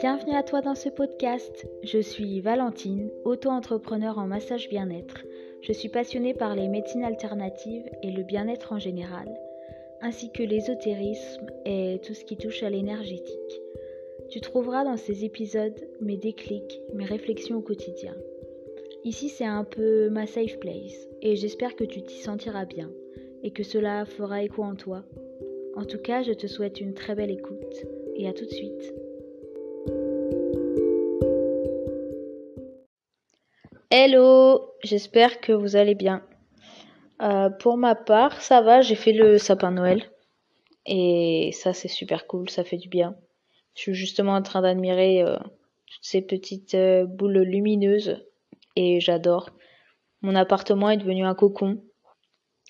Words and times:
Bienvenue 0.00 0.34
à 0.34 0.42
toi 0.42 0.62
dans 0.62 0.74
ce 0.74 0.88
podcast. 0.88 1.66
Je 1.82 1.98
suis 1.98 2.40
Valentine, 2.40 3.10
auto-entrepreneur 3.26 4.16
en 4.16 4.26
massage 4.26 4.70
bien-être. 4.70 5.26
Je 5.60 5.74
suis 5.74 5.90
passionnée 5.90 6.32
par 6.32 6.56
les 6.56 6.68
médecines 6.68 7.04
alternatives 7.04 7.84
et 8.02 8.10
le 8.10 8.22
bien-être 8.22 8.72
en 8.72 8.78
général, 8.78 9.28
ainsi 10.00 10.32
que 10.32 10.42
l'ésotérisme 10.42 11.44
et 11.66 12.00
tout 12.02 12.14
ce 12.14 12.24
qui 12.24 12.38
touche 12.38 12.62
à 12.62 12.70
l'énergétique. 12.70 13.60
Tu 14.30 14.40
trouveras 14.40 14.84
dans 14.84 14.96
ces 14.96 15.26
épisodes 15.26 15.78
mes 16.00 16.16
déclics, 16.16 16.80
mes 16.94 17.04
réflexions 17.04 17.58
au 17.58 17.62
quotidien. 17.62 18.16
Ici, 19.04 19.28
c'est 19.28 19.44
un 19.44 19.64
peu 19.64 20.08
ma 20.08 20.26
safe 20.26 20.58
place 20.60 21.08
et 21.20 21.36
j'espère 21.36 21.76
que 21.76 21.84
tu 21.84 22.00
t'y 22.00 22.22
sentiras 22.22 22.64
bien 22.64 22.90
et 23.42 23.50
que 23.50 23.64
cela 23.64 24.06
fera 24.06 24.42
écho 24.42 24.62
en 24.62 24.76
toi. 24.76 25.04
En 25.76 25.84
tout 25.84 25.98
cas, 25.98 26.22
je 26.22 26.32
te 26.32 26.46
souhaite 26.46 26.80
une 26.80 26.94
très 26.94 27.14
belle 27.14 27.30
écoute 27.30 27.84
et 28.16 28.26
à 28.26 28.32
tout 28.32 28.46
de 28.46 28.50
suite. 28.50 28.94
Hello, 33.92 34.72
j'espère 34.84 35.40
que 35.40 35.50
vous 35.50 35.74
allez 35.74 35.96
bien. 35.96 36.22
Euh, 37.22 37.50
pour 37.50 37.76
ma 37.76 37.96
part, 37.96 38.40
ça 38.40 38.60
va, 38.60 38.82
j'ai 38.82 38.94
fait 38.94 39.12
le 39.12 39.36
sapin 39.36 39.72
Noël. 39.72 40.08
Et 40.86 41.50
ça, 41.54 41.72
c'est 41.72 41.88
super 41.88 42.28
cool, 42.28 42.48
ça 42.50 42.62
fait 42.62 42.76
du 42.76 42.88
bien. 42.88 43.16
Je 43.74 43.80
suis 43.80 43.94
justement 43.94 44.34
en 44.34 44.42
train 44.42 44.62
d'admirer 44.62 45.22
euh, 45.22 45.36
toutes 45.38 46.04
ces 46.04 46.22
petites 46.22 46.76
euh, 46.76 47.04
boules 47.04 47.40
lumineuses. 47.40 48.24
Et 48.76 49.00
j'adore. 49.00 49.50
Mon 50.22 50.36
appartement 50.36 50.90
est 50.90 50.96
devenu 50.96 51.24
un 51.24 51.34
cocon. 51.34 51.82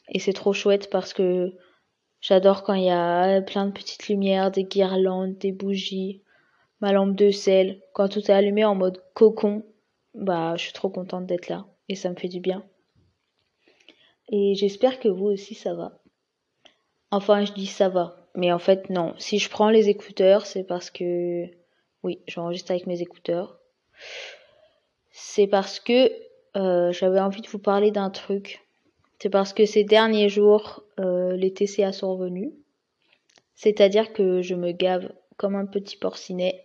Et 0.09 0.21
c'est 0.21 0.33
trop 0.33 0.55
chouette 0.55 0.89
parce 0.89 1.13
que 1.13 1.53
j'adore 2.23 2.63
quand 2.63 2.73
il 2.73 2.85
y 2.85 2.91
a 2.91 3.43
plein 3.43 3.67
de 3.67 3.73
petites 3.73 4.09
lumières, 4.09 4.51
des 4.51 4.65
guirlandes, 4.65 5.37
des 5.37 5.53
bougies, 5.53 6.23
ma 6.81 6.93
lampe 6.93 7.15
de 7.15 7.31
sel. 7.31 7.83
Quand 7.93 8.09
tout 8.09 8.21
est 8.21 8.31
allumé 8.31 8.65
en 8.65 8.75
mode 8.75 9.03
cocon, 9.13 9.65
bah, 10.15 10.55
je 10.57 10.65
suis 10.65 10.73
trop 10.73 10.91
contente 10.91 11.27
d'être 11.27 11.49
là 11.49 11.67
et 11.89 11.95
ça 11.95 12.11
me 12.11 12.17
fait 12.17 12.29
du 12.29 12.41
bien. 12.41 12.65
Et 14.29 14.55
j'espère 14.55 15.01
que 15.01 15.09
vous 15.09 15.27
aussi 15.27 15.55
ça 15.55 15.75
va. 15.75 16.01
Enfin, 17.11 17.45
je 17.45 17.53
dis 17.53 17.67
ça 17.67 17.89
va, 17.89 18.29
mais 18.35 18.53
en 18.53 18.59
fait 18.59 18.91
non. 18.91 19.15
Si 19.19 19.39
je 19.39 19.51
prends 19.51 19.71
les 19.71 19.89
écouteurs, 19.89 20.47
c'est 20.47 20.65
parce 20.65 20.91
que 20.91 21.47
oui, 22.03 22.21
j'enregistre 22.27 22.71
avec 22.71 22.87
mes 22.87 23.03
écouteurs. 23.03 23.59
C'est 25.11 25.49
parce 25.49 25.81
que 25.81 26.11
euh, 26.57 26.93
j'avais 26.93 27.21
envie 27.21 27.43
de 27.43 27.49
vous 27.49 27.59
parler 27.59 27.91
d'un 27.91 28.11
truc. 28.11 28.65
C'est 29.19 29.29
parce 29.29 29.53
que 29.53 29.67
ces 29.67 29.85
derniers 29.85 30.29
jours, 30.29 30.83
euh, 30.99 31.37
les 31.37 31.53
TCA 31.53 31.93
sont 31.93 32.17
revenus. 32.17 32.53
C'est-à-dire 33.55 34.13
que 34.13 34.41
je 34.41 34.55
me 34.55 34.73
gave 34.73 35.13
comme 35.37 35.57
un 35.57 35.67
petit 35.67 35.97
porcinet 35.97 36.65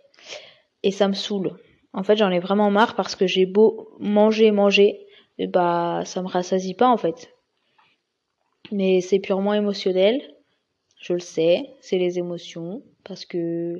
et 0.82 0.90
ça 0.90 1.08
me 1.08 1.14
saoule. 1.14 1.58
En 1.96 2.02
fait, 2.02 2.16
j'en 2.16 2.30
ai 2.30 2.40
vraiment 2.40 2.70
marre 2.70 2.94
parce 2.94 3.16
que 3.16 3.26
j'ai 3.26 3.46
beau 3.46 3.88
manger, 3.98 4.50
manger, 4.50 5.06
et 5.38 5.46
bah 5.46 6.02
ça 6.04 6.20
me 6.20 6.28
rassasie 6.28 6.74
pas 6.74 6.88
en 6.88 6.98
fait. 6.98 7.34
Mais 8.70 9.00
c'est 9.00 9.18
purement 9.18 9.54
émotionnel. 9.54 10.20
Je 11.00 11.14
le 11.14 11.20
sais, 11.20 11.70
c'est 11.80 11.96
les 11.96 12.18
émotions 12.18 12.82
parce 13.02 13.24
que 13.24 13.76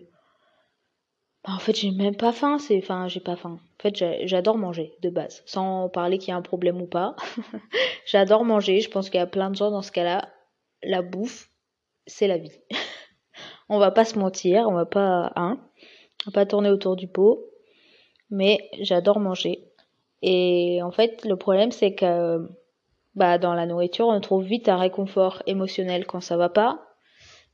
bah, 1.45 1.53
en 1.55 1.59
fait, 1.59 1.77
j'ai 1.77 1.91
même 1.91 2.17
pas 2.17 2.33
faim, 2.33 2.59
c'est 2.59 2.79
enfin, 2.79 3.07
j'ai 3.07 3.21
pas 3.21 3.37
faim. 3.37 3.61
En 3.79 3.83
fait, 3.83 3.95
j'adore 4.27 4.57
manger 4.57 4.95
de 5.03 5.11
base, 5.11 5.43
sans 5.45 5.91
parler 5.91 6.17
qu'il 6.17 6.31
y 6.31 6.33
a 6.33 6.37
un 6.37 6.43
problème 6.43 6.81
ou 6.81 6.87
pas. 6.87 7.17
j'adore 8.07 8.47
manger, 8.47 8.81
je 8.81 8.91
pense 8.91 9.11
qu'il 9.11 9.19
y 9.19 9.23
a 9.23 9.27
plein 9.27 9.51
de 9.51 9.57
gens 9.57 9.71
dans 9.71 9.83
ce 9.83 9.93
cas-là, 9.93 10.31
la 10.83 11.03
bouffe, 11.03 11.51
c'est 12.07 12.29
la 12.29 12.39
vie. 12.39 12.59
on 13.69 13.79
va 13.79 13.91
pas 13.91 14.07
se 14.07 14.19
mentir, 14.19 14.69
on 14.69 14.73
va 14.73 14.87
pas 14.87 15.33
hein, 15.37 15.61
on 16.27 16.31
va 16.31 16.33
pas 16.33 16.47
tourner 16.47 16.71
autour 16.71 16.97
du 16.97 17.09
pot 17.09 17.51
mais 18.31 18.71
j'adore 18.81 19.21
manger. 19.21 19.65
Et 20.23 20.81
en 20.83 20.91
fait, 20.91 21.25
le 21.25 21.37
problème, 21.37 21.73
c'est 21.73 21.95
que 21.95 22.49
bah, 23.15 23.39
dans 23.39 23.55
la 23.55 23.67
nourriture, 23.67 24.09
on 24.09 24.21
trouve 24.21 24.45
vite 24.45 24.69
un 24.69 24.77
réconfort 24.77 25.43
émotionnel 25.47 26.07
quand 26.07 26.21
ça 26.21 26.37
va 26.37 26.49
pas, 26.49 26.83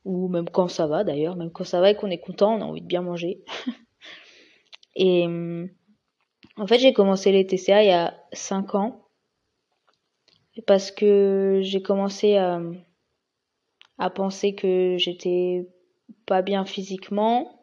ou 0.05 0.29
même 0.29 0.49
quand 0.49 0.69
ça 0.69 0.87
va 0.87 1.05
d'ailleurs, 1.05 1.37
même 1.37 1.51
quand 1.51 1.65
ça 1.65 1.81
va 1.81 1.91
et 1.91 1.97
qu'on 1.97 2.11
est 2.11 2.19
content, 2.19 2.55
on 2.55 2.61
a 2.61 2.65
envie 2.65 2.81
de 2.81 2.87
bien 2.87 3.03
manger. 3.03 3.45
et 4.97 5.27
en 6.57 6.67
fait, 6.67 6.79
j'ai 6.79 6.93
commencé 6.93 7.33
les 7.33 7.47
TCA 7.47 7.83
il 7.83 7.89
y 7.89 7.93
a 7.93 8.15
5 8.33 8.75
ans, 8.75 9.09
parce 10.67 10.91
que 10.91 11.61
j'ai 11.63 11.83
commencé 11.83 12.37
à, 12.37 12.61
à 13.99 14.11
penser 14.11 14.55
que 14.55 14.97
j'étais 14.99 15.69
pas 16.27 16.43
bien 16.43 16.65
physiquement. 16.65 17.59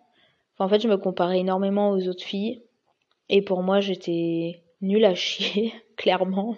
En 0.57 0.67
fait, 0.67 0.81
je 0.81 0.87
me 0.87 0.97
comparais 0.97 1.39
énormément 1.39 1.91
aux 1.91 2.07
autres 2.07 2.23
filles 2.23 2.63
et 3.29 3.41
pour 3.41 3.61
moi, 3.61 3.79
j'étais 3.79 4.63
nulle 4.81 5.05
à 5.05 5.15
chier, 5.15 5.73
clairement. 5.97 6.57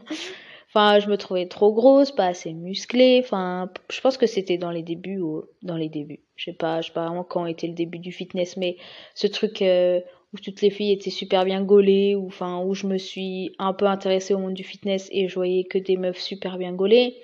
Enfin, 0.70 1.00
je 1.00 1.10
me 1.10 1.18
trouvais 1.18 1.48
trop 1.48 1.74
grosse, 1.74 2.12
pas 2.14 2.28
assez 2.28 2.54
musclée. 2.54 3.20
Enfin, 3.22 3.70
je 3.92 4.00
pense 4.00 4.18
que 4.18 4.26
c'était 4.26 4.58
dans 4.58 4.72
les 4.72 4.84
débuts 4.84 5.20
ou 5.20 5.44
dans 5.62 5.76
les 5.76 5.90
débuts. 5.90 6.24
Je 6.38 6.46
sais 6.46 6.54
pas, 6.56 6.80
je 6.82 6.88
sais 6.88 6.94
pas 6.94 7.06
vraiment 7.06 7.26
quand 7.26 7.46
était 7.46 7.68
le 7.68 7.74
début 7.74 8.00
du 8.00 8.14
fitness, 8.14 8.56
mais 8.56 8.78
ce 9.14 9.28
truc 9.28 9.62
euh, 9.62 10.00
où 10.34 10.38
toutes 10.40 10.62
les 10.62 10.70
filles 10.70 10.94
étaient 10.94 11.10
super 11.10 11.44
bien 11.44 11.62
gaulées, 11.62 12.16
ou 12.16 12.28
enfin 12.28 12.64
où 12.64 12.74
je 12.74 12.88
me 12.88 12.98
suis 12.98 13.54
un 13.60 13.74
peu 13.74 13.86
intéressée 13.86 14.34
au 14.34 14.40
monde 14.40 14.54
du 14.54 14.64
fitness 14.64 15.10
et 15.12 15.28
je 15.28 15.36
voyais 15.36 15.66
que 15.66 15.78
des 15.78 15.98
meufs 15.98 16.20
super 16.20 16.58
bien 16.58 16.72
gaulées. 16.72 17.18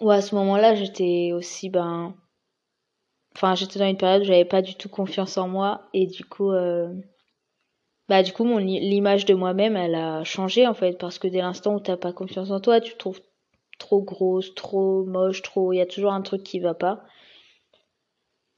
Ou 0.00 0.10
à 0.10 0.20
ce 0.20 0.34
moment-là, 0.34 0.74
j'étais 0.74 1.30
aussi 1.32 1.70
ben, 1.70 2.16
enfin, 3.36 3.54
j'étais 3.54 3.78
dans 3.78 3.88
une 3.88 3.96
période 3.96 4.22
où 4.22 4.24
j'avais 4.24 4.44
pas 4.44 4.62
du 4.62 4.74
tout 4.74 4.88
confiance 4.88 5.38
en 5.38 5.46
moi 5.48 5.82
et 5.94 6.06
du 6.06 6.24
coup. 6.24 6.50
Euh 6.50 6.92
bah 8.08 8.22
du 8.22 8.32
coup 8.32 8.44
mon 8.44 8.58
l'image 8.58 9.24
de 9.24 9.34
moi-même 9.34 9.76
elle 9.76 9.94
a 9.94 10.22
changé 10.24 10.66
en 10.66 10.74
fait 10.74 10.98
parce 10.98 11.18
que 11.18 11.28
dès 11.28 11.40
l'instant 11.40 11.74
où 11.74 11.80
t'as 11.80 11.96
pas 11.96 12.12
confiance 12.12 12.50
en 12.50 12.60
toi 12.60 12.80
tu 12.80 12.92
te 12.92 12.98
trouves 12.98 13.20
trop 13.78 14.02
grosse 14.02 14.54
trop 14.54 15.04
moche 15.04 15.42
trop 15.42 15.72
il 15.72 15.78
y 15.78 15.80
a 15.80 15.86
toujours 15.86 16.12
un 16.12 16.22
truc 16.22 16.42
qui 16.42 16.60
va 16.60 16.74
pas. 16.74 17.02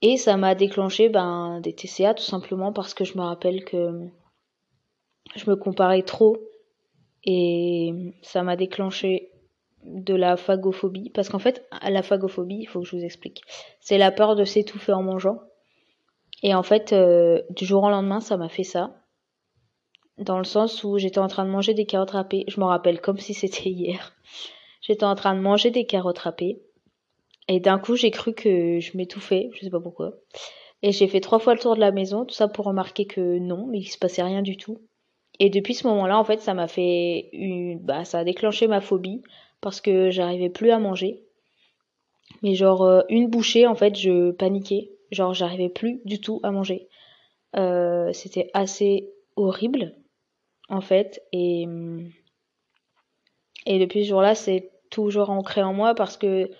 Et 0.00 0.16
ça 0.16 0.36
m'a 0.36 0.54
déclenché 0.54 1.08
ben 1.08 1.60
des 1.60 1.74
TCA 1.74 2.14
tout 2.14 2.22
simplement 2.22 2.72
parce 2.72 2.94
que 2.94 3.04
je 3.04 3.18
me 3.18 3.22
rappelle 3.22 3.64
que 3.64 4.08
je 5.34 5.50
me 5.50 5.56
comparais 5.56 6.02
trop 6.02 6.36
et 7.24 8.14
ça 8.22 8.42
m'a 8.44 8.54
déclenché 8.54 9.32
de 9.84 10.14
la 10.14 10.36
phagophobie. 10.36 11.10
Parce 11.10 11.28
qu'en 11.28 11.40
fait 11.40 11.66
la 11.82 12.02
phagophobie 12.02 12.58
il 12.60 12.66
faut 12.66 12.80
que 12.80 12.86
je 12.86 12.96
vous 12.96 13.04
explique 13.04 13.42
c'est 13.80 13.98
la 13.98 14.12
peur 14.12 14.36
de 14.36 14.44
s'étouffer 14.44 14.92
en 14.92 15.02
mangeant. 15.02 15.40
Et 16.44 16.54
en 16.54 16.62
fait 16.62 16.92
euh, 16.92 17.42
du 17.50 17.64
jour 17.64 17.82
au 17.82 17.90
lendemain 17.90 18.20
ça 18.20 18.36
m'a 18.36 18.48
fait 18.48 18.62
ça 18.62 18.94
dans 20.18 20.38
le 20.38 20.44
sens 20.44 20.84
où 20.84 20.98
j'étais 20.98 21.18
en 21.18 21.28
train 21.28 21.44
de 21.44 21.50
manger 21.50 21.74
des 21.74 21.86
carottes 21.86 22.10
râpées. 22.10 22.44
Je 22.48 22.60
me 22.60 22.66
rappelle 22.66 23.00
comme 23.00 23.18
si 23.18 23.34
c'était 23.34 23.70
hier. 23.70 24.14
J'étais 24.80 25.04
en 25.04 25.14
train 25.14 25.34
de 25.34 25.40
manger 25.40 25.70
des 25.70 25.86
carottes 25.86 26.18
râpées. 26.18 26.60
Et 27.48 27.60
d'un 27.60 27.78
coup, 27.78 27.96
j'ai 27.96 28.10
cru 28.10 28.34
que 28.34 28.78
je 28.80 28.96
m'étouffais, 28.96 29.50
je 29.54 29.60
sais 29.60 29.70
pas 29.70 29.80
pourquoi. 29.80 30.14
Et 30.82 30.92
j'ai 30.92 31.08
fait 31.08 31.20
trois 31.20 31.38
fois 31.38 31.54
le 31.54 31.60
tour 31.60 31.74
de 31.74 31.80
la 31.80 31.92
maison, 31.92 32.24
tout 32.24 32.34
ça 32.34 32.46
pour 32.46 32.66
remarquer 32.66 33.06
que 33.06 33.38
non, 33.38 33.66
mais 33.66 33.78
il 33.78 33.86
se 33.86 33.98
passait 33.98 34.22
rien 34.22 34.42
du 34.42 34.56
tout. 34.56 34.78
Et 35.40 35.50
depuis 35.50 35.74
ce 35.74 35.86
moment-là, 35.86 36.18
en 36.18 36.24
fait, 36.24 36.40
ça 36.40 36.54
m'a 36.54 36.68
fait 36.68 37.30
une, 37.32 37.78
bah, 37.78 38.04
ça 38.04 38.18
a 38.18 38.24
déclenché 38.24 38.66
ma 38.66 38.80
phobie 38.80 39.22
parce 39.60 39.80
que 39.80 40.10
j'arrivais 40.10 40.50
plus 40.50 40.70
à 40.70 40.78
manger. 40.78 41.22
Mais 42.42 42.54
genre, 42.54 42.82
euh, 42.82 43.02
une 43.08 43.28
bouchée, 43.28 43.66
en 43.66 43.74
fait, 43.74 43.96
je 43.96 44.30
paniquais. 44.32 44.90
Genre, 45.10 45.32
j'arrivais 45.32 45.70
plus 45.70 46.00
du 46.04 46.20
tout 46.20 46.40
à 46.42 46.50
manger. 46.50 46.88
Euh, 47.56 48.12
c'était 48.12 48.50
assez 48.52 49.10
horrible 49.36 49.94
en 50.68 50.80
fait. 50.80 51.22
Et, 51.32 51.66
et 53.66 53.78
depuis 53.78 54.04
ce 54.04 54.08
jour-là, 54.08 54.34
c'est 54.34 54.70
toujours 54.90 55.30
ancré 55.30 55.62
en 55.62 55.72
moi 55.72 55.94
parce 55.94 56.16
que 56.16 56.50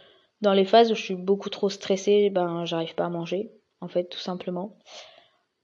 dans 0.41 0.53
les 0.53 0.65
phases 0.65 0.93
où 0.93 0.95
je 0.95 1.03
suis 1.03 1.15
beaucoup 1.15 1.51
trop 1.51 1.69
stressée, 1.69 2.31
ben 2.31 2.65
j'arrive 2.65 2.95
pas 2.95 3.07
à 3.07 3.11
manger, 3.11 3.51
en 3.81 3.89
fait, 3.89 4.05
tout 4.05 4.19
simplement. 4.19 4.77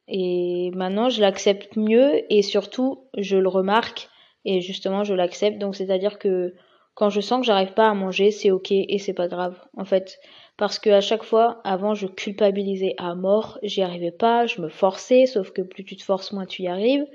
Et 0.08 0.70
maintenant, 0.74 1.08
je 1.08 1.20
l'accepte 1.20 1.76
mieux 1.76 2.30
et 2.32 2.42
surtout, 2.42 3.08
je 3.16 3.36
le 3.36 3.48
remarque 3.48 4.08
et 4.44 4.60
justement, 4.60 5.04
je 5.04 5.14
l'accepte. 5.14 5.58
Donc, 5.58 5.76
c'est-à-dire 5.76 6.18
que 6.18 6.54
quand 6.94 7.10
je 7.10 7.20
sens 7.20 7.40
que 7.40 7.46
j'arrive 7.46 7.72
pas 7.72 7.88
à 7.88 7.94
manger, 7.94 8.30
c'est 8.30 8.50
ok 8.50 8.70
et 8.70 8.98
c'est 8.98 9.14
pas 9.14 9.28
grave, 9.28 9.58
en 9.76 9.84
fait. 9.84 10.20
Parce 10.56 10.78
que 10.78 10.90
à 10.90 11.00
chaque 11.00 11.24
fois, 11.24 11.60
avant, 11.64 11.94
je 11.94 12.06
culpabilisais 12.06 12.94
à 12.98 13.14
mort, 13.14 13.58
j'y 13.62 13.82
arrivais 13.82 14.12
pas, 14.12 14.46
je 14.46 14.60
me 14.60 14.68
forçais, 14.68 15.26
sauf 15.26 15.50
que 15.50 15.62
plus 15.62 15.84
tu 15.84 15.96
te 15.96 16.04
forces, 16.04 16.32
moins 16.32 16.46
tu 16.46 16.62
y 16.62 16.68
arrives. 16.68 17.06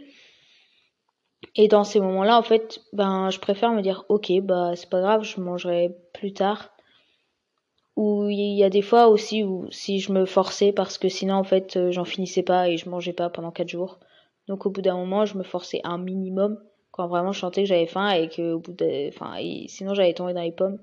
Et 1.56 1.68
dans 1.68 1.83
ces 1.83 2.00
moments-là, 2.00 2.38
en 2.38 2.44
fait, 2.44 2.81
ben, 2.94 3.30
je 3.30 3.39
préfère 3.39 3.71
me 3.71 3.81
dire, 3.81 4.06
ok, 4.09 4.31
bah, 4.41 4.71
c'est 4.75 4.89
pas 4.89 5.01
grave, 5.01 5.24
je 5.24 5.39
mangerai 5.39 5.95
plus 6.13 6.33
tard. 6.33 6.69
Ou 7.95 8.30
il 8.30 8.56
y 8.56 8.63
a 8.63 8.69
des 8.69 8.81
fois 8.81 9.07
aussi 9.07 9.44
où 9.44 9.68
si 9.71 10.00
je 10.00 10.12
me 10.12 10.25
forçais 10.25 10.71
parce 10.71 10.97
que 10.97 11.09
sinon, 11.09 11.36
en 11.36 11.44
fait, 11.44 11.75
euh, 11.75 11.91
j'en 11.91 12.06
finissais 12.06 12.44
pas 12.44 12.69
et 12.69 12.77
je 12.77 12.89
mangeais 12.89 13.13
pas 13.13 13.30
pendant 13.30 13.51
quatre 13.51 13.69
jours. 13.69 14.00
Donc, 14.47 14.65
au 14.65 14.69
bout 14.69 14.81
d'un 14.81 14.95
moment, 14.95 15.25
je 15.25 15.38
me 15.38 15.44
forçais 15.44 15.81
un 15.83 15.97
minimum 15.97 16.59
quand 16.91 17.07
vraiment 17.07 17.31
je 17.31 17.39
sentais 17.39 17.63
que 17.63 17.68
j'avais 17.68 17.88
faim 17.88 18.09
et 18.12 18.30
que 18.30 18.53
au 18.53 18.59
bout 18.59 18.74
de, 18.74 19.09
enfin, 19.09 19.35
sinon 19.68 19.94
j'allais 19.94 20.13
tomber 20.13 20.33
dans 20.33 20.42
les 20.42 20.51
pommes. 20.51 20.80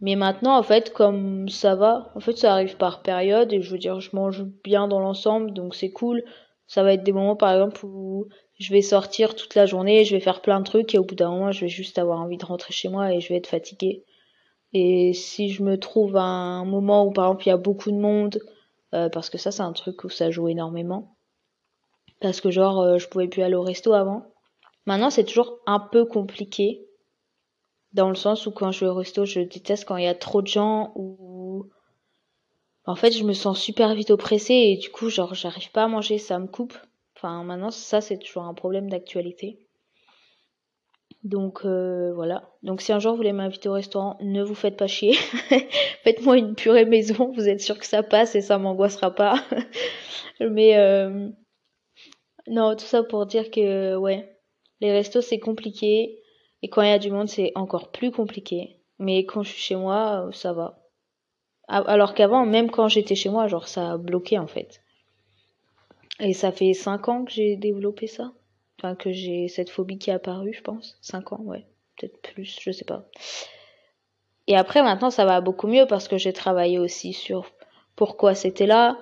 Mais 0.00 0.16
maintenant, 0.16 0.56
en 0.56 0.62
fait, 0.62 0.92
comme 0.92 1.48
ça 1.48 1.76
va, 1.76 2.10
en 2.16 2.20
fait, 2.20 2.36
ça 2.36 2.52
arrive 2.52 2.76
par 2.76 3.02
période 3.02 3.52
et 3.52 3.62
je 3.62 3.70
veux 3.70 3.78
dire, 3.78 4.00
je 4.00 4.14
mange 4.14 4.42
bien 4.64 4.88
dans 4.88 4.98
l'ensemble, 4.98 5.52
donc 5.52 5.74
c'est 5.74 5.92
cool 5.92 6.24
Ça 6.72 6.82
va 6.82 6.94
être 6.94 7.02
des 7.02 7.12
moments, 7.12 7.36
par 7.36 7.52
exemple, 7.52 7.84
où 7.84 8.28
je 8.58 8.72
vais 8.72 8.80
sortir 8.80 9.34
toute 9.36 9.54
la 9.54 9.66
journée, 9.66 10.06
je 10.06 10.16
vais 10.16 10.22
faire 10.22 10.40
plein 10.40 10.58
de 10.58 10.64
trucs 10.64 10.94
et 10.94 10.98
au 10.98 11.04
bout 11.04 11.14
d'un 11.14 11.28
moment, 11.28 11.52
je 11.52 11.60
vais 11.60 11.68
juste 11.68 11.98
avoir 11.98 12.18
envie 12.18 12.38
de 12.38 12.46
rentrer 12.46 12.72
chez 12.72 12.88
moi 12.88 13.12
et 13.12 13.20
je 13.20 13.28
vais 13.28 13.36
être 13.36 13.46
fatiguée. 13.46 14.06
Et 14.72 15.12
si 15.12 15.50
je 15.50 15.62
me 15.62 15.76
trouve 15.76 16.16
à 16.16 16.22
un 16.22 16.64
moment 16.64 17.04
où, 17.04 17.12
par 17.12 17.26
exemple, 17.26 17.42
il 17.44 17.48
y 17.50 17.52
a 17.52 17.58
beaucoup 17.58 17.90
de 17.90 17.98
monde, 17.98 18.40
euh, 18.94 19.10
parce 19.10 19.28
que 19.28 19.36
ça, 19.36 19.50
c'est 19.50 19.60
un 19.60 19.74
truc 19.74 20.02
où 20.04 20.08
ça 20.08 20.30
joue 20.30 20.48
énormément. 20.48 21.14
Parce 22.22 22.40
que, 22.40 22.50
genre, 22.50 22.80
euh, 22.80 22.96
je 22.96 23.06
pouvais 23.06 23.28
plus 23.28 23.42
aller 23.42 23.54
au 23.54 23.62
resto 23.62 23.92
avant. 23.92 24.24
Maintenant, 24.86 25.10
c'est 25.10 25.24
toujours 25.24 25.58
un 25.66 25.78
peu 25.78 26.06
compliqué. 26.06 26.86
Dans 27.92 28.08
le 28.08 28.14
sens 28.14 28.46
où 28.46 28.50
quand 28.50 28.72
je 28.72 28.86
vais 28.86 28.90
au 28.90 28.94
resto, 28.94 29.26
je 29.26 29.40
déteste 29.40 29.84
quand 29.84 29.98
il 29.98 30.04
y 30.04 30.08
a 30.08 30.14
trop 30.14 30.40
de 30.40 30.46
gens 30.46 30.92
ou 30.94 31.68
en 32.84 32.96
fait, 32.96 33.12
je 33.12 33.24
me 33.24 33.32
sens 33.32 33.60
super 33.60 33.94
vite 33.94 34.10
oppressée 34.10 34.54
et 34.54 34.76
du 34.76 34.90
coup, 34.90 35.08
genre, 35.08 35.34
j'arrive 35.34 35.70
pas 35.70 35.84
à 35.84 35.88
manger, 35.88 36.18
ça 36.18 36.38
me 36.38 36.46
coupe. 36.46 36.76
Enfin, 37.16 37.44
maintenant, 37.44 37.70
ça, 37.70 38.00
c'est 38.00 38.18
toujours 38.18 38.44
un 38.44 38.54
problème 38.54 38.90
d'actualité. 38.90 39.68
Donc 41.22 41.64
euh, 41.64 42.12
voilà. 42.14 42.50
Donc 42.62 42.80
si 42.80 42.92
un 42.92 42.98
jour 42.98 43.12
vous 43.12 43.18
voulez 43.18 43.32
m'inviter 43.32 43.68
au 43.68 43.74
restaurant, 43.74 44.16
ne 44.20 44.42
vous 44.42 44.54
faites 44.54 44.76
pas 44.76 44.88
chier. 44.88 45.12
Faites-moi 46.02 46.36
une 46.36 46.54
purée 46.54 46.84
maison, 46.84 47.32
vous 47.32 47.48
êtes 47.48 47.60
sûr 47.60 47.78
que 47.78 47.86
ça 47.86 48.02
passe 48.02 48.34
et 48.34 48.40
ça 48.40 48.58
m'angoissera 48.58 49.14
pas. 49.14 49.36
Mais 50.40 50.76
euh, 50.78 51.28
non, 52.48 52.74
tout 52.74 52.84
ça 52.84 53.04
pour 53.04 53.26
dire 53.26 53.50
que 53.50 53.94
ouais, 53.96 54.36
les 54.80 54.90
restos 54.90 55.20
c'est 55.20 55.38
compliqué 55.38 56.18
et 56.62 56.68
quand 56.68 56.82
il 56.82 56.88
y 56.88 56.92
a 56.92 56.98
du 56.98 57.10
monde 57.10 57.28
c'est 57.28 57.52
encore 57.54 57.92
plus 57.92 58.10
compliqué. 58.10 58.80
Mais 58.98 59.24
quand 59.24 59.42
je 59.42 59.50
suis 59.50 59.62
chez 59.62 59.76
moi, 59.76 60.28
ça 60.32 60.52
va. 60.52 60.81
Alors 61.72 62.12
qu'avant, 62.12 62.44
même 62.44 62.70
quand 62.70 62.88
j'étais 62.88 63.14
chez 63.14 63.30
moi, 63.30 63.48
genre 63.48 63.66
ça 63.66 63.92
a 63.92 63.96
bloqué 63.96 64.38
en 64.38 64.46
fait. 64.46 64.82
Et 66.20 66.34
ça 66.34 66.52
fait 66.52 66.74
5 66.74 67.08
ans 67.08 67.24
que 67.24 67.32
j'ai 67.32 67.56
développé 67.56 68.06
ça. 68.06 68.32
Enfin, 68.78 68.94
que 68.94 69.10
j'ai 69.10 69.48
cette 69.48 69.70
phobie 69.70 69.98
qui 69.98 70.10
est 70.10 70.12
apparue, 70.12 70.52
je 70.52 70.60
pense. 70.60 70.98
5 71.00 71.32
ans, 71.32 71.40
ouais. 71.44 71.64
Peut-être 71.96 72.20
plus, 72.20 72.58
je 72.60 72.70
sais 72.72 72.84
pas. 72.84 73.08
Et 74.46 74.56
après, 74.56 74.82
maintenant, 74.82 75.10
ça 75.10 75.24
va 75.24 75.40
beaucoup 75.40 75.66
mieux 75.66 75.86
parce 75.86 76.08
que 76.08 76.18
j'ai 76.18 76.34
travaillé 76.34 76.78
aussi 76.78 77.14
sur 77.14 77.50
pourquoi 77.96 78.34
c'était 78.34 78.66
là, 78.66 78.98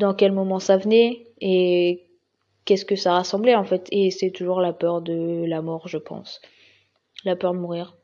dans 0.00 0.14
quel 0.14 0.32
moment 0.32 0.58
ça 0.58 0.76
venait 0.76 1.28
et 1.40 2.08
qu'est-ce 2.64 2.84
que 2.84 2.96
ça 2.96 3.12
rassemblait 3.12 3.54
en 3.54 3.64
fait. 3.64 3.86
Et 3.92 4.10
c'est 4.10 4.30
toujours 4.30 4.60
la 4.60 4.72
peur 4.72 5.00
de 5.00 5.44
la 5.46 5.62
mort, 5.62 5.86
je 5.86 5.98
pense. 5.98 6.40
La 7.24 7.36
peur 7.36 7.52
de 7.52 7.58
mourir. 7.58 7.96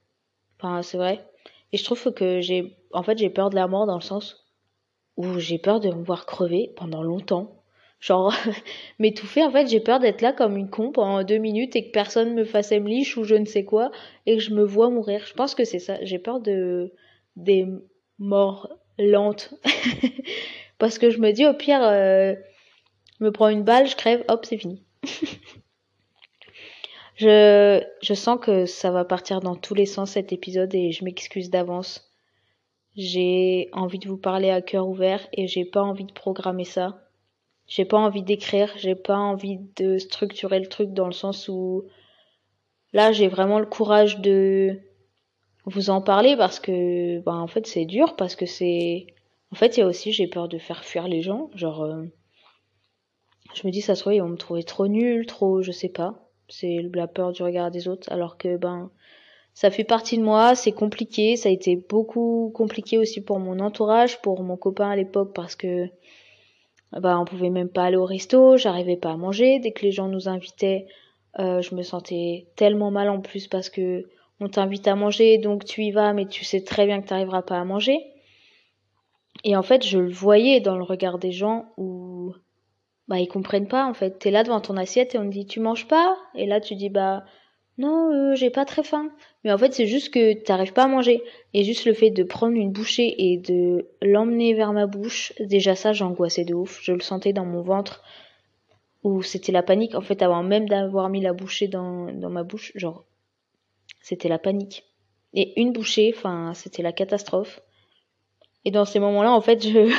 Enfin, 0.59 0.83
c'est 0.83 0.99
vrai. 0.99 1.27
Et 1.73 1.77
je 1.77 1.85
trouve 1.85 2.13
que 2.13 2.41
j'ai, 2.41 2.77
en 2.93 3.03
fait, 3.03 3.19
j'ai 3.19 3.31
peur 3.31 3.51
de 3.51 3.55
la 3.55 3.69
mort 3.69 3.87
dans 3.87 3.97
le 3.97 4.01
sens 4.03 4.47
où 5.17 5.39
j'ai 5.39 5.59
peur 5.59 5.81
de 5.81 5.91
me 5.91 6.03
voir 6.03 6.27
crever 6.27 6.73
pendant 6.77 7.03
longtemps. 7.03 7.63
Genre, 8.01 8.35
m'étouffer, 8.99 9.45
en 9.45 9.51
fait, 9.51 9.69
j'ai 9.69 9.81
peur 9.81 10.01
d'être 10.01 10.23
là 10.23 10.33
comme 10.33 10.57
une 10.57 10.71
con 10.71 10.93
pendant 10.93 11.23
deux 11.23 11.39
minutes 11.39 11.77
et 11.77 11.87
que 11.87 11.93
personne 11.93 12.35
me 12.35 12.45
fasse 12.45 12.73
liche 12.73 13.17
ou 13.17 13.25
je 13.25 13.35
ne 13.35 13.45
sais 13.45 13.65
quoi 13.65 13.91
et 14.27 14.37
que 14.37 14.43
je 14.43 14.55
me 14.55 14.65
vois 14.65 14.91
mourir. 14.91 15.25
Je 15.27 15.35
pense 15.35 15.55
que 15.55 15.65
c'est 15.65 15.79
ça. 15.79 15.99
J'ai 16.03 16.19
peur 16.19 16.41
de, 16.41 16.93
des 17.37 17.67
morts 18.19 18.69
lentes. 18.99 19.55
Parce 20.79 20.99
que 20.99 21.11
je 21.11 21.19
me 21.19 21.33
dis, 21.33 21.47
au 21.47 21.53
pire, 21.53 21.83
euh, 21.83 22.35
je 23.19 23.25
me 23.25 23.31
prends 23.31 23.49
une 23.49 23.65
balle, 23.65 23.87
je 23.87 23.97
crève, 23.97 24.25
hop, 24.29 24.47
c'est 24.47 24.57
fini. 24.59 24.83
Je, 27.21 27.85
je 28.01 28.15
sens 28.15 28.39
que 28.41 28.65
ça 28.65 28.91
va 28.91 29.05
partir 29.05 29.41
dans 29.41 29.55
tous 29.55 29.75
les 29.75 29.85
sens 29.85 30.13
cet 30.13 30.33
épisode 30.33 30.75
et 30.75 30.91
je 30.91 31.05
m'excuse 31.05 31.51
d'avance. 31.51 32.11
J'ai 32.97 33.69
envie 33.75 33.99
de 33.99 34.09
vous 34.09 34.17
parler 34.17 34.49
à 34.49 34.63
cœur 34.63 34.89
ouvert 34.89 35.29
et 35.35 35.47
j'ai 35.47 35.67
pas 35.67 35.83
envie 35.83 36.07
de 36.07 36.15
programmer 36.15 36.65
ça. 36.65 37.07
J'ai 37.67 37.85
pas 37.85 37.99
envie 37.99 38.23
d'écrire, 38.23 38.73
j'ai 38.79 38.95
pas 38.95 39.19
envie 39.19 39.59
de 39.77 39.99
structurer 39.99 40.61
le 40.61 40.67
truc 40.69 40.95
dans 40.95 41.05
le 41.05 41.13
sens 41.13 41.47
où 41.49 41.85
là 42.95 43.13
j'ai 43.13 43.29
vraiment 43.29 43.59
le 43.59 43.67
courage 43.67 44.21
de 44.21 44.81
vous 45.67 45.91
en 45.91 46.01
parler 46.01 46.39
parce 46.39 46.59
que 46.59 47.21
bah 47.21 47.35
en 47.35 47.49
fait 47.49 47.67
c'est 47.67 47.85
dur 47.85 48.17
parce 48.17 48.35
que 48.35 48.47
c'est 48.47 49.09
en 49.53 49.57
fait 49.57 49.77
il 49.77 49.81
y 49.81 49.83
a 49.83 49.87
aussi 49.87 50.11
j'ai 50.11 50.27
peur 50.27 50.49
de 50.49 50.57
faire 50.57 50.85
fuir 50.85 51.07
les 51.07 51.21
gens 51.21 51.51
genre 51.55 51.83
euh, 51.83 52.03
je 53.53 53.67
me 53.67 53.73
dis 53.73 53.83
ça 53.83 53.95
se 53.95 54.01
trouve 54.01 54.15
ils 54.15 54.23
vont 54.23 54.29
me 54.29 54.39
trouver 54.39 54.65
trop 54.65 54.89
nul 54.89 55.27
trop 55.27 55.61
je 55.61 55.71
sais 55.71 55.91
pas 55.91 56.30
c'est 56.51 56.89
la 56.95 57.07
peur 57.07 57.33
du 57.33 57.43
regard 57.43 57.71
des 57.71 57.89
autres, 57.89 58.11
alors 58.13 58.37
que 58.37 58.57
ben 58.57 58.91
ça 59.55 59.71
fait 59.71 59.85
partie 59.85 60.17
de 60.19 60.23
moi, 60.23 60.55
c'est 60.55 60.73
compliqué, 60.73 61.37
ça 61.37 61.49
a 61.49 61.53
été 61.53 61.77
beaucoup 61.77 62.53
compliqué 62.55 62.99
aussi 62.99 63.21
pour 63.21 63.39
mon 63.39 63.59
entourage, 63.61 64.21
pour 64.23 64.43
mon 64.43 64.57
copain 64.57 64.91
à 64.91 64.97
l'époque 64.97 65.33
parce 65.35 65.57
que 65.57 65.89
ben 66.93 67.19
on 67.19 67.25
pouvait 67.25 67.51
même 67.51 67.69
pas 67.69 67.85
aller 67.85 67.97
au 67.97 68.05
resto, 68.05 68.57
j'arrivais 68.57 68.97
pas 68.97 69.13
à 69.13 69.17
manger, 69.17 69.59
dès 69.61 69.73
que 69.73 69.83
les 69.83 69.93
gens 69.93 70.09
nous 70.09 70.29
invitaient, 70.29 70.87
euh, 71.39 71.63
je 71.63 71.75
me 71.75 71.83
sentais 71.83 72.49
tellement 72.57 72.91
mal 72.91 73.09
en 73.09 73.21
plus 73.21 73.49
parce 73.49 73.71
que 73.71 74.05
on 74.41 74.49
t'invite 74.49 74.89
à 74.89 74.95
manger, 74.95 75.39
donc 75.39 75.65
tu 75.65 75.83
y 75.83 75.91
vas, 75.91 76.13
mais 76.13 76.27
tu 76.27 76.45
sais 76.45 76.65
très 76.65 76.87
bien 76.87 77.01
que 77.01 77.07
tu 77.07 77.13
n'arriveras 77.13 77.43
pas 77.43 77.61
à 77.61 77.65
manger. 77.65 77.99
Et 79.45 79.55
en 79.55 79.63
fait, 79.63 79.87
je 79.87 79.99
le 79.99 80.11
voyais 80.11 80.61
dans 80.61 80.77
le 80.77 80.83
regard 80.83 81.19
des 81.19 81.33
gens 81.33 81.67
où 81.77 82.35
bah 83.11 83.19
ils 83.19 83.29
comprennent 83.29 83.69
pas 83.69 83.85
en 83.87 83.93
fait. 83.93 84.21
T'es 84.21 84.31
là 84.31 84.45
devant 84.45 84.61
ton 84.61 84.77
assiette 84.77 85.15
et 85.15 85.19
on 85.19 85.25
te 85.25 85.33
dit 85.33 85.45
tu 85.45 85.59
manges 85.61 85.89
pas? 85.89 86.17
Et 86.37 86.47
là 86.47 86.61
tu 86.61 86.77
dis 86.77 86.89
bah 86.89 87.25
non 87.77 88.13
euh, 88.13 88.37
j'ai 88.37 88.51
pas 88.51 88.65
très 88.65 88.85
faim. 88.85 89.11
Mais 89.43 89.53
en 89.53 89.59
fait 89.59 89.75
c'est 89.75 89.87
juste 89.87 90.15
que 90.15 90.33
t'arrives 90.33 90.73
pas 90.73 90.85
à 90.85 90.89
manger 90.89 91.21
et 91.53 91.65
juste 91.65 91.87
le 91.87 91.93
fait 91.93 92.11
de 92.11 92.23
prendre 92.23 92.55
une 92.55 92.71
bouchée 92.71 93.13
et 93.19 93.37
de 93.37 93.89
l'emmener 94.01 94.55
vers 94.55 94.73
ma 94.73 94.87
bouche, 94.87 95.33
déjà 95.41 95.75
ça 95.75 95.93
j'angoissais 95.93 96.45
de 96.45 96.55
ouf. 96.55 96.79
Je 96.83 96.93
le 96.93 97.01
sentais 97.01 97.33
dans 97.33 97.45
mon 97.45 97.63
ventre 97.63 98.05
où 99.03 99.23
c'était 99.23 99.53
la 99.53 99.65
panique 99.65 99.97
en 99.97 100.03
fait 100.03 100.23
avant 100.23 100.45
même 100.45 100.69
d'avoir 100.69 101.09
mis 101.09 101.21
la 101.21 101.33
bouchée 101.33 101.67
dans, 101.67 102.13
dans 102.13 102.31
ma 102.31 102.45
bouche 102.45 102.71
genre 102.77 103.05
c'était 104.01 104.29
la 104.29 104.39
panique. 104.39 104.85
Et 105.35 105.61
une 105.61 105.73
bouchée, 105.73 106.15
enfin 106.17 106.53
c'était 106.55 106.83
la 106.83 106.93
catastrophe. 106.93 107.61
Et 108.65 108.71
dans 108.71 108.85
ces 108.85 108.99
moments-là, 108.99 109.33
en 109.33 109.41
fait, 109.41 109.67
je, 109.67 109.91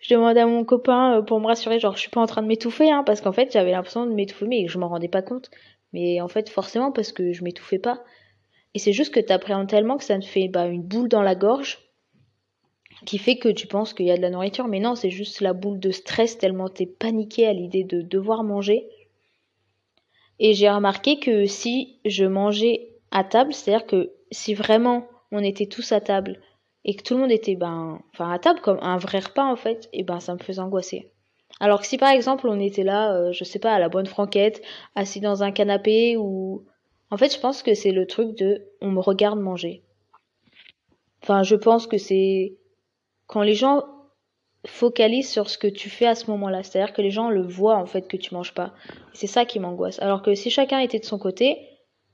je 0.00 0.14
demandais 0.14 0.40
à 0.40 0.46
mon 0.46 0.64
copain 0.64 1.18
euh, 1.18 1.22
pour 1.22 1.40
me 1.40 1.46
rassurer, 1.46 1.78
genre, 1.78 1.94
je 1.94 2.00
suis 2.00 2.10
pas 2.10 2.20
en 2.20 2.26
train 2.26 2.42
de 2.42 2.46
m'étouffer, 2.46 2.90
hein, 2.90 3.02
parce 3.04 3.20
qu'en 3.20 3.32
fait, 3.32 3.52
j'avais 3.52 3.70
l'impression 3.70 4.06
de 4.06 4.12
m'étouffer, 4.12 4.46
mais 4.46 4.66
je 4.66 4.78
m'en 4.78 4.88
rendais 4.88 5.08
pas 5.08 5.22
compte. 5.22 5.50
Mais 5.92 6.20
en 6.20 6.28
fait, 6.28 6.48
forcément, 6.48 6.92
parce 6.92 7.12
que 7.12 7.32
je 7.32 7.44
m'étouffais 7.44 7.78
pas. 7.78 8.02
Et 8.74 8.78
c'est 8.78 8.92
juste 8.92 9.12
que 9.12 9.20
t'appréhendes 9.20 9.68
tellement 9.68 9.98
que 9.98 10.04
ça 10.04 10.18
te 10.18 10.24
fait 10.24 10.48
bah, 10.48 10.66
une 10.66 10.82
boule 10.82 11.08
dans 11.08 11.22
la 11.22 11.34
gorge, 11.34 11.78
qui 13.04 13.18
fait 13.18 13.36
que 13.36 13.48
tu 13.48 13.66
penses 13.66 13.94
qu'il 13.94 14.06
y 14.06 14.10
a 14.10 14.16
de 14.16 14.22
la 14.22 14.30
nourriture, 14.30 14.68
mais 14.68 14.80
non, 14.80 14.94
c'est 14.94 15.10
juste 15.10 15.40
la 15.40 15.52
boule 15.52 15.80
de 15.80 15.90
stress 15.90 16.38
tellement 16.38 16.68
t'es 16.68 16.86
paniqué 16.86 17.46
à 17.46 17.52
l'idée 17.52 17.84
de 17.84 18.02
devoir 18.02 18.44
manger. 18.44 18.88
Et 20.38 20.54
j'ai 20.54 20.70
remarqué 20.70 21.18
que 21.18 21.46
si 21.46 21.98
je 22.04 22.24
mangeais 22.24 22.88
à 23.10 23.24
table, 23.24 23.52
c'est-à-dire 23.52 23.86
que 23.86 24.12
si 24.30 24.54
vraiment 24.54 25.06
on 25.32 25.42
était 25.42 25.66
tous 25.66 25.92
à 25.92 26.00
table, 26.00 26.40
et 26.84 26.94
que 26.94 27.02
tout 27.02 27.14
le 27.14 27.20
monde 27.20 27.32
était 27.32 27.56
ben 27.56 28.00
enfin 28.12 28.30
à 28.30 28.38
table 28.38 28.60
comme 28.60 28.78
un 28.80 28.96
vrai 28.96 29.20
repas 29.20 29.44
en 29.44 29.56
fait 29.56 29.88
et 29.92 30.02
ben 30.02 30.20
ça 30.20 30.34
me 30.34 30.38
faisait 30.38 30.60
angoisser. 30.60 31.12
Alors 31.58 31.80
que 31.80 31.86
si 31.86 31.98
par 31.98 32.10
exemple 32.10 32.48
on 32.48 32.58
était 32.58 32.84
là 32.84 33.14
euh, 33.14 33.32
je 33.32 33.44
sais 33.44 33.58
pas 33.58 33.74
à 33.74 33.78
la 33.78 33.88
bonne 33.88 34.06
franquette 34.06 34.62
assis 34.94 35.20
dans 35.20 35.42
un 35.42 35.52
canapé 35.52 36.16
ou 36.16 36.64
en 37.10 37.16
fait 37.16 37.34
je 37.34 37.40
pense 37.40 37.62
que 37.62 37.74
c'est 37.74 37.92
le 37.92 38.06
truc 38.06 38.36
de 38.36 38.66
on 38.80 38.90
me 38.90 39.00
regarde 39.00 39.38
manger. 39.38 39.82
Enfin 41.22 41.42
je 41.42 41.56
pense 41.56 41.86
que 41.86 41.98
c'est 41.98 42.56
quand 43.26 43.42
les 43.42 43.54
gens 43.54 43.84
focalisent 44.66 45.30
sur 45.30 45.48
ce 45.48 45.58
que 45.58 45.66
tu 45.66 45.88
fais 45.90 46.06
à 46.06 46.14
ce 46.14 46.30
moment-là 46.30 46.62
c'est-à-dire 46.62 46.94
que 46.94 47.02
les 47.02 47.10
gens 47.10 47.30
le 47.30 47.42
voient 47.42 47.76
en 47.76 47.86
fait 47.86 48.08
que 48.08 48.16
tu 48.16 48.34
manges 48.34 48.54
pas. 48.54 48.72
C'est 49.12 49.26
ça 49.26 49.44
qui 49.44 49.58
m'angoisse. 49.58 50.00
Alors 50.00 50.22
que 50.22 50.34
si 50.34 50.50
chacun 50.50 50.78
était 50.78 50.98
de 50.98 51.04
son 51.04 51.18
côté 51.18 51.69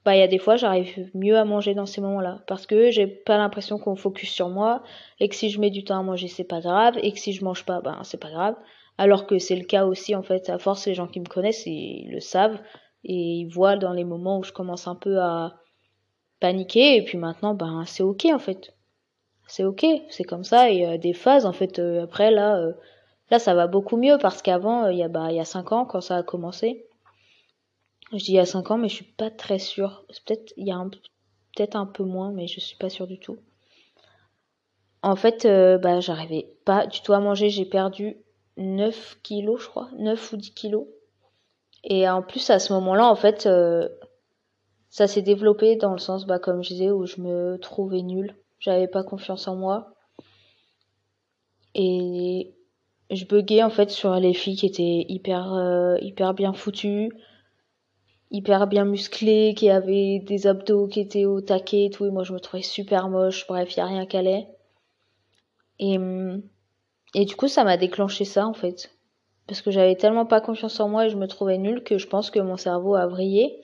bah 0.06 0.14
il 0.14 0.20
y 0.20 0.22
a 0.22 0.28
des 0.28 0.38
fois 0.38 0.54
j'arrive 0.54 1.10
mieux 1.14 1.36
à 1.36 1.44
manger 1.44 1.74
dans 1.74 1.84
ces 1.84 2.00
moments-là. 2.00 2.40
Parce 2.46 2.64
que 2.64 2.92
j'ai 2.92 3.08
pas 3.08 3.36
l'impression 3.38 3.76
qu'on 3.76 3.96
focus 3.96 4.30
sur 4.30 4.48
moi 4.48 4.84
et 5.18 5.28
que 5.28 5.34
si 5.34 5.50
je 5.50 5.60
mets 5.60 5.70
du 5.70 5.82
temps 5.82 5.98
à 5.98 6.02
manger 6.04 6.28
c'est 6.28 6.44
pas 6.44 6.60
grave 6.60 6.96
et 7.02 7.10
que 7.10 7.18
si 7.18 7.32
je 7.32 7.44
mange 7.44 7.64
pas 7.64 7.80
ben 7.80 8.00
c'est 8.04 8.20
pas 8.20 8.30
grave. 8.30 8.54
Alors 8.98 9.26
que 9.26 9.38
c'est 9.40 9.56
le 9.56 9.64
cas 9.64 9.84
aussi 9.84 10.14
en 10.14 10.22
fait 10.22 10.48
à 10.48 10.58
force 10.58 10.86
les 10.86 10.94
gens 10.94 11.08
qui 11.08 11.18
me 11.18 11.26
connaissent 11.26 11.66
ils 11.66 12.08
le 12.12 12.20
savent 12.20 12.60
et 13.02 13.14
ils 13.14 13.48
voient 13.48 13.76
dans 13.76 13.92
les 13.92 14.04
moments 14.04 14.38
où 14.38 14.44
je 14.44 14.52
commence 14.52 14.86
un 14.86 14.94
peu 14.94 15.18
à 15.18 15.56
paniquer 16.38 16.96
et 16.96 17.02
puis 17.02 17.18
maintenant 17.18 17.54
ben 17.54 17.82
c'est 17.84 18.04
ok 18.04 18.26
en 18.26 18.38
fait. 18.38 18.76
C'est 19.48 19.64
ok 19.64 19.84
c'est 20.08 20.24
comme 20.24 20.44
ça 20.44 20.70
et 20.70 20.86
a 20.86 20.98
des 20.98 21.14
phases 21.14 21.46
en 21.46 21.52
fait 21.52 21.80
euh, 21.80 22.04
après 22.04 22.30
là 22.30 22.58
euh, 22.58 22.72
là 23.32 23.40
ça 23.40 23.54
va 23.54 23.66
beaucoup 23.66 23.96
mieux 23.96 24.18
parce 24.20 24.40
qu'avant 24.40 24.84
euh, 24.84 24.92
il 24.92 24.98
y 24.98 25.02
a 25.02 25.08
bah 25.08 25.28
il 25.30 25.36
y 25.36 25.40
a 25.40 25.44
cinq 25.44 25.72
ans 25.72 25.84
quand 25.84 26.00
ça 26.00 26.18
a 26.18 26.22
commencé 26.22 26.85
je 28.12 28.18
dis 28.18 28.32
il 28.32 28.36
y 28.36 28.38
a 28.38 28.46
5 28.46 28.70
ans, 28.70 28.78
mais 28.78 28.88
je 28.88 28.94
suis 28.94 29.04
pas 29.04 29.30
très 29.30 29.58
sûre. 29.58 30.04
Peut-être 30.24 30.52
il 30.56 30.66
y 30.66 30.72
a 30.72 30.82
peut-être 31.56 31.76
un 31.76 31.86
peu 31.86 32.04
moins, 32.04 32.32
mais 32.32 32.46
je 32.46 32.60
suis 32.60 32.76
pas 32.76 32.90
sûre 32.90 33.06
du 33.06 33.18
tout. 33.18 33.38
En 35.02 35.16
fait, 35.16 35.44
euh, 35.44 35.78
bah, 35.78 36.00
j'arrivais 36.00 36.48
pas 36.64 36.86
du 36.86 37.00
tout 37.00 37.12
à 37.12 37.20
manger. 37.20 37.48
J'ai 37.48 37.64
perdu 37.64 38.16
9 38.56 39.18
kilos, 39.22 39.62
je 39.62 39.68
crois. 39.68 39.88
9 39.98 40.32
ou 40.32 40.36
10 40.36 40.50
kilos. 40.52 40.86
Et 41.84 42.08
en 42.08 42.22
plus, 42.22 42.50
à 42.50 42.58
ce 42.58 42.72
moment-là, 42.72 43.06
en 43.08 43.14
fait, 43.14 43.46
euh, 43.46 43.88
ça 44.90 45.06
s'est 45.06 45.22
développé 45.22 45.76
dans 45.76 45.92
le 45.92 45.98
sens, 45.98 46.26
bah, 46.26 46.38
comme 46.38 46.62
je 46.62 46.70
disais, 46.70 46.90
où 46.90 47.06
je 47.06 47.20
me 47.20 47.58
trouvais 47.58 48.02
nulle. 48.02 48.34
J'avais 48.58 48.88
pas 48.88 49.04
confiance 49.04 49.46
en 49.46 49.56
moi. 49.56 49.94
Et 51.74 52.54
je 53.10 53.24
buguais 53.26 53.62
en 53.62 53.70
fait 53.70 53.90
sur 53.90 54.14
les 54.16 54.34
filles 54.34 54.56
qui 54.56 54.66
étaient 54.66 55.04
hyper 55.08 55.52
euh, 55.52 55.96
hyper 56.00 56.34
bien 56.34 56.52
foutues, 56.52 57.12
hyper 58.30 58.66
bien 58.66 58.84
musclées, 58.84 59.54
qui 59.56 59.70
avaient 59.70 60.20
des 60.20 60.46
abdos 60.46 60.88
qui 60.88 61.00
étaient 61.00 61.24
au 61.26 61.40
taquet 61.40 61.86
et 61.86 61.90
tout. 61.90 62.06
Et 62.06 62.10
moi, 62.10 62.24
je 62.24 62.32
me 62.32 62.40
trouvais 62.40 62.62
super 62.62 63.08
moche. 63.08 63.46
Bref, 63.46 63.76
y 63.76 63.80
a 63.80 63.86
rien 63.86 64.06
qu'à 64.06 64.18
aller. 64.18 64.46
Et 65.78 65.98
et 67.16 67.24
du 67.24 67.34
coup, 67.34 67.48
ça 67.48 67.64
m'a 67.64 67.78
déclenché 67.78 68.26
ça 68.26 68.46
en 68.46 68.52
fait, 68.52 68.90
parce 69.46 69.62
que 69.62 69.70
j'avais 69.70 69.96
tellement 69.96 70.26
pas 70.26 70.42
confiance 70.42 70.78
en 70.80 70.88
moi 70.90 71.06
et 71.06 71.08
je 71.08 71.16
me 71.16 71.26
trouvais 71.26 71.56
nulle 71.56 71.82
que 71.82 71.96
je 71.96 72.06
pense 72.06 72.30
que 72.30 72.40
mon 72.40 72.58
cerveau 72.58 72.94
a 72.94 73.06
vrillé. 73.06 73.58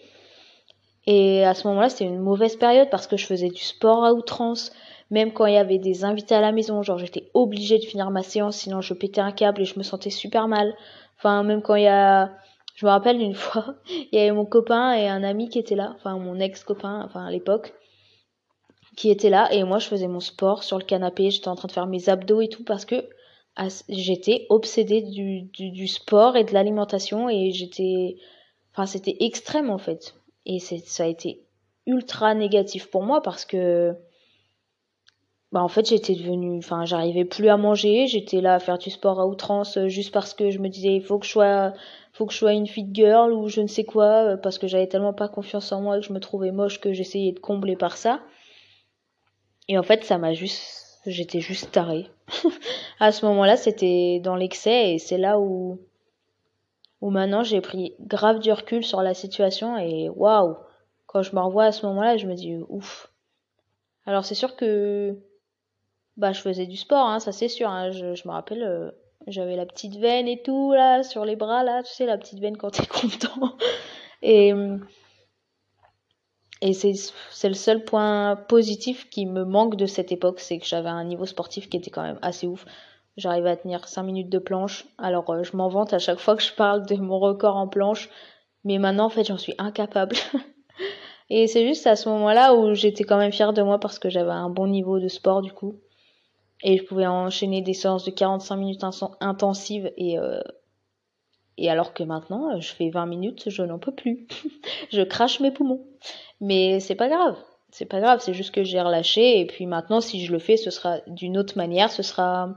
Et 1.07 1.45
à 1.45 1.52
ce 1.52 1.66
moment-là, 1.69 1.90
c'était 1.90 2.04
une 2.04 2.19
mauvaise 2.19 2.57
période 2.57 2.88
parce 2.90 3.07
que 3.07 3.19
je 3.19 3.26
faisais 3.26 3.50
du 3.50 3.61
sport 3.62 4.07
à 4.07 4.14
outrance. 4.14 4.73
Même 5.11 5.35
quand 5.35 5.45
il 5.45 5.52
y 5.52 5.59
avait 5.59 5.78
des 5.78 6.04
invités 6.04 6.35
à 6.35 6.40
la 6.40 6.52
maison, 6.52 6.83
genre 6.83 6.97
j'étais 6.97 7.28
obligée 7.35 7.78
de 7.78 7.85
finir 7.85 8.11
ma 8.11 8.23
séance, 8.23 8.57
sinon 8.57 8.81
je 8.81 8.95
pétais 8.95 9.21
un 9.21 9.33
câble 9.33 9.61
et 9.61 9.64
je 9.66 9.78
me 9.78 9.83
sentais 9.83 10.09
super 10.09 10.49
mal. 10.49 10.75
Enfin, 11.19 11.42
même 11.42 11.61
quand 11.61 11.75
il 11.75 11.83
y 11.83 11.88
a... 11.88 12.31
Je 12.74 12.86
me 12.86 12.90
rappelle 12.90 13.20
une 13.20 13.34
fois, 13.46 13.76
il 13.88 14.08
y 14.12 14.18
avait 14.18 14.32
mon 14.32 14.44
copain 14.44 14.94
et 14.94 15.08
un 15.08 15.22
ami 15.22 15.48
qui 15.48 15.58
étaient 15.58 15.76
là, 15.76 15.92
enfin 15.96 16.16
mon 16.18 16.38
ex-copain, 16.38 17.02
enfin 17.04 17.24
à 17.24 17.30
l'époque, 17.30 17.74
qui 18.96 19.10
était 19.10 19.30
là 19.30 19.52
et 19.52 19.64
moi 19.64 19.78
je 19.78 19.86
faisais 19.86 20.08
mon 20.08 20.20
sport 20.20 20.62
sur 20.62 20.78
le 20.78 20.84
canapé, 20.84 21.30
j'étais 21.30 21.48
en 21.48 21.56
train 21.56 21.68
de 21.68 21.72
faire 21.72 21.86
mes 21.86 22.08
abdos 22.08 22.40
et 22.40 22.48
tout 22.48 22.64
parce 22.64 22.84
que 22.84 23.08
j'étais 23.88 24.46
obsédée 24.48 25.02
du, 25.02 25.42
du, 25.42 25.70
du, 25.70 25.86
sport 25.86 26.36
et 26.36 26.44
de 26.44 26.52
l'alimentation 26.52 27.28
et 27.28 27.50
j'étais... 27.52 28.16
Enfin 28.72 28.86
c'était 28.86 29.16
extrême 29.20 29.70
en 29.70 29.78
fait. 29.78 30.14
Et 30.46 30.58
ça 30.58 31.04
a 31.04 31.06
été 31.06 31.44
ultra 31.86 32.34
négatif 32.34 32.90
pour 32.90 33.02
moi 33.02 33.22
parce 33.22 33.44
que 33.44 33.94
bah 35.52 35.62
en 35.62 35.68
fait 35.68 35.87
j'étais 35.87 36.14
devenue 36.14 36.59
enfin 36.59 36.87
j'arrivais 36.87 37.26
plus 37.26 37.49
à 37.49 37.59
manger 37.59 38.06
j'étais 38.06 38.40
là 38.40 38.54
à 38.54 38.59
faire 38.59 38.78
du 38.78 38.90
sport 38.90 39.21
à 39.21 39.26
outrance 39.26 39.76
euh, 39.76 39.88
juste 39.88 40.12
parce 40.12 40.32
que 40.32 40.50
je 40.50 40.59
me 40.59 40.68
disais 40.68 40.94
il 40.94 41.02
faut 41.02 41.18
que 41.18 41.26
je 41.26 41.30
sois 41.30 41.75
faut 42.12 42.26
que 42.26 42.32
je 42.32 42.38
sois 42.38 42.52
une 42.52 42.66
fit 42.66 42.88
girl 42.90 43.32
ou 43.32 43.49
je 43.49 43.61
ne 43.61 43.66
sais 43.66 43.85
quoi 43.85 44.25
euh, 44.25 44.37
parce 44.37 44.59
que 44.59 44.66
j'avais 44.66 44.87
tellement 44.87 45.12
pas 45.12 45.28
confiance 45.28 45.71
en 45.73 45.82
moi 45.82 45.99
que 46.00 46.06
je 46.06 46.12
me 46.12 46.21
trouvais 46.21 46.52
moche 46.52 46.80
que 46.80 46.92
j'essayais 46.92 47.32
de 47.32 47.38
combler 47.38 47.76
par 47.76 47.97
ça. 47.97 48.21
Et 49.68 49.78
en 49.78 49.82
fait 49.82 50.04
ça 50.04 50.18
m'a 50.18 50.32
juste 50.32 51.00
j'étais 51.06 51.40
juste 51.40 51.71
tarée. 51.73 52.09
À 53.00 53.12
ce 53.12 53.25
moment-là 53.26 53.56
c'était 53.56 54.21
dans 54.23 54.37
l'excès 54.37 54.94
et 54.94 54.99
c'est 54.99 55.18
là 55.18 55.38
où 55.38 55.78
où 57.02 57.11
maintenant 57.11 57.42
j'ai 57.42 57.61
pris 57.61 57.94
grave 58.00 58.38
du 58.38 58.52
recul 58.52 58.85
sur 58.85 59.02
la 59.02 59.12
situation 59.12 59.76
et 59.76 60.09
waouh 60.09 60.56
quand 61.06 61.23
je 61.23 61.35
me 61.35 61.40
revois 61.40 61.64
à 61.64 61.73
ce 61.73 61.85
moment-là 61.87 62.16
je 62.16 62.26
me 62.26 62.35
dis 62.35 62.56
ouf. 62.68 63.11
Alors 64.06 64.25
c'est 64.25 64.35
sûr 64.35 64.56
que 64.56 65.18
bah, 66.16 66.33
je 66.33 66.40
faisais 66.40 66.66
du 66.66 66.76
sport, 66.76 67.07
hein, 67.09 67.21
ça 67.21 67.33
c'est 67.33 67.49
sûr. 67.49 67.69
Hein. 67.69 67.90
Je, 67.90 68.14
je, 68.14 68.28
me 68.28 68.33
rappelle, 68.33 68.62
euh, 68.62 68.90
j'avais 69.26 69.57
la 69.57 69.66
petite 69.66 69.97
veine 69.97 70.28
et 70.28 70.42
tout, 70.42 70.73
là, 70.73 71.02
sur 71.02 71.25
les 71.25 71.37
bras, 71.37 71.64
là, 71.64 71.83
tu 71.83 71.92
sais, 71.92 72.07
la 72.07 72.19
petite 72.19 72.40
veine 72.40 72.57
quand 72.57 72.71
t'es 72.71 72.87
content. 73.00 73.57
et 74.23 74.52
et 76.62 76.75
c'est, 76.75 77.49
le 77.49 77.54
seul 77.54 77.85
point 77.85 78.37
positif 78.37 79.11
qui 79.11 79.26
me 79.26 79.45
manque 79.45 79.75
de 79.75 79.87
cette 79.87 80.12
époque, 80.12 80.38
c'est 80.38 80.59
que 80.59 80.64
j'avais 80.64 80.88
un 80.88 81.02
niveau 81.02 81.26
sportif 81.26 81.69
qui 81.69 81.76
était 81.76 81.90
quand 81.90 82.04
même 82.04 82.21
assez 82.23 82.47
ouf. 82.47 82.64
J'arrivais 83.16 83.50
à 83.50 83.57
tenir 83.57 83.88
5 83.88 84.04
minutes 84.04 84.28
de 84.28 84.38
planche. 84.38 84.87
Alors, 84.97 85.28
euh, 85.31 85.42
je 85.42 85.57
m'en 85.57 85.69
vante 85.69 85.92
à 85.92 85.99
chaque 85.99 86.21
fois 86.21 86.37
que 86.37 86.42
je 86.42 86.52
parle 86.52 86.87
de 86.87 86.95
mon 86.95 87.19
record 87.19 87.57
en 87.57 87.66
planche. 87.66 88.09
Mais 88.62 88.78
maintenant, 88.78 89.07
en 89.07 89.11
fait, 89.11 89.25
j'en 89.25 89.38
suis 89.38 89.54
incapable. 89.59 90.14
et 91.31 91.49
c'est 91.49 91.66
juste 91.66 91.85
à 91.88 91.97
ce 91.97 92.09
moment-là 92.11 92.54
où 92.54 92.75
j'étais 92.75 93.02
quand 93.02 93.19
même 93.19 93.33
fière 93.33 93.52
de 93.52 93.62
moi 93.62 93.81
parce 93.81 93.99
que 93.99 94.09
j'avais 94.09 94.31
un 94.31 94.49
bon 94.49 94.69
niveau 94.69 95.00
de 95.00 95.09
sport, 95.09 95.42
du 95.42 95.52
coup 95.52 95.81
et 96.62 96.78
je 96.78 96.85
pouvais 96.85 97.07
enchaîner 97.07 97.61
des 97.62 97.75
séances 97.75 98.04
de 98.04 98.11
45 98.11 98.57
minutes 98.57 98.85
intensives 99.21 99.92
et 99.97 100.19
euh, 100.19 100.40
et 101.59 101.69
alors 101.69 101.92
que 101.92 102.02
maintenant 102.02 102.59
je 102.61 102.73
fais 102.73 102.90
20 102.90 103.07
minutes 103.07 103.50
je 103.50 103.62
n'en 103.62 103.78
peux 103.78 103.95
plus. 103.95 104.26
Je 104.90 105.02
crache 105.02 105.40
mes 105.40 105.50
poumons. 105.50 105.85
Mais 106.40 106.81
c'est 106.81 106.95
pas 106.95 107.09
grave. 107.09 107.37
C'est 107.71 107.87
pas 107.87 108.00
grave. 108.00 108.21
C'est 108.21 108.35
juste 108.35 108.54
que 108.54 108.64
j'ai 108.64 108.81
relâché. 108.81 109.40
Et 109.40 109.47
puis 109.47 109.66
maintenant 109.66 110.00
si 110.00 110.25
je 110.25 110.33
le 110.33 110.38
fais 110.38 110.57
ce 110.57 110.71
sera 110.71 110.99
d'une 111.07 111.37
autre 111.37 111.57
manière. 111.57 111.90
Ce 111.90 112.02
sera 112.02 112.54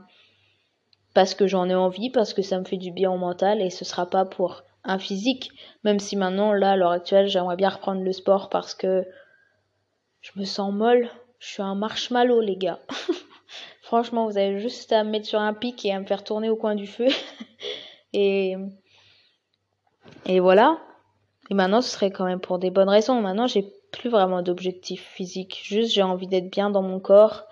parce 1.14 1.34
que 1.34 1.46
j'en 1.46 1.68
ai 1.68 1.74
envie 1.74 2.10
parce 2.10 2.34
que 2.34 2.42
ça 2.42 2.58
me 2.58 2.64
fait 2.64 2.76
du 2.76 2.90
bien 2.90 3.10
au 3.10 3.18
mental. 3.18 3.60
Et 3.60 3.70
ce 3.70 3.84
sera 3.84 4.06
pas 4.08 4.24
pour 4.24 4.62
un 4.84 4.98
physique. 4.98 5.50
Même 5.84 5.98
si 5.98 6.16
maintenant 6.16 6.52
là 6.52 6.72
à 6.72 6.76
l'heure 6.76 6.92
actuelle 6.92 7.28
j'aimerais 7.28 7.56
bien 7.56 7.70
reprendre 7.70 8.02
le 8.02 8.12
sport 8.12 8.48
parce 8.48 8.74
que 8.74 9.04
je 10.20 10.30
me 10.36 10.44
sens 10.44 10.72
molle. 10.72 11.10
Je 11.38 11.48
suis 11.48 11.62
un 11.62 11.74
marshmallow 11.74 12.40
les 12.40 12.56
gars 12.56 12.80
Franchement, 13.86 14.26
vous 14.26 14.36
avez 14.36 14.58
juste 14.58 14.90
à 14.90 15.04
me 15.04 15.10
mettre 15.10 15.26
sur 15.26 15.38
un 15.38 15.54
pic 15.54 15.84
et 15.84 15.92
à 15.92 16.00
me 16.00 16.06
faire 16.06 16.24
tourner 16.24 16.50
au 16.50 16.56
coin 16.56 16.74
du 16.74 16.88
feu. 16.88 17.06
et, 18.12 18.56
et 20.24 20.40
voilà. 20.40 20.80
Et 21.50 21.54
maintenant, 21.54 21.80
ce 21.80 21.90
serait 21.90 22.10
quand 22.10 22.24
même 22.24 22.40
pour 22.40 22.58
des 22.58 22.72
bonnes 22.72 22.88
raisons. 22.88 23.20
Maintenant, 23.22 23.46
j'ai 23.46 23.64
plus 23.92 24.10
vraiment 24.10 24.42
d'objectif 24.42 25.06
physique. 25.06 25.60
Juste, 25.62 25.92
j'ai 25.92 26.02
envie 26.02 26.26
d'être 26.26 26.50
bien 26.50 26.68
dans 26.68 26.82
mon 26.82 26.98
corps. 26.98 27.44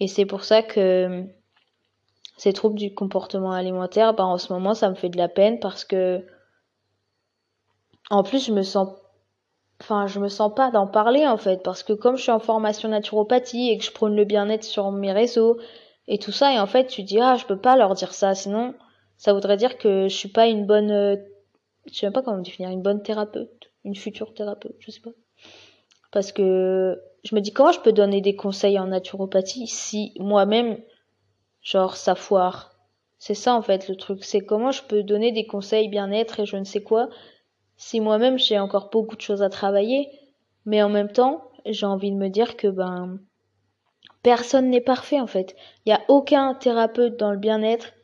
Et 0.00 0.08
c'est 0.08 0.26
pour 0.26 0.42
ça 0.42 0.60
que 0.60 1.24
ces 2.36 2.52
troubles 2.52 2.80
du 2.80 2.92
comportement 2.92 3.52
alimentaire, 3.52 4.14
bah, 4.14 4.24
en 4.24 4.38
ce 4.38 4.52
moment, 4.52 4.74
ça 4.74 4.90
me 4.90 4.96
fait 4.96 5.08
de 5.08 5.18
la 5.18 5.28
peine 5.28 5.60
parce 5.60 5.84
que, 5.84 6.26
en 8.10 8.24
plus, 8.24 8.44
je 8.44 8.52
me 8.52 8.62
sens 8.62 8.88
enfin 9.80 10.06
je 10.06 10.18
me 10.18 10.28
sens 10.28 10.52
pas 10.54 10.70
d'en 10.70 10.86
parler 10.86 11.26
en 11.26 11.36
fait 11.36 11.62
parce 11.62 11.82
que 11.82 11.92
comme 11.92 12.16
je 12.16 12.22
suis 12.22 12.32
en 12.32 12.40
formation 12.40 12.88
naturopathie 12.88 13.70
et 13.70 13.78
que 13.78 13.84
je 13.84 13.92
prône 13.92 14.16
le 14.16 14.24
bien-être 14.24 14.64
sur 14.64 14.90
mes 14.90 15.12
réseaux 15.12 15.58
et 16.08 16.18
tout 16.18 16.32
ça 16.32 16.52
et 16.52 16.58
en 16.58 16.66
fait 16.66 16.86
tu 16.86 17.02
dis 17.02 17.20
ah 17.20 17.36
je 17.36 17.46
peux 17.46 17.58
pas 17.58 17.76
leur 17.76 17.94
dire 17.94 18.12
ça 18.12 18.34
sinon 18.34 18.74
ça 19.16 19.32
voudrait 19.32 19.56
dire 19.56 19.78
que 19.78 20.08
je 20.08 20.14
suis 20.14 20.28
pas 20.28 20.46
une 20.46 20.66
bonne 20.66 20.90
euh, 20.90 21.16
je 21.86 21.94
sais 21.94 22.06
même 22.06 22.12
pas 22.12 22.22
comment 22.22 22.38
définir 22.38 22.70
une 22.70 22.82
bonne 22.82 23.02
thérapeute 23.02 23.70
une 23.84 23.96
future 23.96 24.34
thérapeute 24.34 24.76
je 24.80 24.90
sais 24.90 25.00
pas. 25.00 25.10
Parce 26.10 26.32
que 26.32 27.00
je 27.24 27.34
me 27.34 27.40
dis 27.40 27.52
comment 27.52 27.72
je 27.72 27.80
peux 27.80 27.92
donner 27.92 28.20
des 28.20 28.36
conseils 28.36 28.78
en 28.78 28.86
naturopathie 28.86 29.66
si 29.66 30.14
moi-même 30.18 30.78
genre 31.60 31.96
ça 31.96 32.14
foire? 32.14 32.74
C'est 33.18 33.34
ça 33.34 33.54
en 33.54 33.62
fait 33.62 33.88
le 33.88 33.96
truc 33.96 34.24
c'est 34.24 34.40
comment 34.40 34.70
je 34.70 34.82
peux 34.82 35.02
donner 35.02 35.32
des 35.32 35.46
conseils 35.46 35.88
bien-être 35.88 36.40
et 36.40 36.46
je 36.46 36.56
ne 36.56 36.64
sais 36.64 36.82
quoi 36.82 37.08
si 37.78 38.00
moi-même 38.00 38.38
j'ai 38.38 38.58
encore 38.58 38.90
beaucoup 38.90 39.16
de 39.16 39.22
choses 39.22 39.42
à 39.42 39.48
travailler, 39.48 40.10
mais 40.66 40.82
en 40.82 40.90
même 40.90 41.10
temps, 41.10 41.50
j'ai 41.64 41.86
envie 41.86 42.10
de 42.10 42.16
me 42.16 42.28
dire 42.28 42.56
que 42.56 42.66
ben 42.66 43.18
personne 44.22 44.68
n'est 44.68 44.82
parfait 44.82 45.20
en 45.20 45.26
fait. 45.26 45.56
Il 45.86 45.90
n'y 45.90 45.94
a 45.94 46.02
aucun 46.08 46.54
thérapeute 46.54 47.16
dans 47.16 47.30
le 47.30 47.38
bien-être 47.38 47.94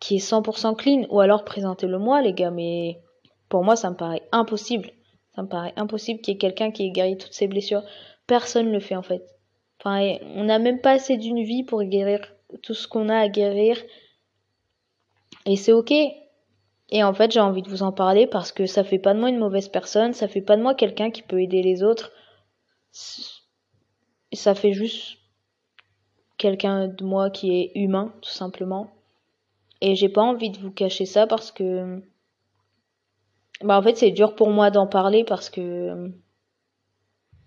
qui 0.00 0.16
est 0.16 0.26
100% 0.26 0.76
clean 0.76 1.06
ou 1.10 1.20
alors 1.20 1.44
présentez-le 1.44 1.98
moi 1.98 2.22
les 2.22 2.32
gars, 2.32 2.50
mais 2.50 3.00
pour 3.48 3.64
moi 3.64 3.76
ça 3.76 3.90
me 3.90 3.96
paraît 3.96 4.22
impossible. 4.32 4.90
Ça 5.34 5.42
me 5.42 5.48
paraît 5.48 5.74
impossible 5.76 6.20
qu'il 6.20 6.34
y 6.34 6.36
ait 6.36 6.38
quelqu'un 6.38 6.70
qui 6.70 6.86
ait 6.86 6.90
guéri 6.90 7.18
toutes 7.18 7.32
ses 7.32 7.48
blessures. 7.48 7.82
Personne 8.26 8.68
ne 8.68 8.72
le 8.72 8.80
fait 8.80 8.96
en 8.96 9.02
fait. 9.02 9.24
Enfin, 9.80 10.16
on 10.36 10.44
n'a 10.44 10.60
même 10.60 10.80
pas 10.80 10.92
assez 10.92 11.16
d'une 11.16 11.42
vie 11.42 11.64
pour 11.64 11.82
guérir 11.82 12.20
tout 12.62 12.74
ce 12.74 12.86
qu'on 12.86 13.08
a 13.08 13.16
à 13.16 13.28
guérir. 13.28 13.82
Et 15.44 15.56
c'est 15.56 15.72
ok, 15.72 15.92
et 16.94 17.02
en 17.02 17.14
fait, 17.14 17.30
j'ai 17.32 17.40
envie 17.40 17.62
de 17.62 17.70
vous 17.70 17.82
en 17.82 17.90
parler 17.90 18.26
parce 18.26 18.52
que 18.52 18.66
ça 18.66 18.84
fait 18.84 18.98
pas 18.98 19.14
de 19.14 19.18
moi 19.18 19.30
une 19.30 19.38
mauvaise 19.38 19.70
personne, 19.70 20.12
ça 20.12 20.28
fait 20.28 20.42
pas 20.42 20.58
de 20.58 20.62
moi 20.62 20.74
quelqu'un 20.74 21.10
qui 21.10 21.22
peut 21.22 21.40
aider 21.40 21.62
les 21.62 21.82
autres. 21.82 22.12
Ça 24.34 24.54
fait 24.54 24.74
juste 24.74 25.16
quelqu'un 26.36 26.88
de 26.88 27.02
moi 27.02 27.30
qui 27.30 27.58
est 27.58 27.72
humain, 27.76 28.12
tout 28.20 28.30
simplement. 28.30 28.90
Et 29.80 29.94
j'ai 29.94 30.10
pas 30.10 30.20
envie 30.20 30.50
de 30.50 30.58
vous 30.58 30.70
cacher 30.70 31.06
ça 31.06 31.26
parce 31.26 31.50
que 31.50 32.02
bah 33.62 33.78
en 33.78 33.82
fait, 33.82 33.96
c'est 33.96 34.10
dur 34.10 34.34
pour 34.34 34.50
moi 34.50 34.70
d'en 34.70 34.86
parler 34.86 35.24
parce 35.24 35.48
que 35.48 36.12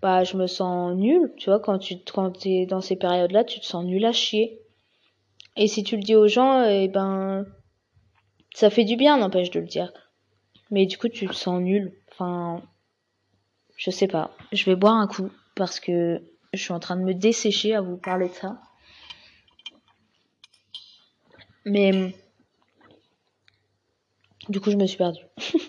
bah 0.02 0.24
je 0.24 0.36
me 0.36 0.48
sens 0.48 0.96
nulle, 0.96 1.32
tu 1.36 1.50
vois, 1.50 1.60
quand 1.60 1.78
tu 1.78 1.98
quand 2.12 2.32
t'es 2.32 2.66
dans 2.66 2.80
ces 2.80 2.96
périodes-là, 2.96 3.44
tu 3.44 3.60
te 3.60 3.66
sens 3.66 3.84
nul 3.84 4.04
à 4.06 4.12
chier. 4.12 4.60
Et 5.56 5.68
si 5.68 5.84
tu 5.84 5.96
le 5.96 6.02
dis 6.02 6.16
aux 6.16 6.26
gens, 6.26 6.64
eh 6.64 6.88
ben 6.88 7.46
ça 8.56 8.70
fait 8.70 8.84
du 8.84 8.96
bien, 8.96 9.18
n'empêche 9.18 9.50
de 9.50 9.60
le 9.60 9.66
dire. 9.66 9.92
Mais 10.70 10.86
du 10.86 10.96
coup, 10.96 11.10
tu 11.10 11.28
te 11.28 11.34
sens 11.34 11.60
nul. 11.60 11.92
Enfin, 12.10 12.62
je 13.76 13.90
sais 13.90 14.08
pas. 14.08 14.34
Je 14.50 14.64
vais 14.64 14.76
boire 14.76 14.94
un 14.94 15.06
coup 15.06 15.30
parce 15.54 15.78
que 15.78 16.22
je 16.54 16.62
suis 16.62 16.72
en 16.72 16.80
train 16.80 16.96
de 16.96 17.02
me 17.02 17.12
dessécher 17.12 17.74
à 17.74 17.82
vous 17.82 17.98
parler 17.98 18.30
de 18.30 18.32
ça. 18.32 18.58
Mais 21.66 22.16
du 24.48 24.58
coup, 24.58 24.70
je 24.70 24.76
me 24.76 24.86
suis 24.86 24.96
perdue. 24.96 25.26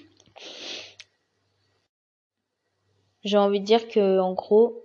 J'ai 3.25 3.37
envie 3.37 3.59
de 3.59 3.65
dire 3.65 3.89
que, 3.89 4.21
en 4.21 4.31
gros, 4.31 4.81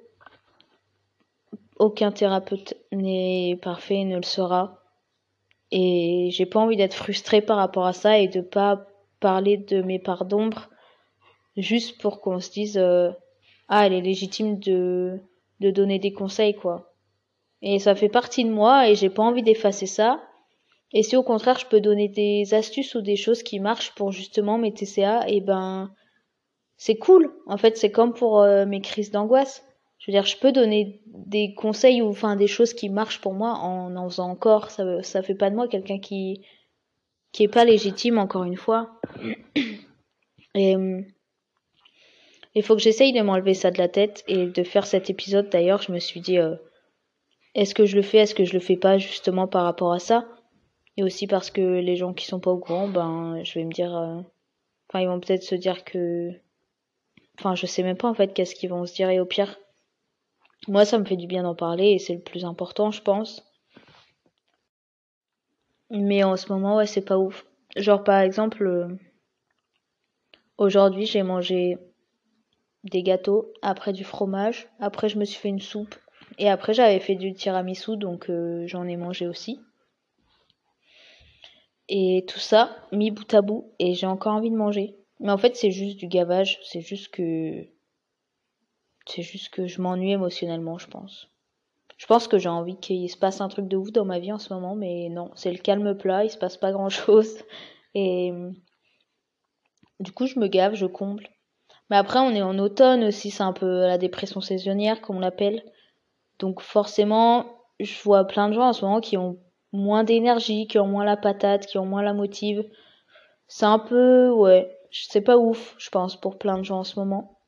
aucun 1.76 2.10
thérapeute 2.10 2.74
n'est 2.90 3.56
parfait 3.62 3.98
et 3.98 4.04
ne 4.04 4.16
le 4.16 4.24
sera. 4.24 4.81
Et 5.72 6.28
j'ai 6.30 6.46
pas 6.46 6.60
envie 6.60 6.76
d'être 6.76 6.94
frustrée 6.94 7.40
par 7.42 7.56
rapport 7.56 7.86
à 7.86 7.92
ça 7.92 8.18
et 8.18 8.28
de 8.28 8.40
pas 8.40 8.86
parler 9.18 9.56
de 9.56 9.82
mes 9.82 9.98
parts 9.98 10.24
d'ombre 10.24 10.68
juste 11.56 12.00
pour 12.00 12.20
qu'on 12.20 12.38
se 12.38 12.50
dise 12.50 12.78
euh, 12.78 13.10
ah 13.68 13.86
elle 13.86 13.92
est 13.92 14.00
légitime 14.00 14.58
de 14.58 15.20
de 15.60 15.70
donner 15.70 15.98
des 15.98 16.12
conseils 16.12 16.54
quoi. 16.54 16.92
Et 17.62 17.78
ça 17.78 17.94
fait 17.94 18.08
partie 18.08 18.44
de 18.44 18.50
moi 18.50 18.88
et 18.88 18.94
j'ai 18.94 19.10
pas 19.10 19.22
envie 19.22 19.42
d'effacer 19.42 19.86
ça. 19.86 20.20
Et 20.92 21.02
si 21.02 21.16
au 21.16 21.22
contraire 21.22 21.58
je 21.58 21.66
peux 21.66 21.80
donner 21.80 22.08
des 22.08 22.54
astuces 22.54 22.94
ou 22.94 23.00
des 23.00 23.16
choses 23.16 23.42
qui 23.42 23.58
marchent 23.58 23.94
pour 23.94 24.12
justement 24.12 24.58
mes 24.58 24.72
TCA, 24.72 25.28
et 25.28 25.36
eh 25.36 25.40
ben 25.40 25.90
c'est 26.84 26.96
cool. 26.96 27.32
En 27.46 27.56
fait, 27.58 27.76
c'est 27.76 27.92
comme 27.92 28.12
pour 28.12 28.40
euh, 28.40 28.66
mes 28.66 28.80
crises 28.80 29.12
d'angoisse. 29.12 29.64
Je 30.02 30.10
veux 30.10 30.16
dire, 30.16 30.26
je 30.26 30.36
peux 30.36 30.50
donner 30.50 31.00
des 31.06 31.54
conseils 31.54 32.02
ou 32.02 32.08
enfin 32.08 32.34
des 32.34 32.48
choses 32.48 32.74
qui 32.74 32.88
marchent 32.88 33.20
pour 33.20 33.34
moi 33.34 33.52
en 33.52 33.94
en 33.94 34.10
faisant 34.10 34.28
encore. 34.28 34.70
Ça 34.70 35.00
ça 35.02 35.22
fait 35.22 35.36
pas 35.36 35.48
de 35.48 35.54
moi 35.54 35.68
quelqu'un 35.68 36.00
qui 36.00 36.44
qui 37.30 37.44
est 37.44 37.48
pas 37.48 37.64
légitime 37.64 38.18
encore 38.18 38.42
une 38.42 38.56
fois. 38.56 39.00
Et 40.54 40.74
hum, 40.74 41.04
il 42.54 42.62
faut 42.62 42.74
que 42.74 42.82
j'essaye 42.82 43.12
de 43.12 43.22
m'enlever 43.22 43.54
ça 43.54 43.70
de 43.70 43.78
la 43.78 43.88
tête 43.88 44.24
et 44.28 44.46
de 44.46 44.62
faire 44.62 44.86
cet 44.86 45.08
épisode. 45.08 45.48
D'ailleurs, 45.48 45.80
je 45.80 45.92
me 45.92 45.98
suis 45.98 46.20
dit, 46.20 46.38
euh, 46.38 46.56
est-ce 47.54 47.74
que 47.74 47.86
je 47.86 47.96
le 47.96 48.02
fais, 48.02 48.18
est-ce 48.18 48.34
que 48.34 48.44
je 48.44 48.52
le 48.52 48.60
fais 48.60 48.76
pas, 48.76 48.98
justement 48.98 49.46
par 49.46 49.64
rapport 49.64 49.92
à 49.92 49.98
ça? 49.98 50.28
Et 50.96 51.02
aussi 51.02 51.26
parce 51.26 51.50
que 51.50 51.60
les 51.60 51.96
gens 51.96 52.12
qui 52.12 52.26
sont 52.26 52.40
pas 52.40 52.50
au 52.50 52.58
courant, 52.58 52.88
ben, 52.88 53.40
je 53.44 53.54
vais 53.54 53.64
me 53.64 53.72
dire, 53.72 53.96
euh, 53.96 54.20
enfin, 54.88 55.00
ils 55.00 55.08
vont 55.08 55.20
peut-être 55.20 55.42
se 55.42 55.54
dire 55.54 55.84
que, 55.84 56.30
enfin, 57.38 57.54
je 57.54 57.64
sais 57.64 57.82
même 57.82 57.96
pas 57.96 58.08
en 58.08 58.14
fait 58.14 58.34
qu'est-ce 58.34 58.54
qu'ils 58.54 58.68
vont 58.68 58.84
se 58.84 58.94
dire. 58.94 59.08
Et 59.08 59.20
au 59.20 59.24
pire, 59.24 59.58
moi, 60.68 60.84
ça 60.84 60.98
me 60.98 61.04
fait 61.04 61.16
du 61.16 61.26
bien 61.26 61.42
d'en 61.42 61.54
parler 61.54 61.90
et 61.90 61.98
c'est 61.98 62.14
le 62.14 62.20
plus 62.20 62.44
important, 62.44 62.90
je 62.90 63.02
pense. 63.02 63.44
Mais 65.90 66.24
en 66.24 66.36
ce 66.36 66.52
moment, 66.52 66.76
ouais, 66.76 66.86
c'est 66.86 67.04
pas 67.04 67.18
ouf. 67.18 67.44
Genre, 67.76 68.02
par 68.02 68.20
exemple, 68.20 68.66
euh, 68.66 68.88
aujourd'hui, 70.58 71.06
j'ai 71.06 71.22
mangé 71.22 71.76
des 72.84 73.02
gâteaux, 73.02 73.52
après 73.62 73.92
du 73.92 74.04
fromage, 74.04 74.68
après 74.80 75.08
je 75.08 75.18
me 75.18 75.24
suis 75.24 75.38
fait 75.38 75.48
une 75.48 75.60
soupe, 75.60 75.94
et 76.38 76.48
après 76.48 76.74
j'avais 76.74 76.98
fait 76.98 77.14
du 77.14 77.32
tiramisu, 77.32 77.96
donc 77.96 78.28
euh, 78.28 78.66
j'en 78.66 78.86
ai 78.88 78.96
mangé 78.96 79.28
aussi. 79.28 79.60
Et 81.88 82.24
tout 82.26 82.38
ça, 82.38 82.76
mis 82.90 83.10
bout 83.10 83.32
à 83.34 83.42
bout, 83.42 83.72
et 83.78 83.94
j'ai 83.94 84.06
encore 84.06 84.34
envie 84.34 84.50
de 84.50 84.56
manger. 84.56 84.96
Mais 85.20 85.30
en 85.30 85.38
fait, 85.38 85.56
c'est 85.56 85.70
juste 85.70 85.98
du 85.98 86.08
gavage, 86.08 86.58
c'est 86.64 86.80
juste 86.80 87.08
que. 87.08 87.66
C'est 89.06 89.22
juste 89.22 89.50
que 89.50 89.66
je 89.66 89.80
m'ennuie 89.80 90.12
émotionnellement, 90.12 90.78
je 90.78 90.88
pense. 90.88 91.28
Je 91.96 92.06
pense 92.06 92.26
que 92.26 92.38
j'ai 92.38 92.48
envie 92.48 92.76
qu'il 92.76 93.08
se 93.08 93.16
passe 93.16 93.40
un 93.40 93.48
truc 93.48 93.68
de 93.68 93.76
ouf 93.76 93.92
dans 93.92 94.04
ma 94.04 94.18
vie 94.18 94.32
en 94.32 94.38
ce 94.38 94.52
moment, 94.52 94.74
mais 94.74 95.08
non, 95.08 95.30
c'est 95.34 95.52
le 95.52 95.58
calme 95.58 95.96
plat, 95.96 96.24
il 96.24 96.30
se 96.30 96.38
passe 96.38 96.56
pas 96.56 96.72
grand 96.72 96.88
chose. 96.88 97.38
Et. 97.94 98.32
Du 100.00 100.10
coup, 100.10 100.26
je 100.26 100.40
me 100.40 100.48
gave, 100.48 100.74
je 100.74 100.86
comble. 100.86 101.28
Mais 101.90 101.96
après, 101.96 102.18
on 102.18 102.30
est 102.30 102.42
en 102.42 102.58
automne 102.58 103.04
aussi, 103.04 103.30
c'est 103.30 103.42
un 103.42 103.52
peu 103.52 103.82
la 103.82 103.98
dépression 103.98 104.40
saisonnière, 104.40 105.00
comme 105.00 105.16
on 105.16 105.20
l'appelle. 105.20 105.62
Donc 106.38 106.60
forcément, 106.60 107.46
je 107.78 108.02
vois 108.02 108.24
plein 108.24 108.48
de 108.48 108.54
gens 108.54 108.68
en 108.68 108.72
ce 108.72 108.84
moment 108.84 109.00
qui 109.00 109.16
ont 109.16 109.38
moins 109.72 110.02
d'énergie, 110.02 110.66
qui 110.66 110.78
ont 110.78 110.86
moins 110.86 111.04
la 111.04 111.16
patate, 111.16 111.66
qui 111.66 111.78
ont 111.78 111.86
moins 111.86 112.02
la 112.02 112.14
motive. 112.14 112.64
C'est 113.46 113.66
un 113.66 113.78
peu, 113.78 114.30
ouais, 114.30 114.76
c'est 114.90 115.20
pas 115.20 115.36
ouf, 115.36 115.74
je 115.78 115.90
pense, 115.90 116.16
pour 116.16 116.38
plein 116.38 116.58
de 116.58 116.64
gens 116.64 116.80
en 116.80 116.84
ce 116.84 116.98
moment. 116.98 117.38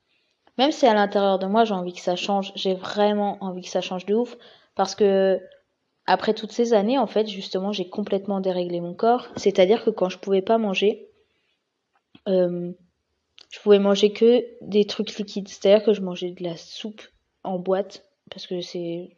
Même 0.58 0.72
si 0.72 0.86
à 0.86 0.94
l'intérieur 0.94 1.38
de 1.38 1.46
moi, 1.46 1.64
j'ai 1.64 1.74
envie 1.74 1.92
que 1.92 2.00
ça 2.00 2.16
change, 2.16 2.52
j'ai 2.54 2.74
vraiment 2.74 3.38
envie 3.42 3.62
que 3.62 3.68
ça 3.68 3.80
change 3.80 4.06
de 4.06 4.14
ouf. 4.14 4.36
Parce 4.74 4.94
que, 4.94 5.40
après 6.06 6.34
toutes 6.34 6.52
ces 6.52 6.74
années, 6.74 6.98
en 6.98 7.06
fait, 7.06 7.26
justement, 7.26 7.72
j'ai 7.72 7.88
complètement 7.88 8.40
déréglé 8.40 8.80
mon 8.80 8.94
corps. 8.94 9.28
C'est-à-dire 9.36 9.84
que 9.84 9.90
quand 9.90 10.08
je 10.08 10.18
pouvais 10.18 10.42
pas 10.42 10.58
manger, 10.58 11.08
euh, 12.28 12.72
je 13.50 13.60
pouvais 13.60 13.78
manger 13.78 14.12
que 14.12 14.44
des 14.60 14.84
trucs 14.84 15.16
liquides. 15.16 15.48
C'est-à-dire 15.48 15.84
que 15.84 15.92
je 15.92 16.00
mangeais 16.00 16.30
de 16.30 16.42
la 16.42 16.56
soupe 16.56 17.02
en 17.42 17.58
boîte 17.58 18.04
parce 18.30 18.46
que 18.46 18.60
c'est 18.60 19.16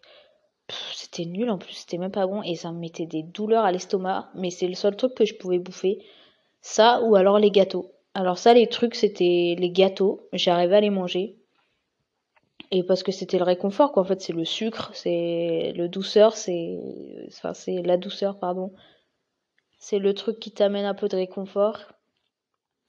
c'était 0.92 1.26
nul 1.26 1.48
en 1.48 1.58
plus, 1.58 1.72
c'était 1.72 1.96
même 1.96 2.10
pas 2.10 2.26
bon 2.26 2.42
et 2.42 2.56
ça 2.56 2.72
me 2.72 2.78
mettait 2.78 3.06
des 3.06 3.22
douleurs 3.22 3.64
à 3.64 3.70
l'estomac, 3.70 4.30
mais 4.34 4.50
c'est 4.50 4.66
le 4.66 4.74
seul 4.74 4.96
truc 4.96 5.14
que 5.14 5.24
je 5.24 5.34
pouvais 5.34 5.60
bouffer. 5.60 6.04
Ça 6.60 7.00
ou 7.02 7.14
alors 7.14 7.38
les 7.38 7.52
gâteaux. 7.52 7.92
Alors 8.16 8.38
ça 8.38 8.54
les 8.54 8.66
trucs 8.66 8.94
c'était 8.94 9.56
les 9.58 9.70
gâteaux, 9.70 10.26
j'arrivais 10.32 10.76
à 10.76 10.80
les 10.80 10.88
manger. 10.88 11.36
Et 12.70 12.82
parce 12.82 13.02
que 13.02 13.12
c'était 13.12 13.36
le 13.36 13.44
réconfort 13.44 13.92
quoi, 13.92 14.02
en 14.02 14.06
fait 14.06 14.22
c'est 14.22 14.32
le 14.32 14.46
sucre, 14.46 14.90
c'est 14.94 15.74
le 15.76 15.86
douceur, 15.90 16.34
c'est 16.34 16.78
enfin 17.28 17.52
c'est 17.52 17.82
la 17.82 17.98
douceur 17.98 18.38
pardon. 18.38 18.72
C'est 19.78 19.98
le 19.98 20.14
truc 20.14 20.38
qui 20.38 20.50
t'amène 20.50 20.86
un 20.86 20.94
peu 20.94 21.08
de 21.08 21.16
réconfort. 21.16 21.92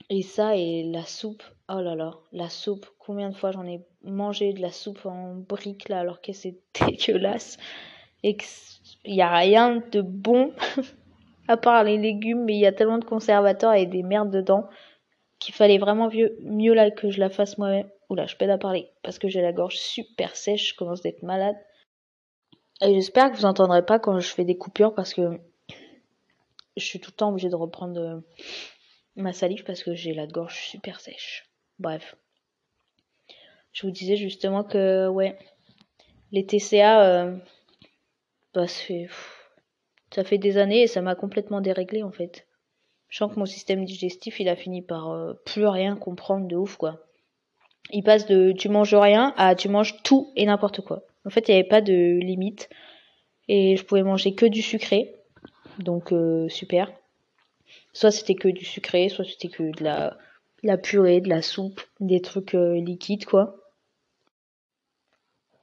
Et 0.09 0.21
ça 0.21 0.55
et 0.55 0.83
la 0.83 1.03
soupe, 1.03 1.43
oh 1.67 1.81
là 1.81 1.95
là, 1.95 2.13
la 2.31 2.47
soupe, 2.47 2.85
combien 2.97 3.29
de 3.29 3.35
fois 3.35 3.51
j'en 3.51 3.67
ai 3.67 3.81
mangé 4.03 4.53
de 4.53 4.61
la 4.61 4.71
soupe 4.71 5.05
en 5.05 5.35
briques 5.35 5.89
là 5.89 5.99
alors 5.99 6.21
que 6.21 6.31
c'est 6.31 6.57
dégueulasse 6.79 7.57
et 8.23 8.37
qu'il 8.37 9.13
n'y 9.13 9.21
a 9.21 9.35
rien 9.35 9.83
de 9.91 9.99
bon 9.99 10.53
à 11.49 11.57
part 11.57 11.83
les 11.83 11.97
légumes 11.97 12.45
mais 12.45 12.53
il 12.53 12.61
y 12.61 12.65
a 12.65 12.71
tellement 12.71 12.97
de 12.97 13.03
conservateurs 13.03 13.73
et 13.73 13.85
des 13.85 14.03
merdes 14.03 14.31
dedans 14.31 14.69
qu'il 15.39 15.53
fallait 15.53 15.77
vraiment 15.77 16.09
mieux, 16.09 16.37
mieux 16.41 16.73
là 16.73 16.91
que 16.91 17.09
je 17.09 17.19
la 17.19 17.29
fasse 17.29 17.57
moi-même. 17.57 17.89
Oula, 18.09 18.25
je 18.25 18.35
pète 18.35 18.49
à 18.49 18.57
parler 18.57 18.89
parce 19.03 19.19
que 19.19 19.27
j'ai 19.27 19.41
la 19.41 19.53
gorge 19.53 19.77
super 19.77 20.35
sèche, 20.35 20.69
je 20.69 20.75
commence 20.75 21.01
d'être 21.01 21.23
malade. 21.23 21.57
Et 22.81 22.93
j'espère 22.93 23.31
que 23.31 23.37
vous 23.37 23.45
entendrez 23.45 23.85
pas 23.85 23.99
quand 23.99 24.19
je 24.19 24.27
fais 24.27 24.45
des 24.45 24.57
coupures 24.57 24.93
parce 24.93 25.13
que 25.13 25.39
je 26.77 26.85
suis 26.85 26.99
tout 26.99 27.11
le 27.11 27.15
temps 27.15 27.29
obligée 27.29 27.49
de 27.49 27.55
reprendre 27.55 28.23
ma 29.15 29.33
salive 29.33 29.63
parce 29.63 29.83
que 29.83 29.95
j'ai 29.95 30.13
la 30.13 30.27
gorge 30.27 30.59
super 30.59 30.99
sèche. 30.99 31.49
Bref. 31.79 32.15
Je 33.73 33.85
vous 33.85 33.91
disais 33.91 34.15
justement 34.15 34.63
que, 34.63 35.07
ouais, 35.07 35.37
les 36.31 36.45
TCA, 36.45 37.03
euh, 37.03 37.37
bah, 38.53 38.67
ça 38.67 40.23
fait 40.23 40.37
des 40.37 40.57
années 40.57 40.83
et 40.83 40.87
ça 40.87 41.01
m'a 41.01 41.15
complètement 41.15 41.61
déréglé 41.61 42.03
en 42.03 42.11
fait. 42.11 42.46
Je 43.09 43.17
sens 43.17 43.33
que 43.33 43.39
mon 43.39 43.45
système 43.45 43.85
digestif, 43.85 44.39
il 44.39 44.49
a 44.49 44.55
fini 44.55 44.81
par 44.81 45.11
euh, 45.11 45.33
plus 45.45 45.65
rien 45.65 45.95
comprendre 45.95 46.47
de 46.47 46.55
ouf, 46.55 46.77
quoi. 46.77 46.99
Il 47.91 48.03
passe 48.03 48.25
de 48.25 48.51
tu 48.51 48.67
manges 48.67 48.93
rien 48.93 49.33
à 49.37 49.55
tu 49.55 49.69
manges 49.69 50.01
tout 50.03 50.31
et 50.35 50.45
n'importe 50.45 50.81
quoi. 50.81 51.03
En 51.25 51.29
fait, 51.29 51.47
il 51.47 51.51
n'y 51.51 51.59
avait 51.59 51.67
pas 51.67 51.81
de 51.81 52.19
limite. 52.19 52.69
Et 53.47 53.77
je 53.77 53.85
pouvais 53.85 54.03
manger 54.03 54.35
que 54.35 54.45
du 54.45 54.61
sucré. 54.61 55.15
Donc, 55.79 56.11
euh, 56.11 56.49
super. 56.49 56.91
Soit 57.93 58.11
c'était 58.11 58.35
que 58.35 58.47
du 58.47 58.65
sucré, 58.65 59.09
soit 59.09 59.25
c'était 59.25 59.47
que 59.47 59.63
de 59.63 59.83
la, 59.83 60.77
purée, 60.77 61.21
de 61.21 61.29
la 61.29 61.41
soupe, 61.41 61.81
des 61.99 62.21
trucs 62.21 62.53
euh, 62.53 62.79
liquides 62.79 63.25
quoi. 63.25 63.55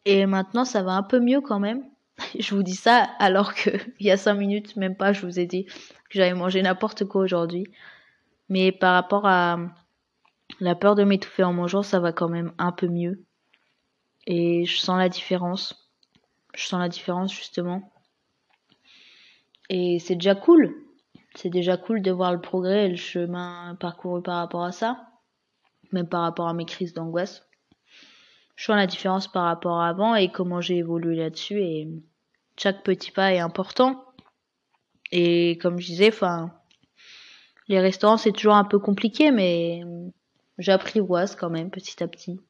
Et 0.05 0.27
maintenant 0.27 0.65
ça 0.65 0.83
va 0.83 0.93
un 0.93 1.03
peu 1.03 1.21
mieux 1.21 1.41
quand 1.41 1.61
même. 1.61 1.85
je 2.39 2.55
vous 2.55 2.63
dis 2.63 2.75
ça 2.75 3.03
alors 3.19 3.55
que 3.55 3.71
il 4.01 4.07
y 4.07 4.11
a 4.11 4.17
cinq 4.17 4.35
minutes, 4.35 4.77
même 4.77 4.97
pas, 4.97 5.13
je 5.13 5.27
vous 5.27 5.39
ai 5.39 5.47
dit 5.47 5.65
que 5.65 5.73
j'avais 6.11 6.35
mangé 6.35 6.63
n'importe 6.63 7.05
quoi 7.05 7.23
aujourd'hui. 7.23 7.67
Mais 8.49 8.73
par 8.73 8.95
rapport 8.95 9.27
à 9.27 9.59
la 10.61 10.75
peur 10.75 10.95
de 10.95 11.05
m'étouffer 11.05 11.45
en 11.45 11.53
mangeant, 11.53 11.83
ça 11.83 12.01
va 12.01 12.13
quand 12.13 12.29
même 12.29 12.53
un 12.59 12.73
peu 12.73 12.89
mieux. 12.89 13.25
Et 14.27 14.65
je 14.65 14.77
sens 14.79 14.99
la 14.99 15.09
différence. 15.09 15.91
Je 16.55 16.65
sens 16.65 16.81
la 16.81 16.89
différence 16.89 17.35
justement. 17.35 17.91
Et 19.71 19.99
c'est 19.99 20.15
déjà 20.15 20.35
cool 20.35 20.75
c'est 21.35 21.51
déjà 21.51 21.77
cool 21.77 22.01
de 22.01 22.11
voir 22.11 22.33
le 22.33 22.41
progrès 22.41 22.87
et 22.87 22.89
le 22.89 22.97
chemin 22.97 23.77
parcouru 23.81 24.23
par 24.23 24.37
rapport 24.37 24.65
à 24.65 24.73
ça, 24.73 25.09
même 25.93 26.09
par 26.09 26.23
rapport 26.23 26.49
à 26.49 26.55
mes 26.55 26.65
crises 26.65 26.95
d'angoisse. 26.95 27.47
Je 28.57 28.67
vois 28.67 28.77
la 28.77 28.87
différence 28.87 29.29
par 29.29 29.45
rapport 29.45 29.81
à 29.81 29.89
avant 29.89 30.15
et 30.15 30.31
comment 30.31 30.61
j'ai 30.61 30.77
évolué 30.77 31.17
là-dessus 31.17 31.61
et 31.61 31.89
chaque 32.57 32.85
petit 32.85 33.11
pas 33.11 33.33
est 33.33 33.41
important. 33.41 34.05
Et 35.11 35.59
comme 35.59 35.79
je 35.79 35.87
disais, 35.87 36.09
enfin, 36.09 36.53
les 37.69 37.81
restaurants 37.81 38.17
c'est 38.17 38.33
toujours 38.33 38.55
un 38.55 38.65
peu 38.65 38.79
compliqué, 38.79 39.31
mais 39.31 39.83
j'apprivoise 40.59 41.37
quand 41.37 41.51
même 41.51 41.71
petit 41.71 42.03
à 42.03 42.09
petit. 42.09 42.41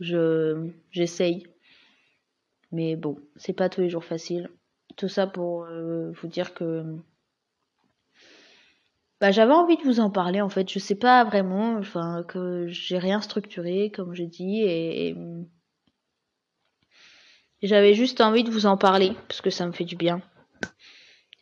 Je, 0.00 0.70
j'essaye. 0.90 1.46
Mais 2.72 2.96
bon, 2.96 3.18
c'est 3.36 3.52
pas 3.52 3.68
tous 3.68 3.80
les 3.80 3.90
jours 3.90 4.04
facile. 4.04 4.48
Tout 4.96 5.08
ça 5.08 5.26
pour 5.26 5.64
euh, 5.64 6.12
vous 6.12 6.28
dire 6.28 6.54
que 6.54 6.84
bah, 9.20 9.30
j'avais 9.30 9.52
envie 9.52 9.76
de 9.76 9.82
vous 9.82 10.00
en 10.00 10.10
parler 10.10 10.40
en 10.40 10.48
fait. 10.48 10.68
Je 10.70 10.78
sais 10.78 10.94
pas 10.94 11.24
vraiment, 11.24 11.76
enfin 11.76 12.24
que 12.26 12.66
j'ai 12.68 12.98
rien 12.98 13.20
structuré 13.20 13.90
comme 13.90 14.14
j'ai 14.14 14.26
dit 14.26 14.62
et, 14.62 15.14
j'avais 17.62 17.92
juste 17.92 18.22
envie 18.22 18.42
de 18.42 18.50
vous 18.50 18.64
en 18.64 18.78
parler 18.78 19.12
parce 19.28 19.42
que 19.42 19.50
ça 19.50 19.66
me 19.66 19.72
fait 19.72 19.84
du 19.84 19.96
bien 19.96 20.22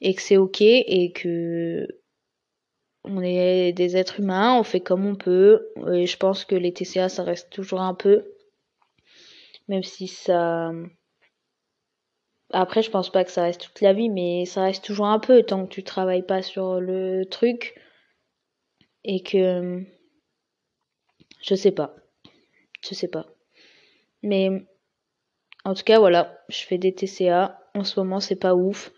et 0.01 0.15
que 0.15 0.23
c'est 0.23 0.37
ok 0.37 0.61
et 0.61 1.13
que 1.13 1.87
on 3.05 3.23
est 3.23 3.73
des 3.73 3.97
êtres 3.97 4.19
humains, 4.19 4.59
on 4.59 4.65
fait 4.65 4.81
comme 4.81 5.07
on 5.07 5.15
peut 5.15 5.69
et 5.93 6.07
je 6.07 6.17
pense 6.17 6.45
que 6.45 6.57
les 6.57 6.73
TCA 6.73 7.09
ça 7.09 7.23
reste 7.23 7.51
toujours 7.51 7.83
un 7.83 7.95
peu 7.95 8.25
même 9.69 9.85
si 9.85 10.09
ça 10.09 10.73
après, 12.51 12.83
je 12.83 12.91
pense 12.91 13.11
pas 13.11 13.25
que 13.25 13.31
ça 13.31 13.43
reste 13.43 13.61
toute 13.63 13.81
la 13.81 13.93
vie, 13.93 14.09
mais 14.09 14.45
ça 14.47 14.63
reste 14.63 14.85
toujours 14.85 15.07
un 15.07 15.19
peu 15.19 15.43
tant 15.43 15.67
que 15.67 15.73
tu 15.73 15.83
travailles 15.83 16.25
pas 16.27 16.43
sur 16.43 16.81
le 16.81 17.25
truc 17.27 17.75
et 19.05 19.23
que 19.23 19.85
je 21.43 21.55
sais 21.55 21.73
pas, 21.73 21.95
je 22.83 22.95
sais 22.95 23.09
pas. 23.09 23.27
Mais 24.23 24.67
en 25.65 25.75
tout 25.75 25.85
cas, 25.85 25.99
voilà, 25.99 26.43
je 26.49 26.65
fais 26.65 26.79
des 26.79 26.95
TCA. 26.95 27.59
En 27.75 27.85
ce 27.85 28.01
moment, 28.01 28.21
c'est 28.21 28.37
pas 28.37 28.55
ouf. 28.55 28.93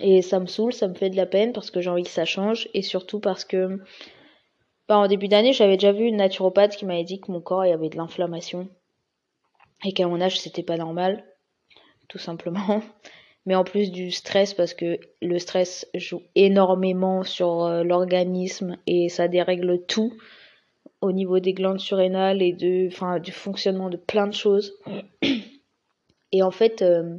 Et 0.00 0.22
ça 0.22 0.40
me 0.40 0.46
saoule, 0.46 0.72
ça 0.72 0.88
me 0.88 0.94
fait 0.94 1.10
de 1.10 1.16
la 1.16 1.26
peine 1.26 1.52
parce 1.52 1.70
que 1.70 1.80
j'ai 1.80 1.90
envie 1.90 2.02
que 2.02 2.10
ça 2.10 2.24
change 2.24 2.68
et 2.74 2.82
surtout 2.82 3.20
parce 3.20 3.44
que 3.44 3.78
bah, 4.88 4.98
en 4.98 5.06
début 5.06 5.28
d'année, 5.28 5.52
j'avais 5.52 5.76
déjà 5.76 5.92
vu 5.92 6.04
une 6.04 6.16
naturopathe 6.16 6.76
qui 6.76 6.86
m'avait 6.86 7.04
dit 7.04 7.20
que 7.20 7.30
mon 7.30 7.40
corps 7.40 7.64
il 7.64 7.70
y 7.70 7.72
avait 7.72 7.88
de 7.88 7.96
l'inflammation 7.96 8.68
et 9.84 9.92
qu'à 9.92 10.08
mon 10.08 10.20
âge 10.20 10.40
c'était 10.40 10.62
pas 10.62 10.76
normal, 10.76 11.24
tout 12.12 12.18
simplement. 12.18 12.82
Mais 13.46 13.56
en 13.56 13.64
plus 13.64 13.90
du 13.90 14.12
stress 14.12 14.54
parce 14.54 14.72
que 14.72 15.00
le 15.20 15.38
stress 15.40 15.88
joue 15.94 16.22
énormément 16.36 17.24
sur 17.24 17.64
euh, 17.64 17.82
l'organisme 17.82 18.76
et 18.86 19.08
ça 19.08 19.26
dérègle 19.26 19.84
tout 19.86 20.12
au 21.00 21.10
niveau 21.10 21.40
des 21.40 21.52
glandes 21.52 21.80
surrénales 21.80 22.40
et 22.40 22.52
de, 22.52 22.86
enfin, 22.86 23.18
du 23.18 23.32
fonctionnement 23.32 23.90
de 23.90 23.96
plein 23.96 24.28
de 24.28 24.34
choses. 24.34 24.74
Et 26.34 26.42
en 26.42 26.52
fait, 26.52 26.80
euh, 26.80 27.16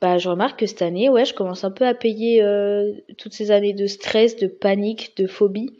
bah, 0.00 0.16
je 0.16 0.28
remarque 0.28 0.60
que 0.60 0.66
cette 0.66 0.80
année, 0.80 1.10
ouais, 1.10 1.24
je 1.24 1.34
commence 1.34 1.64
un 1.64 1.72
peu 1.72 1.86
à 1.86 1.92
payer 1.92 2.40
euh, 2.40 2.92
toutes 3.18 3.34
ces 3.34 3.50
années 3.50 3.74
de 3.74 3.86
stress, 3.86 4.36
de 4.36 4.46
panique, 4.46 5.16
de 5.16 5.26
phobie. 5.26 5.76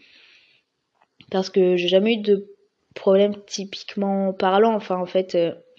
Parce 1.31 1.49
que 1.49 1.77
j'ai 1.77 1.89
jamais 1.89 2.15
eu 2.15 2.21
de 2.21 2.53
problème 2.95 3.37
typiquement 3.47 4.33
parlant. 4.33 4.75
Enfin, 4.75 4.97
en 4.97 5.07
fait, 5.07 5.39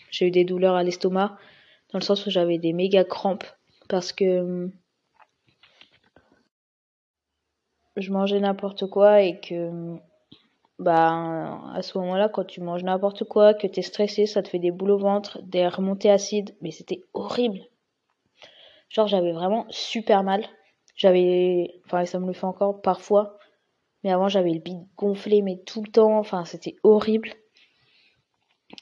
j'ai 0.09 0.27
eu 0.27 0.31
des 0.31 0.45
douleurs 0.45 0.75
à 0.75 0.83
l'estomac, 0.83 1.37
dans 1.95 1.99
le 1.99 2.03
sens 2.03 2.25
où 2.25 2.29
j'avais 2.29 2.57
des 2.57 2.73
méga 2.73 3.05
crampes. 3.05 3.45
Parce 3.87 4.11
que 4.11 4.69
je 7.95 8.11
mangeais 8.11 8.41
n'importe 8.41 8.85
quoi 8.87 9.21
et 9.21 9.39
que 9.39 9.95
bah 10.77 11.61
à 11.73 11.81
ce 11.81 11.97
moment-là 11.97 12.27
quand 12.27 12.43
tu 12.43 12.59
manges 12.59 12.83
n'importe 12.83 13.23
quoi 13.23 13.53
que 13.53 13.65
t'es 13.65 13.81
stressé 13.81 14.25
ça 14.25 14.43
te 14.43 14.49
fait 14.49 14.59
des 14.59 14.71
boules 14.71 14.91
au 14.91 14.97
ventre 14.97 15.41
des 15.43 15.65
remontées 15.69 16.11
acides 16.11 16.53
mais 16.61 16.71
c'était 16.71 17.01
horrible. 17.13 17.61
Genre 18.89 19.07
j'avais 19.07 19.31
vraiment 19.31 19.65
super 19.69 20.23
mal. 20.23 20.45
J'avais 20.97 21.79
enfin 21.85 22.03
ça 22.03 22.19
me 22.19 22.27
le 22.27 22.33
fait 22.33 22.43
encore 22.43 22.81
parfois 22.81 23.37
mais 24.03 24.11
avant 24.11 24.27
j'avais 24.27 24.51
le 24.51 24.59
bide 24.59 24.85
gonflé 24.97 25.41
mais 25.41 25.61
tout 25.65 25.81
le 25.81 25.89
temps. 25.89 26.17
Enfin 26.17 26.43
c'était 26.43 26.75
horrible 26.83 27.29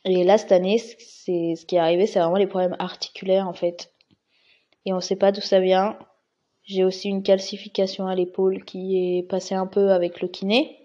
et 0.05 0.23
là 0.23 0.37
cette 0.37 0.51
année 0.51 0.77
ce 0.77 1.65
qui 1.65 1.75
est 1.75 1.79
arrivé 1.79 2.07
c'est 2.07 2.19
vraiment 2.19 2.37
les 2.37 2.47
problèmes 2.47 2.75
articulaires 2.79 3.47
en 3.47 3.53
fait 3.53 3.91
et 4.85 4.93
on 4.93 5.01
sait 5.01 5.15
pas 5.15 5.31
d'où 5.31 5.41
ça 5.41 5.59
vient 5.59 5.97
j'ai 6.63 6.83
aussi 6.83 7.09
une 7.09 7.23
calcification 7.23 8.07
à 8.07 8.15
l'épaule 8.15 8.63
qui 8.63 9.17
est 9.17 9.23
passée 9.23 9.55
un 9.55 9.67
peu 9.67 9.91
avec 9.91 10.21
le 10.21 10.27
kiné 10.27 10.83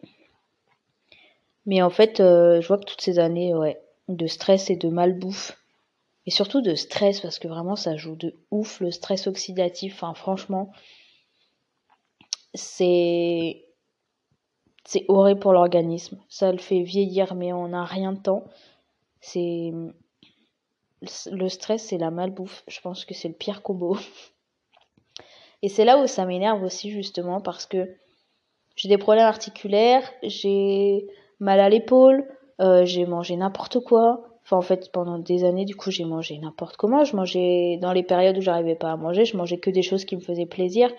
mais 1.68 1.82
en 1.82 1.90
fait, 1.90 2.20
euh, 2.20 2.62
je 2.62 2.66
vois 2.66 2.78
que 2.78 2.86
toutes 2.86 3.02
ces 3.02 3.18
années, 3.18 3.54
ouais, 3.54 3.78
de 4.08 4.26
stress 4.26 4.70
et 4.70 4.76
de 4.76 4.88
malbouffe, 4.88 5.62
et 6.24 6.30
surtout 6.30 6.62
de 6.62 6.74
stress, 6.74 7.20
parce 7.20 7.38
que 7.38 7.46
vraiment 7.46 7.76
ça 7.76 7.94
joue 7.94 8.16
de 8.16 8.34
ouf, 8.50 8.80
le 8.80 8.90
stress 8.90 9.26
oxydatif, 9.26 9.92
enfin 9.92 10.14
franchement, 10.14 10.72
c'est... 12.54 13.66
C'est 14.86 15.04
horrible 15.08 15.40
pour 15.40 15.52
l'organisme. 15.52 16.18
Ça 16.30 16.50
le 16.50 16.56
fait 16.56 16.80
vieillir, 16.80 17.34
mais 17.34 17.52
on 17.52 17.68
n'a 17.68 17.84
rien 17.84 18.14
de 18.14 18.20
temps. 18.20 18.44
C'est... 19.28 19.72
Le 21.30 21.48
stress, 21.48 21.86
c'est 21.86 21.98
la 21.98 22.10
malbouffe. 22.10 22.64
Je 22.66 22.80
pense 22.80 23.04
que 23.04 23.14
c'est 23.14 23.28
le 23.28 23.34
pire 23.34 23.62
combo. 23.62 23.96
Et 25.62 25.68
c'est 25.68 25.84
là 25.84 25.98
où 25.98 26.06
ça 26.06 26.24
m'énerve 26.24 26.62
aussi, 26.62 26.90
justement, 26.90 27.40
parce 27.40 27.66
que 27.66 27.96
j'ai 28.76 28.88
des 28.88 28.98
problèmes 28.98 29.26
articulaires, 29.26 30.08
j'ai 30.22 31.06
mal 31.40 31.60
à 31.60 31.68
l'épaule, 31.68 32.28
euh, 32.60 32.84
j'ai 32.84 33.06
mangé 33.06 33.36
n'importe 33.36 33.80
quoi. 33.80 34.24
Enfin, 34.44 34.56
en 34.56 34.62
fait, 34.62 34.90
pendant 34.92 35.18
des 35.18 35.44
années, 35.44 35.64
du 35.64 35.74
coup, 35.74 35.90
j'ai 35.90 36.04
mangé 36.04 36.38
n'importe 36.38 36.76
comment. 36.76 37.04
Je 37.04 37.16
mangeais, 37.16 37.78
dans 37.82 37.92
les 37.92 38.02
périodes 38.04 38.38
où 38.38 38.40
j'arrivais 38.40 38.76
pas 38.76 38.92
à 38.92 38.96
manger, 38.96 39.24
je 39.24 39.36
mangeais 39.36 39.58
que 39.58 39.70
des 39.70 39.82
choses 39.82 40.04
qui 40.04 40.16
me 40.16 40.20
faisaient 40.20 40.46
plaisir. 40.46 40.90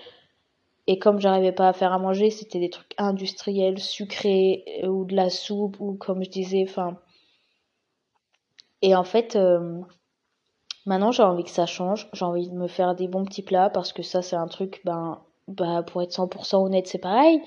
Et 0.88 1.00
comme 1.00 1.20
j'arrivais 1.20 1.52
pas 1.52 1.70
à 1.70 1.74
faire 1.74 1.94
à 1.94 2.00
manger, 2.00 2.30
c'était 2.30 2.60
des 2.60 2.70
trucs 2.70 2.94
industriels, 2.98 3.80
sucrés, 3.80 4.66
euh, 4.84 4.88
ou 4.88 5.06
de 5.06 5.16
la 5.16 5.30
soupe, 5.30 5.78
ou 5.80 5.94
comme 5.94 6.24
je 6.24 6.30
disais, 6.30 6.66
enfin. 6.68 6.98
Et 8.82 8.96
en 8.96 9.04
fait, 9.04 9.36
euh, 9.36 9.82
maintenant, 10.86 11.12
j'ai 11.12 11.24
envie 11.24 11.44
que 11.44 11.50
ça 11.50 11.66
change. 11.66 12.10
J'ai 12.14 12.26
envie 12.26 12.50
de 12.50 12.56
me 12.56 12.68
faire 12.68 12.96
des 12.96 13.08
bons 13.08 13.26
petits 13.26 13.44
plats 13.44 13.70
parce 13.70 13.94
que 13.94 14.04
ça, 14.04 14.22
c'est 14.22 14.36
un 14.36 14.48
truc, 14.48 14.82
ben, 14.86 15.22
bah, 15.48 15.84
pour 15.84 16.02
être 16.02 16.12
100% 16.12 16.64
honnête, 16.64 16.88
c'est 16.88 17.00
pareil. 17.00 17.42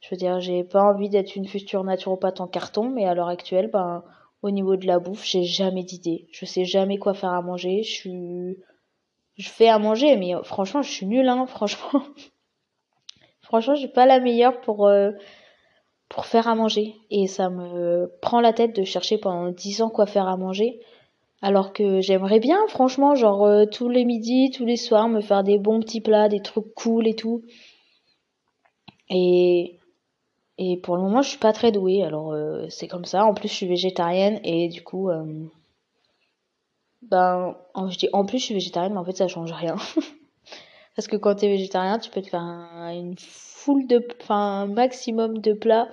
Je 0.00 0.08
veux 0.10 0.16
dire, 0.16 0.40
j'ai 0.40 0.64
pas 0.64 0.82
envie 0.82 1.08
d'être 1.08 1.36
une 1.36 1.48
future 1.48 1.82
naturopathe 1.82 2.40
en 2.40 2.46
carton, 2.46 2.90
mais 2.90 3.06
à 3.06 3.14
l'heure 3.14 3.28
actuelle, 3.28 3.70
ben, 3.72 4.04
au 4.42 4.50
niveau 4.50 4.76
de 4.76 4.86
la 4.86 4.98
bouffe, 4.98 5.24
j'ai 5.24 5.44
jamais 5.44 5.82
d'idée. 5.82 6.28
Je 6.32 6.44
sais 6.44 6.64
jamais 6.64 6.98
quoi 6.98 7.14
faire 7.14 7.32
à 7.32 7.42
manger. 7.42 7.82
Je 7.82 7.90
suis, 7.90 8.58
je 9.36 9.48
fais 9.48 9.68
à 9.68 9.78
manger, 9.78 10.16
mais 10.16 10.34
franchement, 10.44 10.82
je 10.82 10.90
suis 10.90 11.06
nulle, 11.06 11.28
hein, 11.28 11.46
franchement. 11.46 12.02
franchement, 13.42 13.74
je 13.74 13.80
suis 13.80 13.88
pas 13.88 14.06
la 14.06 14.20
meilleure 14.20 14.60
pour, 14.60 14.86
euh, 14.86 15.12
pour 16.08 16.26
faire 16.26 16.48
à 16.48 16.54
manger. 16.54 16.94
Et 17.10 17.26
ça 17.26 17.50
me 17.50 18.10
prend 18.20 18.40
la 18.40 18.52
tête 18.52 18.74
de 18.76 18.84
chercher 18.84 19.18
pendant 19.18 19.50
dix 19.50 19.82
ans 19.82 19.90
quoi 19.90 20.06
faire 20.06 20.28
à 20.28 20.36
manger. 20.36 20.80
Alors 21.42 21.72
que 21.72 22.00
j'aimerais 22.00 22.40
bien, 22.40 22.58
franchement, 22.68 23.14
genre 23.14 23.44
euh, 23.44 23.66
tous 23.66 23.88
les 23.88 24.04
midis, 24.04 24.50
tous 24.50 24.64
les 24.64 24.76
soirs, 24.76 25.08
me 25.08 25.20
faire 25.20 25.42
des 25.42 25.58
bons 25.58 25.80
petits 25.80 26.00
plats, 26.00 26.28
des 26.28 26.40
trucs 26.40 26.74
cool 26.74 27.06
et 27.06 27.14
tout. 27.14 27.42
Et 29.10 29.78
et 30.58 30.78
pour 30.78 30.96
le 30.96 31.02
moment, 31.02 31.20
je 31.20 31.28
suis 31.28 31.38
pas 31.38 31.52
très 31.52 31.70
douée, 31.70 32.02
alors 32.02 32.32
euh, 32.32 32.66
c'est 32.70 32.88
comme 32.88 33.04
ça. 33.04 33.24
En 33.26 33.34
plus, 33.34 33.48
je 33.48 33.54
suis 33.54 33.66
végétarienne 33.66 34.40
et 34.42 34.68
du 34.68 34.82
coup, 34.82 35.10
euh, 35.10 35.24
ben, 37.02 37.56
je 37.90 37.98
dis 37.98 38.08
en 38.12 38.24
plus, 38.24 38.38
je 38.38 38.44
suis 38.44 38.54
végétarienne, 38.54 38.94
mais 38.94 38.98
en 38.98 39.04
fait, 39.04 39.16
ça 39.16 39.28
change 39.28 39.52
rien. 39.52 39.76
Parce 40.96 41.08
que 41.08 41.16
quand 41.16 41.34
tu 41.34 41.44
es 41.44 41.48
végétarien, 41.48 41.98
tu 41.98 42.10
peux 42.10 42.22
te 42.22 42.28
faire 42.28 42.40
une 42.40 43.14
foule 43.66 43.86
de, 43.88 44.06
enfin, 44.22 44.66
maximum 44.66 45.38
de 45.38 45.52
plats. 45.52 45.88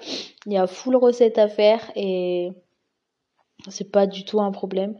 Il 0.45 0.53
y 0.53 0.57
a 0.57 0.67
full 0.67 0.95
recette 0.95 1.39
à 1.39 1.47
faire 1.47 1.91
et 1.95 2.51
c'est 3.67 3.91
pas 3.91 4.05
du 4.05 4.25
tout 4.25 4.39
un 4.41 4.51
problème. 4.51 4.95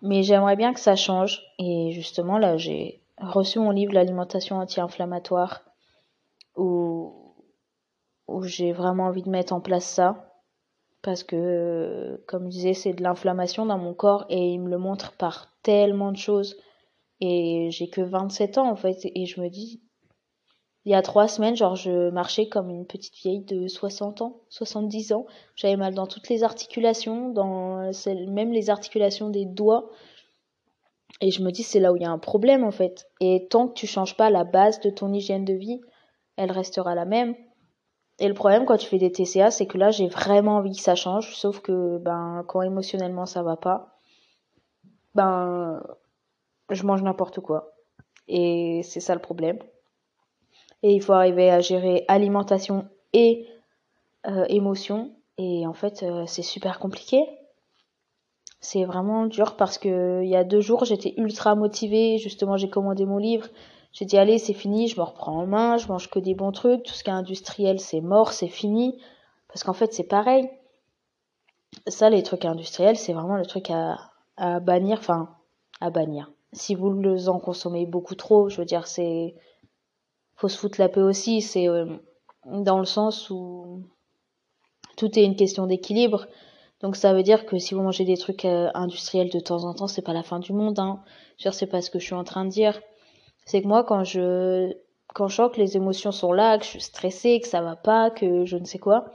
Mais 0.00 0.22
j'aimerais 0.22 0.54
bien 0.54 0.72
que 0.72 0.78
ça 0.78 0.94
change. 0.94 1.42
Et 1.58 1.90
justement, 1.90 2.38
là, 2.38 2.56
j'ai 2.56 3.00
reçu 3.18 3.58
mon 3.58 3.70
livre 3.70 3.92
L'alimentation 3.92 4.56
anti-inflammatoire 4.56 5.64
où 6.56 7.12
où 8.28 8.42
j'ai 8.42 8.72
vraiment 8.72 9.06
envie 9.06 9.22
de 9.22 9.30
mettre 9.30 9.54
en 9.54 9.60
place 9.60 9.86
ça. 9.86 10.30
Parce 11.02 11.24
que, 11.24 12.22
comme 12.28 12.44
je 12.44 12.56
disais, 12.56 12.74
c'est 12.74 12.92
de 12.92 13.02
l'inflammation 13.02 13.64
dans 13.64 13.78
mon 13.78 13.94
corps 13.94 14.26
et 14.28 14.50
il 14.50 14.60
me 14.60 14.68
le 14.68 14.78
montre 14.78 15.16
par 15.16 15.50
tellement 15.62 16.12
de 16.12 16.18
choses. 16.18 16.56
Et 17.20 17.68
j'ai 17.70 17.88
que 17.88 18.02
27 18.02 18.58
ans 18.58 18.70
en 18.70 18.76
fait. 18.76 18.98
Et 19.14 19.26
je 19.26 19.40
me 19.40 19.48
dis, 19.48 19.80
il 20.88 20.92
y 20.92 20.94
a 20.94 21.02
trois 21.02 21.28
semaines, 21.28 21.54
genre, 21.54 21.76
je 21.76 22.08
marchais 22.08 22.48
comme 22.48 22.70
une 22.70 22.86
petite 22.86 23.14
vieille 23.14 23.42
de 23.42 23.68
60 23.68 24.22
ans, 24.22 24.40
70 24.48 25.12
ans. 25.12 25.26
J'avais 25.54 25.76
mal 25.76 25.92
dans 25.92 26.06
toutes 26.06 26.30
les 26.30 26.44
articulations, 26.44 27.28
dans 27.28 27.92
même 28.06 28.52
les 28.52 28.70
articulations 28.70 29.28
des 29.28 29.44
doigts. 29.44 29.90
Et 31.20 31.30
je 31.30 31.42
me 31.42 31.50
dis, 31.50 31.62
c'est 31.62 31.78
là 31.78 31.92
où 31.92 31.96
il 31.96 32.02
y 32.04 32.06
a 32.06 32.10
un 32.10 32.18
problème 32.18 32.64
en 32.64 32.70
fait. 32.70 33.06
Et 33.20 33.48
tant 33.50 33.68
que 33.68 33.74
tu 33.74 33.86
changes 33.86 34.16
pas 34.16 34.30
la 34.30 34.44
base 34.44 34.80
de 34.80 34.88
ton 34.88 35.12
hygiène 35.12 35.44
de 35.44 35.52
vie, 35.52 35.82
elle 36.36 36.50
restera 36.50 36.94
la 36.94 37.04
même. 37.04 37.34
Et 38.18 38.26
le 38.26 38.32
problème 38.32 38.64
quand 38.64 38.78
tu 38.78 38.88
fais 38.88 38.96
des 38.96 39.12
TCA, 39.12 39.50
c'est 39.50 39.66
que 39.66 39.76
là, 39.76 39.90
j'ai 39.90 40.08
vraiment 40.08 40.56
envie 40.56 40.72
que 40.72 40.80
ça 40.80 40.94
change, 40.94 41.36
sauf 41.36 41.60
que 41.60 41.98
ben 41.98 42.44
quand 42.48 42.62
émotionnellement 42.62 43.26
ça 43.26 43.42
va 43.42 43.58
pas, 43.58 43.98
ben 45.14 45.82
je 46.70 46.82
mange 46.84 47.02
n'importe 47.02 47.40
quoi. 47.40 47.74
Et 48.26 48.80
c'est 48.84 49.00
ça 49.00 49.14
le 49.14 49.20
problème. 49.20 49.58
Et 50.82 50.92
il 50.92 51.02
faut 51.02 51.12
arriver 51.12 51.50
à 51.50 51.60
gérer 51.60 52.04
alimentation 52.08 52.88
et 53.12 53.46
euh, 54.26 54.44
émotion. 54.48 55.12
Et 55.38 55.66
en 55.66 55.72
fait, 55.72 56.02
euh, 56.02 56.24
c'est 56.26 56.42
super 56.42 56.78
compliqué. 56.78 57.24
C'est 58.60 58.84
vraiment 58.84 59.26
dur 59.26 59.56
parce 59.56 59.78
que 59.78 60.22
il 60.22 60.28
y 60.28 60.36
a 60.36 60.44
deux 60.44 60.60
jours, 60.60 60.84
j'étais 60.84 61.14
ultra 61.16 61.54
motivée. 61.54 62.18
Justement, 62.18 62.56
j'ai 62.56 62.68
commandé 62.68 63.06
mon 63.06 63.18
livre. 63.18 63.48
J'ai 63.92 64.04
dit 64.04 64.18
allez, 64.18 64.38
c'est 64.38 64.52
fini, 64.52 64.88
je 64.88 64.98
me 65.00 65.04
reprends 65.04 65.38
en 65.38 65.46
main, 65.46 65.76
je 65.76 65.88
mange 65.88 66.10
que 66.10 66.18
des 66.18 66.34
bons 66.34 66.52
trucs, 66.52 66.82
tout 66.82 66.92
ce 66.92 67.02
qui 67.02 67.10
est 67.10 67.12
industriel, 67.12 67.80
c'est 67.80 68.00
mort, 68.00 68.32
c'est 68.32 68.48
fini. 68.48 69.00
Parce 69.48 69.64
qu'en 69.64 69.72
fait, 69.72 69.92
c'est 69.92 70.04
pareil. 70.04 70.48
Ça, 71.86 72.10
les 72.10 72.22
trucs 72.22 72.44
industriels, 72.44 72.96
c'est 72.96 73.12
vraiment 73.12 73.36
le 73.36 73.46
truc 73.46 73.70
à, 73.70 73.98
à 74.36 74.60
bannir, 74.60 74.98
enfin, 74.98 75.30
à 75.80 75.90
bannir. 75.90 76.30
Si 76.52 76.74
vous 76.74 77.28
en 77.28 77.38
consommez 77.38 77.86
beaucoup 77.86 78.14
trop, 78.14 78.48
je 78.48 78.58
veux 78.58 78.64
dire, 78.64 78.86
c'est. 78.86 79.34
Faut 80.38 80.48
se 80.48 80.58
foutre 80.58 80.80
la 80.80 80.88
paix 80.88 81.02
aussi, 81.02 81.42
c'est 81.42 81.68
euh, 81.68 81.98
dans 82.46 82.78
le 82.78 82.86
sens 82.86 83.28
où 83.30 83.82
tout 84.96 85.18
est 85.18 85.24
une 85.24 85.36
question 85.36 85.66
d'équilibre. 85.66 86.26
Donc 86.80 86.96
ça 86.96 87.12
veut 87.12 87.22
dire 87.22 87.44
que 87.44 87.58
si 87.58 87.74
vous 87.74 87.82
mangez 87.82 88.04
des 88.04 88.16
trucs 88.16 88.44
euh, 88.44 88.70
industriels 88.74 89.30
de 89.30 89.40
temps 89.40 89.64
en 89.64 89.74
temps, 89.74 89.88
c'est 89.88 90.02
pas 90.02 90.12
la 90.12 90.22
fin 90.22 90.38
du 90.38 90.52
monde. 90.52 90.78
Hein. 90.78 91.02
Dire, 91.38 91.54
c'est 91.54 91.66
pas 91.66 91.82
ce 91.82 91.90
que 91.90 91.98
je 91.98 92.06
suis 92.06 92.14
en 92.14 92.24
train 92.24 92.44
de 92.44 92.50
dire 92.50 92.80
c'est 93.48 93.62
que 93.62 93.66
moi 93.66 93.82
quand 93.82 94.04
je 94.04 94.74
quand 95.14 95.26
je 95.26 95.36
sens 95.36 95.50
que 95.50 95.58
les 95.58 95.76
émotions 95.76 96.12
sont 96.12 96.32
là, 96.32 96.58
que 96.58 96.64
je 96.64 96.68
suis 96.70 96.82
stressée, 96.82 97.40
que 97.40 97.48
ça 97.48 97.62
va 97.62 97.76
pas, 97.76 98.10
que 98.10 98.44
je 98.44 98.58
ne 98.58 98.66
sais 98.66 98.78
quoi, 98.78 99.06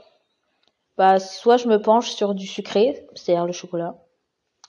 bah 0.98 1.20
soit 1.20 1.56
je 1.56 1.68
me 1.68 1.80
penche 1.80 2.10
sur 2.10 2.34
du 2.34 2.46
sucré, 2.48 3.06
c'est-à-dire 3.14 3.46
le 3.46 3.52
chocolat, 3.52 3.96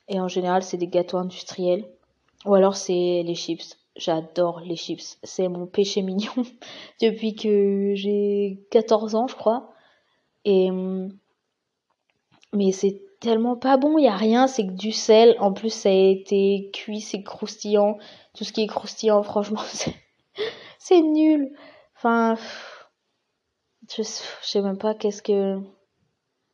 et 0.08 0.20
en 0.20 0.28
général 0.28 0.62
c'est 0.62 0.78
des 0.78 0.88
gâteaux 0.88 1.18
industriels, 1.18 1.84
ou 2.46 2.54
alors 2.54 2.76
c'est 2.76 3.24
les 3.26 3.34
chips. 3.34 3.76
J'adore 3.96 4.60
les 4.60 4.76
chips. 4.76 5.18
C'est 5.24 5.48
mon 5.48 5.68
péché 5.68 6.02
mignon 6.02 6.34
depuis 7.02 7.36
que 7.36 7.94
j'ai 7.96 8.66
14 8.72 9.16
ans, 9.16 9.28
je 9.28 9.36
crois. 9.36 9.72
Et 10.44 10.70
mais 12.56 12.72
c'est 12.72 13.02
tellement 13.20 13.56
pas 13.58 13.78
bon, 13.78 13.98
il 13.98 14.06
y 14.06 14.08
a 14.08 14.16
rien, 14.16 14.48
c'est 14.48 14.66
que 14.66 14.72
du 14.72 14.92
sel. 14.92 15.36
En 15.40 15.54
plus, 15.54 15.72
ça 15.72 15.90
a 15.90 15.92
été 15.92 16.70
cuit, 16.74 17.02
c'est 17.02 17.24
croustillant. 17.24 17.98
Tout 18.34 18.44
ce 18.44 18.54
qui 18.54 18.62
est 18.64 18.68
croustillant, 18.68 19.24
franchement, 19.24 19.62
c'est 20.80 21.02
nul. 21.02 21.52
Enfin, 21.98 22.36
je, 23.96 24.04
sais 24.04 24.62
même 24.62 24.78
pas 24.78 24.94
qu'est-ce 24.96 25.22
que. 25.22 25.60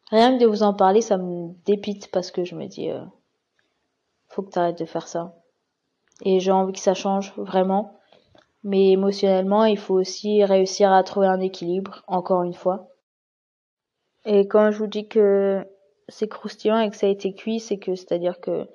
Rien 0.09 0.37
que 0.37 0.41
de 0.41 0.47
vous 0.47 0.63
en 0.63 0.73
parler, 0.73 1.01
ça 1.01 1.17
me 1.17 1.53
dépite 1.65 2.11
parce 2.11 2.31
que 2.31 2.43
je 2.43 2.55
me 2.55 2.67
dis, 2.67 2.89
euh, 2.89 3.03
faut 4.27 4.41
que 4.41 4.51
t'arrêtes 4.51 4.79
de 4.79 4.85
faire 4.85 5.07
ça. 5.07 5.40
Et 6.21 6.39
j'ai 6.39 6.51
envie 6.51 6.73
que 6.73 6.79
ça 6.79 6.93
change 6.93 7.33
vraiment. 7.35 7.93
Mais 8.63 8.91
émotionnellement, 8.91 9.65
il 9.65 9.77
faut 9.77 9.95
aussi 9.95 10.43
réussir 10.43 10.91
à 10.91 11.03
trouver 11.03 11.27
un 11.27 11.39
équilibre, 11.39 12.03
encore 12.07 12.43
une 12.43 12.53
fois. 12.53 12.89
Et 14.25 14.47
quand 14.47 14.71
je 14.71 14.77
vous 14.77 14.87
dis 14.87 15.07
que 15.07 15.65
c'est 16.07 16.27
croustillant 16.27 16.79
et 16.79 16.89
que 16.89 16.95
ça 16.95 17.07
a 17.07 17.09
été 17.09 17.33
cuit, 17.33 17.59
c'est 17.59 17.77
que 17.77 17.95
c'est-à-dire 17.95 18.39
que 18.39 18.67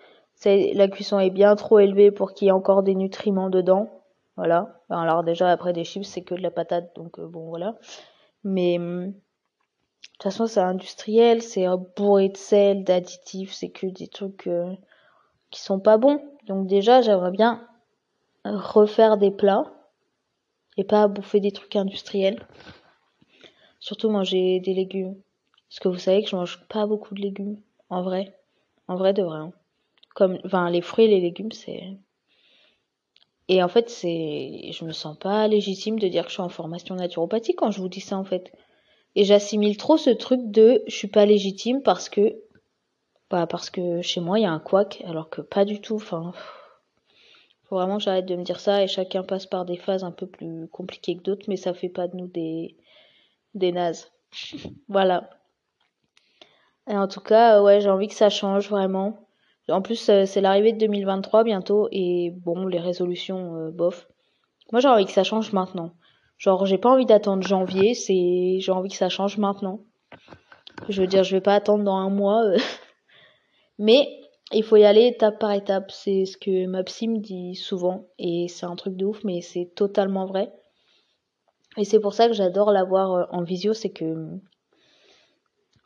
la 0.44 0.88
cuisson 0.88 1.18
est 1.18 1.30
bien 1.30 1.54
trop 1.56 1.78
élevée 1.78 2.11
pour 2.11 2.32
qu'il 2.32 2.46
y 2.46 2.48
ait 2.48 2.52
encore 2.52 2.82
des 2.82 2.94
nutriments 2.94 3.50
dedans. 3.50 3.88
Voilà. 4.37 4.80
Alors 4.90 5.24
déjà 5.24 5.50
après 5.50 5.72
des 5.72 5.85
chips 5.85 6.04
c'est 6.04 6.22
que 6.22 6.35
de 6.35 6.42
la 6.42 6.50
patate 6.50 6.94
donc 6.94 7.18
euh, 7.18 7.26
bon 7.26 7.48
voilà. 7.48 7.76
Mais 8.44 8.76
hum, 8.78 9.06
de 9.06 9.12
toute 10.12 10.22
façon 10.22 10.46
c'est 10.46 10.61
industriel, 10.61 11.42
c'est 11.42 11.66
bourré 11.96 12.28
de 12.28 12.37
sel, 12.37 12.85
d'additifs, 12.85 13.52
c'est 13.52 13.70
que 13.70 13.87
des 13.87 14.09
trucs 14.09 14.46
euh, 14.46 14.74
qui 15.50 15.61
sont 15.61 15.80
pas 15.80 15.96
bons. 15.96 16.20
Donc 16.46 16.66
déjà 16.66 17.02
j'aimerais 17.02 17.30
bien 17.30 17.66
refaire 18.44 19.16
des 19.16 19.30
plats 19.30 19.72
et 20.76 20.85
pas 20.85 21.09
bouffer 21.09 21.40
des 21.40 21.52
trucs 21.52 21.76
industriels. 21.76 22.46
Surtout 23.80 24.11
manger 24.11 24.61
des 24.61 24.74
légumes. 24.74 25.16
Parce 25.68 25.80
que 25.80 25.88
vous 25.88 25.98
savez 25.98 26.22
que 26.22 26.30
je 26.30 26.37
mange 26.37 26.66
pas 26.68 26.87
beaucoup 26.87 27.14
de 27.14 27.20
légumes, 27.20 27.61
en 27.90 28.02
vrai. 28.02 28.35
En 28.88 28.96
vrai 28.96 29.12
de 29.12 29.22
vrai. 29.22 29.38
Hein. 29.38 29.52
Comme, 30.14 30.38
enfin, 30.44 30.70
les 30.70 30.80
fruits 30.80 31.06
et 31.06 31.09
les 31.09 31.20
légumes, 31.20 31.52
c'est. 31.52 31.82
Et 33.48 33.62
en 33.62 33.68
fait, 33.68 33.90
c'est, 33.90 34.70
je 34.72 34.85
me 34.85 34.92
sens 34.92 35.16
pas 35.18 35.46
légitime 35.46 35.98
de 35.98 36.09
dire 36.09 36.24
que 36.24 36.28
je 36.30 36.35
suis 36.35 36.42
en 36.42 36.48
formation 36.48 36.94
naturopathie 36.94 37.54
quand 37.54 37.70
je 37.70 37.80
vous 37.80 37.88
dis 37.88 38.00
ça, 38.00 38.16
en 38.16 38.24
fait. 38.24 38.52
Et 39.14 39.24
j'assimile 39.24 39.76
trop 39.76 39.96
ce 39.96 40.11
truc 40.11 40.40
de 40.50 40.82
je 40.87 40.94
suis 40.94 41.09
pas 41.09 41.26
légitime 41.26 41.82
parce 41.82 42.09
que, 42.09 42.42
bah, 43.31 43.47
parce 43.47 43.71
que 43.71 44.03
chez 44.03 44.21
moi, 44.21 44.39
il 44.39 44.43
y 44.43 44.47
a 44.47 44.53
un 44.53 44.59
couac, 44.61 45.03
alors 45.07 45.29
que 45.31 45.41
pas 45.41 45.65
du 45.65 45.81
tout, 45.81 45.97
enfin. 45.97 46.33
Faut 47.65 47.77
vraiment 47.77 47.97
que 47.99 48.05
j'arrête 48.05 48.27
de 48.27 48.37
me 48.37 48.45
dire 48.45 48.61
ça 48.61 48.83
et 48.83 48.87
chacun 48.87 49.25
passe 49.25 49.47
par 49.47 49.65
des 49.65 49.77
phases 49.77 50.05
un 50.05 50.12
peu 50.12 50.27
plus 50.27 50.69
compliquées 50.69 51.17
que 51.17 51.23
d'autres, 51.23 51.47
mais 51.49 51.57
ça 51.57 51.75
fait 51.75 51.89
pas 51.89 52.07
de 52.07 52.17
nous 52.17 52.29
des, 52.29 52.77
des 53.55 53.73
nazes. 53.73 54.12
voilà. 54.89 55.31
Et 56.89 56.97
en 56.97 57.09
tout 57.09 57.21
cas, 57.21 57.61
ouais, 57.62 57.81
j'ai 57.81 57.91
envie 57.91 58.07
que 58.07 58.15
ça 58.15 58.31
change 58.31 58.69
vraiment. 58.69 59.27
En 59.69 59.83
plus, 59.83 60.09
euh, 60.09 60.27
c'est 60.27 60.41
l'arrivée 60.41 60.73
de 60.73 60.79
2023 60.79 61.43
bientôt 61.43 61.89
et 61.91 62.33
bon, 62.37 62.67
les 62.67 62.79
résolutions, 62.79 63.57
euh, 63.57 63.71
bof. 63.71 64.07
Moi, 64.71 64.81
j'ai 64.81 64.89
envie 64.89 65.07
que 65.07 65.12
ça 65.12 65.25
change 65.25 65.53
maintenant. 65.53 65.91
Genre, 66.39 66.67
j'ai 66.67 66.79
pas 66.79 66.91
envie 66.91 67.07
d'attendre 67.07 67.43
janvier, 67.43 67.95
c'est, 67.95 68.59
j'ai 68.61 68.73
envie 68.73 68.91
que 68.91 68.97
ça 68.97 69.09
change 69.09 69.39
maintenant. 69.39 69.81
Je 70.89 71.01
veux 71.01 71.09
dire, 71.09 71.25
je 71.25 71.35
vais 71.35 71.41
pas 71.41 71.55
attendre 71.55 71.83
dans 71.83 71.97
un 71.97 72.11
mois. 72.11 72.45
Euh. 72.45 72.59
Mais 73.79 74.21
il 74.53 74.62
faut 74.62 74.77
y 74.77 74.85
aller 74.85 75.07
étape 75.07 75.39
par 75.39 75.53
étape. 75.53 75.91
C'est 75.91 76.25
ce 76.25 76.37
que 76.37 76.67
ma 76.67 76.83
psy 76.85 77.09
me 77.09 77.19
dit 77.19 77.55
souvent 77.55 78.07
et 78.19 78.49
c'est 78.49 78.67
un 78.67 78.77
truc 78.77 78.97
de 78.97 79.05
ouf, 79.05 79.25
mais 79.25 79.41
c'est 79.41 79.71
totalement 79.75 80.27
vrai. 80.27 80.53
Et 81.77 81.85
c'est 81.85 82.01
pour 82.01 82.15
ça 82.15 82.27
que 82.29 82.33
j'adore 82.33 82.71
l'avoir 82.71 83.29
en 83.35 83.43
visio, 83.43 83.75
c'est 83.75 83.91
que 83.91 84.39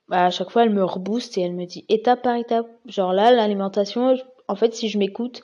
bah, 0.08 0.26
à 0.26 0.30
chaque 0.30 0.50
fois, 0.50 0.64
elle 0.64 0.70
me 0.70 0.84
rebooste 0.84 1.38
et 1.38 1.42
elle 1.42 1.54
me 1.54 1.66
dit 1.66 1.84
étape 1.88 2.22
par 2.22 2.34
étape. 2.34 2.66
Genre 2.86 3.12
là, 3.12 3.30
l'alimentation, 3.30 4.16
en 4.48 4.54
fait, 4.56 4.74
si 4.74 4.88
je 4.88 4.98
m'écoute, 4.98 5.42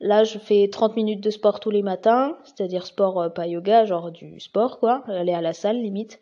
là, 0.00 0.24
je 0.24 0.38
fais 0.38 0.68
30 0.68 0.96
minutes 0.96 1.20
de 1.20 1.30
sport 1.30 1.60
tous 1.60 1.70
les 1.70 1.82
matins, 1.82 2.36
c'est-à-dire 2.44 2.86
sport, 2.86 3.20
euh, 3.20 3.28
pas 3.28 3.46
yoga, 3.46 3.84
genre 3.84 4.10
du 4.10 4.40
sport, 4.40 4.80
quoi, 4.80 5.04
aller 5.06 5.32
à 5.32 5.40
la 5.40 5.52
salle, 5.52 5.80
limite. 5.80 6.18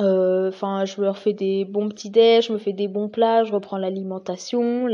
Euh, 0.00 0.48
enfin, 0.48 0.84
je 0.84 1.00
me 1.00 1.08
refais 1.08 1.32
des 1.32 1.64
bons 1.64 1.88
petits 1.88 2.10
déj, 2.10 2.46
je 2.46 2.52
me 2.52 2.58
fais 2.58 2.72
des 2.72 2.88
bons 2.88 3.08
plats, 3.08 3.44
je 3.44 3.52
reprends 3.52 3.78
l'alimentation, 3.78 4.86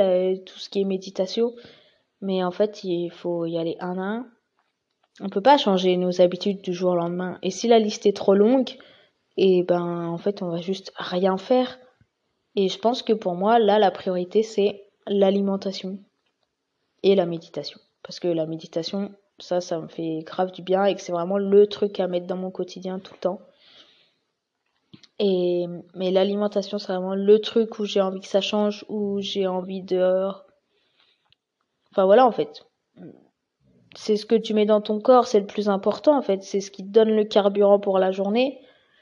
tout 0.47 0.59
ce 0.59 0.69
qui 0.69 0.81
est 0.81 0.85
méditation. 0.85 1.55
Mais 2.21 2.43
en 2.43 2.51
fait, 2.51 2.85
il 2.85 3.11
faut 3.11 3.47
y 3.47 3.59
aller 3.59 3.77
un 3.81 3.99
à 3.99 4.03
un. 4.03 4.27
On 5.21 5.29
peut 5.29 5.41
pas 5.41 5.59
changer 5.59 5.97
nos 5.97 6.21
habitudes 6.21 6.63
du 6.63 6.73
jour 6.73 6.93
au 6.93 6.97
lendemain. 6.97 7.39
Et 7.43 7.51
si 7.51 7.69
la 7.69 7.79
liste 7.79 8.07
est 8.07 8.17
trop 8.17 8.35
longue, 8.35 8.71
et 9.37 9.63
ben 9.63 10.07
en 10.09 10.19
fait 10.19 10.43
on 10.43 10.51
va 10.51 10.61
juste 10.61 10.93
rien 10.97 11.39
faire. 11.39 11.79
Et 12.57 12.69
je 12.69 12.79
pense 12.79 13.03
que 13.03 13.13
pour 13.13 13.35
moi 13.35 13.59
là 13.59 13.79
la 13.79 13.91
priorité 13.91 14.43
c'est 14.43 14.85
l'alimentation 15.07 15.99
et 17.03 17.15
la 17.15 17.25
méditation. 17.25 17.81
Parce 18.03 18.21
que 18.21 18.29
la 18.29 18.47
méditation, 18.47 19.13
ça, 19.39 19.61
ça 19.61 19.81
me 19.81 19.89
fait 19.89 20.21
grave 20.25 20.51
du 20.51 20.63
bien 20.63 20.85
et 20.85 20.95
que 20.95 21.01
c'est 21.01 21.13
vraiment 21.13 21.39
le 21.39 21.67
truc 21.67 22.01
à 22.01 22.09
mettre 22.09 22.27
dans 22.27 22.37
mon 22.37 22.51
quotidien 22.51 22.99
tout 22.99 23.15
le 23.15 23.21
temps. 23.21 23.41
Et, 25.19 25.67
mais 25.95 26.11
l'alimentation, 26.11 26.79
c'est 26.79 26.93
vraiment 26.93 27.15
le 27.15 27.39
truc 27.41 27.79
où 27.79 27.85
j'ai 27.85 28.01
envie 28.01 28.21
que 28.21 28.29
ça 28.29 28.41
change, 28.41 28.85
où 28.89 29.21
j'ai 29.21 29.47
envie 29.47 29.83
de... 29.83 30.29
Enfin 31.91 32.05
voilà, 32.05 32.27
en 32.27 32.33
fait. 32.33 32.67
C'est 33.97 34.17
ce 34.17 34.27
que 34.27 34.37
tu 34.37 34.55
mets 34.55 34.67
dans 34.67 34.81
ton 34.81 35.01
corps, 35.01 35.27
c'est 35.27 35.41
le 35.41 35.47
plus 35.47 35.69
important, 35.69 36.17
en 36.17 36.23
fait. 36.23 36.43
C'est 36.43 36.61
ce 36.61 36.71
qui 36.71 36.85
te 36.85 36.91
donne 36.91 37.11
le 37.11 37.25
carburant 37.25 37.81
pour 37.81 37.99
la 37.99 38.13
journée 38.13 38.61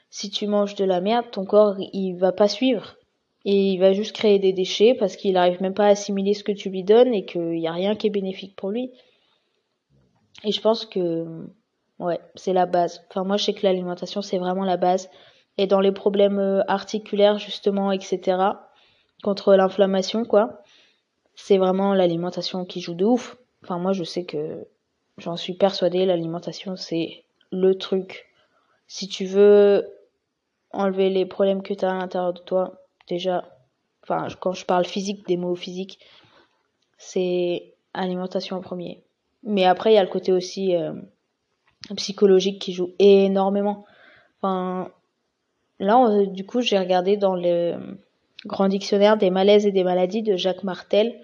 si 0.09 0.29
tu 0.29 0.47
manges 0.47 0.75
de 0.75 0.85
la 0.85 1.01
merde, 1.01 1.25
ton 1.31 1.45
corps 1.45 1.75
il 1.79 2.13
va 2.13 2.31
pas 2.31 2.47
suivre 2.47 2.97
et 3.45 3.71
il 3.71 3.77
va 3.79 3.93
juste 3.93 4.15
créer 4.15 4.39
des 4.39 4.53
déchets 4.53 4.93
parce 4.93 5.15
qu'il 5.15 5.37
arrive 5.37 5.61
même 5.61 5.73
pas 5.73 5.85
à 5.85 5.89
assimiler 5.89 6.33
ce 6.33 6.43
que 6.43 6.51
tu 6.51 6.69
lui 6.69 6.83
donnes 6.83 7.13
et 7.13 7.25
qu'il 7.25 7.59
y 7.59 7.67
a 7.67 7.71
rien 7.71 7.95
qui 7.95 8.07
est 8.07 8.11
bénéfique 8.11 8.55
pour 8.55 8.71
lui. 8.71 8.91
Et 10.43 10.51
je 10.51 10.61
pense 10.61 10.85
que 10.85 11.45
ouais, 11.99 12.19
c'est 12.35 12.53
la 12.53 12.65
base. 12.65 13.03
Enfin 13.09 13.23
moi 13.23 13.37
je 13.37 13.45
sais 13.45 13.53
que 13.53 13.65
l'alimentation 13.65 14.21
c'est 14.21 14.37
vraiment 14.37 14.63
la 14.63 14.77
base 14.77 15.09
et 15.57 15.67
dans 15.67 15.79
les 15.79 15.91
problèmes 15.91 16.39
euh, 16.39 16.61
articulaires 16.67 17.39
justement 17.39 17.91
etc. 17.91 18.37
contre 19.23 19.55
l'inflammation 19.55 20.25
quoi, 20.25 20.61
c'est 21.35 21.57
vraiment 21.57 21.93
l'alimentation 21.93 22.65
qui 22.65 22.81
joue 22.81 22.95
de 22.95 23.05
ouf. 23.05 23.37
Enfin 23.63 23.77
moi 23.77 23.93
je 23.93 24.03
sais 24.03 24.25
que 24.25 24.67
j'en 25.17 25.35
suis 25.35 25.53
persuadée 25.53 26.05
l'alimentation 26.05 26.75
c'est 26.75 27.23
le 27.51 27.75
truc. 27.75 28.25
Si 28.87 29.07
tu 29.07 29.25
veux 29.25 29.85
enlever 30.71 31.09
les 31.09 31.25
problèmes 31.25 31.63
que 31.63 31.73
tu 31.73 31.85
as 31.85 31.91
à 31.91 31.97
l'intérieur 31.97 32.33
de 32.33 32.39
toi. 32.39 32.81
Déjà, 33.07 33.45
enfin, 34.03 34.27
quand 34.39 34.53
je 34.53 34.65
parle 34.65 34.85
physique, 34.85 35.27
des 35.27 35.37
mots 35.37 35.55
physiques, 35.55 35.99
c'est 36.97 37.73
alimentation 37.93 38.57
en 38.57 38.61
premier. 38.61 39.03
Mais 39.43 39.65
après, 39.65 39.91
il 39.91 39.95
y 39.95 39.99
a 39.99 40.03
le 40.03 40.09
côté 40.09 40.31
aussi 40.31 40.75
euh, 40.75 40.93
psychologique 41.95 42.61
qui 42.61 42.73
joue 42.73 42.91
énormément. 42.99 43.85
Enfin, 44.41 44.91
là, 45.79 46.25
du 46.25 46.45
coup, 46.45 46.61
j'ai 46.61 46.77
regardé 46.77 47.17
dans 47.17 47.35
le 47.35 47.97
grand 48.45 48.67
dictionnaire 48.67 49.17
des 49.17 49.29
malaises 49.29 49.65
et 49.65 49.71
des 49.71 49.83
maladies 49.83 50.23
de 50.23 50.35
Jacques 50.35 50.63
Martel. 50.63 51.19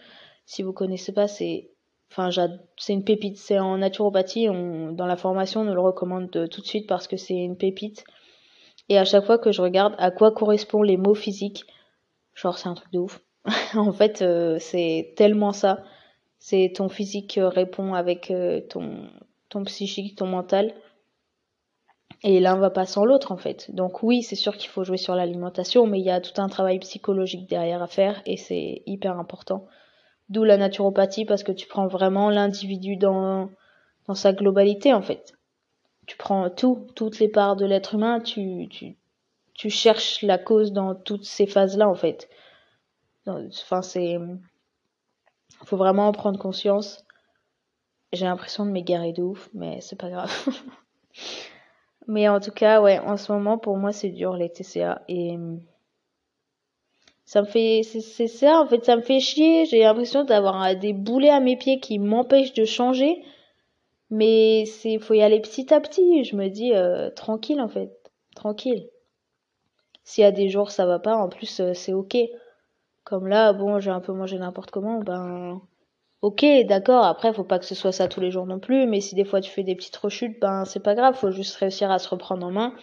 Si 0.45 0.63
vous 0.63 0.73
connaissez 0.73 1.13
pas, 1.13 1.27
c'est 1.27 1.69
enfin 2.11 2.29
c'est 2.77 2.93
une 2.93 3.03
pépite 3.03 3.37
c'est 3.37 3.57
en 3.57 3.79
naturopathie 3.79 4.47
on, 4.47 4.91
dans 4.91 5.07
la 5.07 5.17
formation 5.17 5.61
on 5.61 5.63
nous 5.63 5.73
le 5.73 5.81
recommande 5.81 6.29
tout 6.29 6.61
de 6.61 6.65
suite 6.65 6.85
parce 6.85 7.07
que 7.07 7.17
c'est 7.17 7.33
une 7.33 7.57
pépite 7.57 8.03
et 8.89 8.97
à 8.97 9.05
chaque 9.05 9.25
fois 9.25 9.37
que 9.37 9.51
je 9.51 9.61
regarde 9.61 9.95
à 9.97 10.11
quoi 10.11 10.31
correspondent 10.31 10.85
les 10.85 10.97
mots 10.97 11.15
physiques, 11.15 11.65
genre 12.33 12.57
c'est 12.57 12.69
un 12.69 12.73
truc 12.73 12.91
de 12.91 12.99
ouf. 12.99 13.21
en 13.75 13.91
fait, 13.91 14.21
euh, 14.21 14.57
c'est 14.59 15.13
tellement 15.15 15.51
ça. 15.51 15.83
C'est 16.39 16.73
ton 16.75 16.89
physique 16.89 17.39
répond 17.41 17.93
avec 17.93 18.29
euh, 18.29 18.61
ton, 18.69 19.09
ton 19.49 19.63
psychique, 19.63 20.17
ton 20.17 20.27
mental. 20.27 20.73
Et 22.23 22.39
l'un 22.39 22.55
va 22.55 22.69
pas 22.69 22.85
sans 22.85 23.03
l'autre 23.03 23.31
en 23.31 23.37
fait. 23.37 23.73
Donc 23.73 24.01
oui, 24.01 24.23
c'est 24.23 24.35
sûr 24.35 24.55
qu'il 24.57 24.69
faut 24.69 24.83
jouer 24.83 24.97
sur 24.97 25.15
l'alimentation, 25.15 25.85
mais 25.85 25.99
il 25.99 26.05
y 26.05 26.11
a 26.11 26.21
tout 26.21 26.41
un 26.41 26.47
travail 26.47 26.79
psychologique 26.79 27.49
derrière 27.49 27.83
à 27.83 27.87
faire 27.87 28.21
et 28.25 28.37
c'est 28.37 28.81
hyper 28.85 29.19
important. 29.19 29.67
D'où 30.29 30.43
la 30.45 30.57
naturopathie 30.57 31.25
parce 31.25 31.43
que 31.43 31.51
tu 31.51 31.67
prends 31.67 31.87
vraiment 31.87 32.29
l'individu 32.29 32.95
dans, 32.95 33.49
dans 34.07 34.15
sa 34.15 34.31
globalité 34.31 34.93
en 34.93 35.01
fait 35.01 35.33
tu 36.05 36.17
prends 36.17 36.49
tout, 36.49 36.87
toutes 36.95 37.19
les 37.19 37.29
parts 37.29 37.55
de 37.55 37.65
l'être 37.65 37.95
humain, 37.95 38.19
tu, 38.19 38.67
tu, 38.69 38.97
tu 39.53 39.69
cherches 39.69 40.21
la 40.21 40.37
cause 40.37 40.71
dans 40.71 40.95
toutes 40.95 41.25
ces 41.25 41.47
phases-là, 41.47 41.87
en 41.87 41.95
fait. 41.95 42.29
Enfin, 43.25 43.81
c'est. 43.81 44.17
Faut 45.65 45.77
vraiment 45.77 46.07
en 46.07 46.11
prendre 46.11 46.39
conscience. 46.39 47.05
J'ai 48.11 48.25
l'impression 48.25 48.65
de 48.65 48.71
m'égarer 48.71 49.13
de 49.13 49.23
ouf, 49.23 49.49
mais 49.53 49.79
c'est 49.81 49.95
pas 49.95 50.09
grave. 50.09 50.31
mais 52.07 52.27
en 52.27 52.39
tout 52.39 52.51
cas, 52.51 52.81
ouais, 52.81 52.99
en 52.99 53.17
ce 53.17 53.31
moment, 53.31 53.57
pour 53.57 53.77
moi, 53.77 53.91
c'est 53.91 54.09
dur, 54.09 54.35
les 54.35 54.49
TCA. 54.49 55.01
Et. 55.07 55.37
Ça 57.25 57.41
me 57.41 57.47
fait. 57.47 57.81
C'est 57.83 58.27
ça, 58.27 58.59
en 58.61 58.67
fait, 58.67 58.83
ça 58.85 58.95
me 58.95 59.01
fait 59.01 59.19
chier. 59.19 59.65
J'ai 59.65 59.79
l'impression 59.79 60.23
d'avoir 60.23 60.75
des 60.75 60.93
boulets 60.93 61.29
à 61.29 61.39
mes 61.39 61.57
pieds 61.57 61.79
qui 61.79 61.99
m'empêchent 61.99 62.53
de 62.53 62.65
changer 62.65 63.23
Mais 64.09 64.65
c'est 64.65 64.99
faut 64.99 65.13
y 65.15 65.21
aller 65.21 65.41
petit 65.41 65.73
à 65.73 65.81
petit. 65.81 66.23
Je 66.25 66.35
me 66.35 66.49
dis 66.49 66.73
euh, 66.73 67.09
tranquille 67.11 67.61
en 67.61 67.69
fait, 67.69 67.91
tranquille. 68.35 68.89
S'il 70.03 70.23
y 70.23 70.25
a 70.27 70.31
des 70.31 70.49
jours 70.49 70.71
ça 70.71 70.85
va 70.85 70.99
pas, 70.99 71.15
en 71.15 71.29
plus 71.29 71.59
euh, 71.59 71.73
c'est 71.73 71.93
ok. 71.93 72.17
Comme 73.03 73.27
là, 73.27 73.53
bon, 73.53 73.79
j'ai 73.79 73.91
un 73.91 74.01
peu 74.01 74.13
mangé 74.13 74.37
n'importe 74.37 74.71
comment, 74.71 74.99
ben 74.99 75.61
ok, 76.23 76.45
d'accord. 76.65 77.03
Après, 77.03 77.33
faut 77.33 77.43
pas 77.43 77.59
que 77.59 77.65
ce 77.65 77.75
soit 77.75 77.91
ça 77.91 78.07
tous 78.07 78.21
les 78.21 78.31
jours 78.31 78.47
non 78.47 78.59
plus. 78.59 78.87
Mais 78.87 79.01
si 79.01 79.13
des 79.13 79.25
fois 79.25 79.41
tu 79.41 79.51
fais 79.51 79.63
des 79.63 79.75
petites 79.75 79.97
rechutes, 79.97 80.39
ben 80.39 80.65
c'est 80.65 80.81
pas 80.81 80.95
grave. 80.95 81.15
Faut 81.15 81.31
juste 81.31 81.55
réussir 81.57 81.91
à 81.91 81.99
se 81.99 82.09
reprendre 82.09 82.47
en 82.47 82.51
main, 82.51 82.73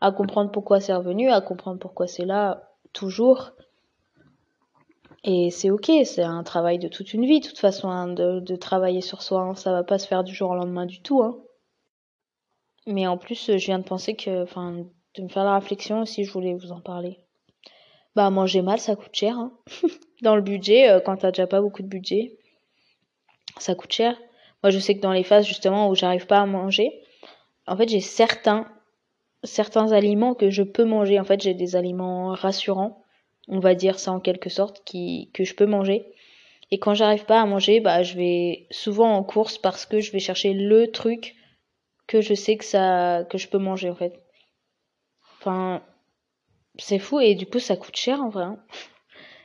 à 0.00 0.12
comprendre 0.12 0.50
pourquoi 0.50 0.80
c'est 0.80 0.94
revenu, 0.94 1.30
à 1.30 1.40
comprendre 1.42 1.78
pourquoi 1.78 2.06
c'est 2.06 2.24
là 2.24 2.70
toujours. 2.94 3.50
Et 5.24 5.50
c'est 5.50 5.70
ok, 5.70 5.90
c'est 6.04 6.22
un 6.22 6.44
travail 6.44 6.78
de 6.78 6.88
toute 6.88 7.12
une 7.12 7.26
vie, 7.26 7.40
de 7.40 7.46
toute 7.46 7.58
façon, 7.58 7.88
hein, 7.88 8.08
de, 8.08 8.56
travailler 8.56 9.00
sur 9.00 9.22
soi. 9.22 9.42
Hein. 9.42 9.54
Ça 9.56 9.72
va 9.72 9.82
pas 9.82 9.98
se 9.98 10.06
faire 10.06 10.24
du 10.24 10.32
jour 10.34 10.50
au 10.50 10.54
lendemain 10.54 10.86
du 10.86 11.02
tout. 11.02 11.22
Hein. 11.22 11.36
Mais 12.86 13.06
en 13.06 13.18
plus, 13.18 13.50
je 13.58 13.66
viens 13.66 13.80
de 13.80 13.84
penser 13.84 14.14
que, 14.14 14.44
enfin, 14.44 14.84
de 15.16 15.22
me 15.22 15.28
faire 15.28 15.44
la 15.44 15.54
réflexion 15.56 16.02
aussi, 16.02 16.24
je 16.24 16.32
voulais 16.32 16.54
vous 16.54 16.70
en 16.70 16.80
parler. 16.80 17.18
Bah, 18.14 18.30
manger 18.30 18.62
mal, 18.62 18.78
ça 18.78 18.94
coûte 18.94 19.14
cher. 19.14 19.36
Dans 20.22 20.36
le 20.36 20.42
budget, 20.42 20.88
euh, 20.88 21.00
quand 21.00 21.16
t'as 21.16 21.32
déjà 21.32 21.46
pas 21.46 21.60
beaucoup 21.60 21.82
de 21.82 21.88
budget, 21.88 22.38
ça 23.62 23.74
coûte 23.74 23.92
cher. 23.92 24.16
Moi, 24.62 24.70
je 24.70 24.78
sais 24.78 24.94
que 24.94 25.00
dans 25.00 25.12
les 25.12 25.24
phases 25.24 25.46
justement 25.46 25.88
où 25.88 25.94
j'arrive 25.94 26.26
pas 26.26 26.40
à 26.40 26.46
manger, 26.46 26.90
en 27.66 27.76
fait, 27.76 27.88
j'ai 27.88 28.00
certains 28.00 28.66
certains 29.44 29.92
aliments 29.92 30.34
que 30.34 30.50
je 30.50 30.62
peux 30.62 30.84
manger. 30.84 31.20
En 31.20 31.24
fait, 31.24 31.40
j'ai 31.40 31.54
des 31.54 31.76
aliments 31.76 32.32
rassurants 32.32 33.04
on 33.48 33.60
va 33.60 33.74
dire 33.74 33.98
ça 33.98 34.12
en 34.12 34.20
quelque 34.20 34.50
sorte, 34.50 34.84
qui, 34.84 35.30
que 35.32 35.44
je 35.44 35.54
peux 35.54 35.66
manger. 35.66 36.06
Et 36.70 36.78
quand 36.78 36.94
j'arrive 36.94 37.24
pas 37.24 37.40
à 37.40 37.46
manger, 37.46 37.80
bah, 37.80 38.02
je 38.02 38.14
vais 38.14 38.66
souvent 38.70 39.16
en 39.16 39.24
course 39.24 39.58
parce 39.58 39.86
que 39.86 40.00
je 40.00 40.12
vais 40.12 40.18
chercher 40.18 40.52
le 40.52 40.90
truc 40.90 41.34
que 42.06 42.20
je 42.20 42.34
sais 42.34 42.56
que 42.56 42.64
ça, 42.64 43.24
que 43.30 43.38
je 43.38 43.48
peux 43.48 43.58
manger, 43.58 43.90
en 43.90 43.94
fait. 43.94 44.22
Enfin, 45.40 45.82
c'est 46.78 46.98
fou 46.98 47.20
et 47.20 47.34
du 47.34 47.46
coup, 47.46 47.58
ça 47.58 47.76
coûte 47.76 47.96
cher, 47.96 48.20
en 48.20 48.28
vrai. 48.28 48.44
Hein. 48.44 48.58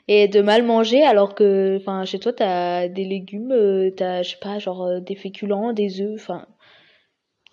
Et 0.08 0.28
de 0.28 0.42
mal 0.42 0.63
manger 0.63 1.04
alors 1.04 1.34
que, 1.34 1.78
enfin, 1.80 2.04
chez 2.04 2.20
toi, 2.20 2.34
t'as 2.34 2.88
des 2.89 3.06
légumes, 3.06 3.54
euh, 3.54 3.89
t'as, 3.96 4.22
je 4.22 4.32
sais 4.32 4.38
pas, 4.42 4.60
genre 4.60 4.84
euh, 4.84 5.00
des 5.00 5.16
féculents, 5.16 5.72
des 5.74 6.02
œufs, 6.02 6.22
enfin. 6.22 6.46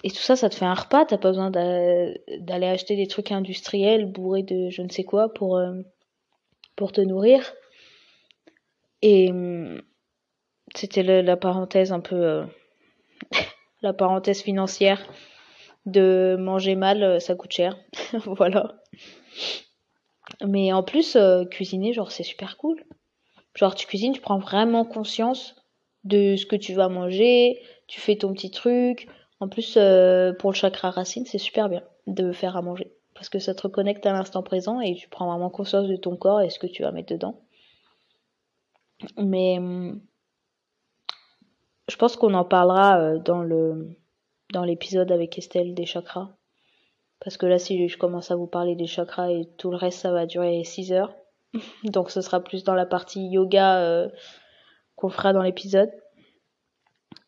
Et 0.03 0.11
tout 0.11 0.17
ça, 0.17 0.35
ça 0.35 0.49
te 0.49 0.55
fait 0.55 0.65
un 0.65 0.75
repas, 0.75 1.05
t'as 1.05 1.19
pas 1.19 1.29
besoin 1.29 1.51
d'aller 1.51 2.67
acheter 2.67 2.97
des 2.97 3.07
trucs 3.07 3.33
industriels 3.33 4.07
bourrés 4.07 4.43
de 4.43 4.71
je 4.71 4.83
ne 4.83 4.89
sais 4.89 5.05
quoi 5.05 5.33
pour, 5.33 5.59
euh, 5.59 5.75
pour 6.75 6.91
te 6.93 7.03
nourrir. 7.03 7.53
Et 9.03 9.31
hum, 9.31 9.83
c'était 10.75 11.03
la 11.23 11.37
parenthèse 11.37 11.93
un 11.93 12.01
peu 12.01 12.45
la 13.83 13.93
parenthèse 13.93 14.43
financière 14.43 15.07
de 15.87 16.37
manger 16.39 16.77
mal, 16.77 17.21
ça 17.21 17.35
coûte 17.35 17.53
cher. 17.53 17.79
voilà. 18.25 18.81
Mais 20.47 20.73
en 20.73 20.83
plus, 20.83 21.17
euh, 21.17 21.45
cuisiner, 21.45 21.93
genre, 21.93 22.11
c'est 22.11 22.23
super 22.23 22.57
cool. 22.57 22.83
Genre, 23.55 23.75
tu 23.75 23.87
cuisines, 23.87 24.13
tu 24.13 24.21
prends 24.21 24.39
vraiment 24.39 24.85
conscience 24.85 25.57
de 26.05 26.37
ce 26.37 26.47
que 26.47 26.57
tu 26.57 26.75
vas 26.75 26.89
manger, 26.89 27.61
tu 27.87 28.01
fais 28.01 28.17
ton 28.17 28.33
petit 28.33 28.51
truc. 28.51 29.09
En 29.41 29.49
plus, 29.49 29.79
pour 30.39 30.51
le 30.51 30.55
chakra 30.55 30.91
racine, 30.91 31.27
c'est 31.27 31.39
super 31.39 31.69
bien 31.69 31.83
de 32.07 32.33
faire 32.33 32.57
à 32.57 32.63
manger 32.63 32.93
parce 33.21 33.29
que 33.29 33.39
ça 33.39 33.55
te 33.55 33.61
reconnecte 33.61 34.07
à 34.07 34.13
l'instant 34.13 34.43
présent 34.43 34.81
et 34.81 34.95
tu 34.95 35.07
prends 35.11 35.27
vraiment 35.31 35.51
conscience 35.51 35.87
de 35.89 35.97
ton 35.97 36.17
corps 36.17 36.41
et 36.41 36.49
ce 36.49 36.59
que 36.59 36.67
tu 36.67 36.83
vas 36.83 36.91
mettre 36.91 37.13
dedans. 37.13 37.39
Mais 39.19 39.59
hum, 39.59 40.01
je 41.87 41.97
pense 41.97 42.17
qu'on 42.17 42.33
en 42.33 42.47
parlera 42.47 42.99
euh, 42.99 43.19
dans 43.19 43.43
le 43.43 43.95
dans 44.55 44.65
l'épisode 44.65 45.13
avec 45.13 45.37
Estelle 45.37 45.75
des 45.75 45.85
chakras. 45.85 46.31
Parce 47.21 47.37
que 47.37 47.47
là, 47.47 47.59
si 47.59 47.89
je 47.89 47.99
commence 47.99 48.31
à 48.31 48.37
vous 48.37 48.47
parler 48.47 48.77
des 48.77 48.87
chakras 48.87 49.31
et 49.31 49.47
tout 49.59 49.71
le 49.71 49.77
reste, 49.77 50.01
ça 50.01 50.13
va 50.13 50.27
durer 50.27 50.65
6 50.65 50.93
heures. 50.93 51.15
Donc 51.85 52.11
ce 52.11 52.21
sera 52.21 52.41
plus 52.41 52.65
dans 52.65 52.75
la 52.75 52.87
partie 52.87 53.29
yoga 53.29 53.79
euh, 53.81 54.09
qu'on 54.97 55.11
fera 55.11 55.33
dans 55.33 55.43
l'épisode. 55.43 55.91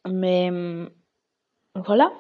Mais 0.07 0.49
hum, 0.51 0.91
voilà, 1.75 2.13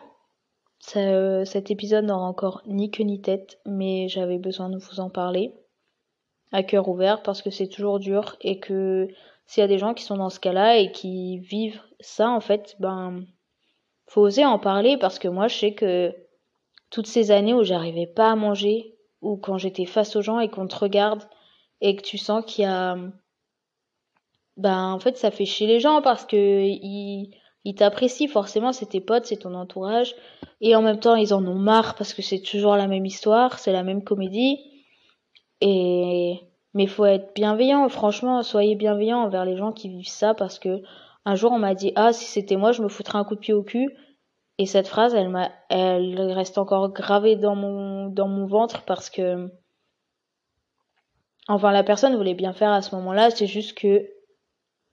cet 0.79 1.71
épisode 1.71 2.05
n'aura 2.05 2.27
encore 2.27 2.63
ni 2.67 2.91
queue 2.91 3.05
ni 3.05 3.21
tête, 3.21 3.61
mais 3.67 4.09
j'avais 4.09 4.39
besoin 4.39 4.69
de 4.69 4.79
vous 4.79 5.01
en 5.01 5.11
parler 5.11 5.55
à 6.53 6.63
cœur 6.63 6.89
ouvert 6.89 7.23
parce 7.23 7.41
que 7.41 7.51
c'est 7.51 7.69
toujours 7.69 7.99
dur 7.99 8.37
et 8.41 8.59
que 8.61 9.09
s'il 9.47 9.63
y 9.63 9.65
a 9.65 9.69
des 9.69 9.79
gens 9.79 9.95
qui 9.95 10.05
sont 10.05 10.17
dans 10.17 10.31
ce 10.31 10.41
cas-là 10.41 10.79
et 10.79 10.93
qui 10.93 11.39
vivent 11.39 11.81
ça, 12.01 12.31
en 12.31 12.41
fait, 12.41 12.77
ben, 12.79 13.25
faut 14.07 14.23
oser 14.23 14.45
en 14.45 14.59
parler 14.59 14.97
parce 14.99 15.19
que 15.19 15.29
moi, 15.29 15.49
je 15.49 15.57
sais 15.57 15.75
que 15.75 16.15
toutes 16.92 17.07
ces 17.09 17.33
années 17.33 17.55
où 17.55 17.64
j'arrivais 17.64 18.07
pas 18.07 18.31
à 18.31 18.37
manger 18.37 18.94
ou 19.22 19.37
quand 19.37 19.59
j'étais 19.59 19.87
face 19.87 20.14
aux 20.14 20.22
gens 20.22 20.38
et 20.38 20.48
qu'on 20.48 20.68
te 20.68 20.76
regarde 20.76 21.22
et 21.81 21.96
que 21.96 22.02
tu 22.02 22.18
sens 22.18 22.44
qu'il 22.46 22.64
y 22.64 22.68
a, 22.68 22.96
ben, 24.57 24.92
en 24.92 25.00
fait, 25.00 25.16
ça 25.16 25.31
fait 25.31 25.46
chier 25.46 25.66
les 25.66 25.81
gens 25.81 26.02
parce 26.02 26.24
que 26.24 26.37
ils, 26.37 27.35
ils 27.64 27.74
t'apprécient. 27.74 28.28
Forcément, 28.28 28.72
c'est 28.72 28.87
tes 28.87 29.00
potes, 29.00 29.26
c'est 29.26 29.38
ton 29.38 29.55
entourage, 29.55 30.14
et 30.61 30.76
en 30.76 30.83
même 30.83 31.00
temps 31.00 31.16
ils 31.16 31.35
en 31.35 31.44
ont 31.46 31.55
marre 31.55 31.94
parce 31.96 32.14
que 32.14 32.22
c'est 32.22 32.42
toujours 32.42 32.76
la 32.76 32.87
même 32.87 33.07
histoire, 33.07 33.59
c'est 33.59 33.72
la 33.72 33.83
même 33.83 34.05
comédie, 34.05 34.59
et 35.61 36.40
mais 36.74 36.87
faut 36.87 37.05
être 37.05 37.35
bienveillant, 37.35 37.88
franchement, 37.88 38.42
soyez 38.42 38.76
bienveillant 38.76 39.18
envers 39.18 39.44
les 39.44 39.57
gens 39.57 39.72
qui 39.72 39.88
vivent 39.88 40.09
ça 40.09 40.35
parce 40.35 40.59
que 40.59 40.83
un 41.24 41.35
jour 41.35 41.52
on 41.52 41.59
m'a 41.59 41.74
dit 41.74 41.92
ah 41.96 42.12
si 42.12 42.24
c'était 42.24 42.57
moi 42.57 42.72
je 42.72 42.83
me 42.83 42.88
foutrais 42.88 43.18
un 43.18 43.24
coup 43.24 43.35
de 43.35 43.40
pied 43.40 43.55
au 43.55 43.62
cul, 43.62 43.94
et 44.59 44.67
cette 44.67 44.88
phrase 44.88 45.15
elle 45.15 46.33
reste 46.33 46.59
encore 46.59 46.93
gravée 46.93 47.37
dans 47.37 47.55
mon 47.57 48.47
ventre 48.47 48.85
parce 48.85 49.11
que 49.11 49.51
enfin 51.49 51.73
la 51.73 51.83
personne 51.83 52.17
voulait 52.17 52.35
bien 52.35 52.53
faire 52.53 52.71
à 52.71 52.83
ce 52.83 52.95
moment-là, 52.95 53.31
c'est 53.31 53.47
juste 53.47 53.77
que 53.77 54.09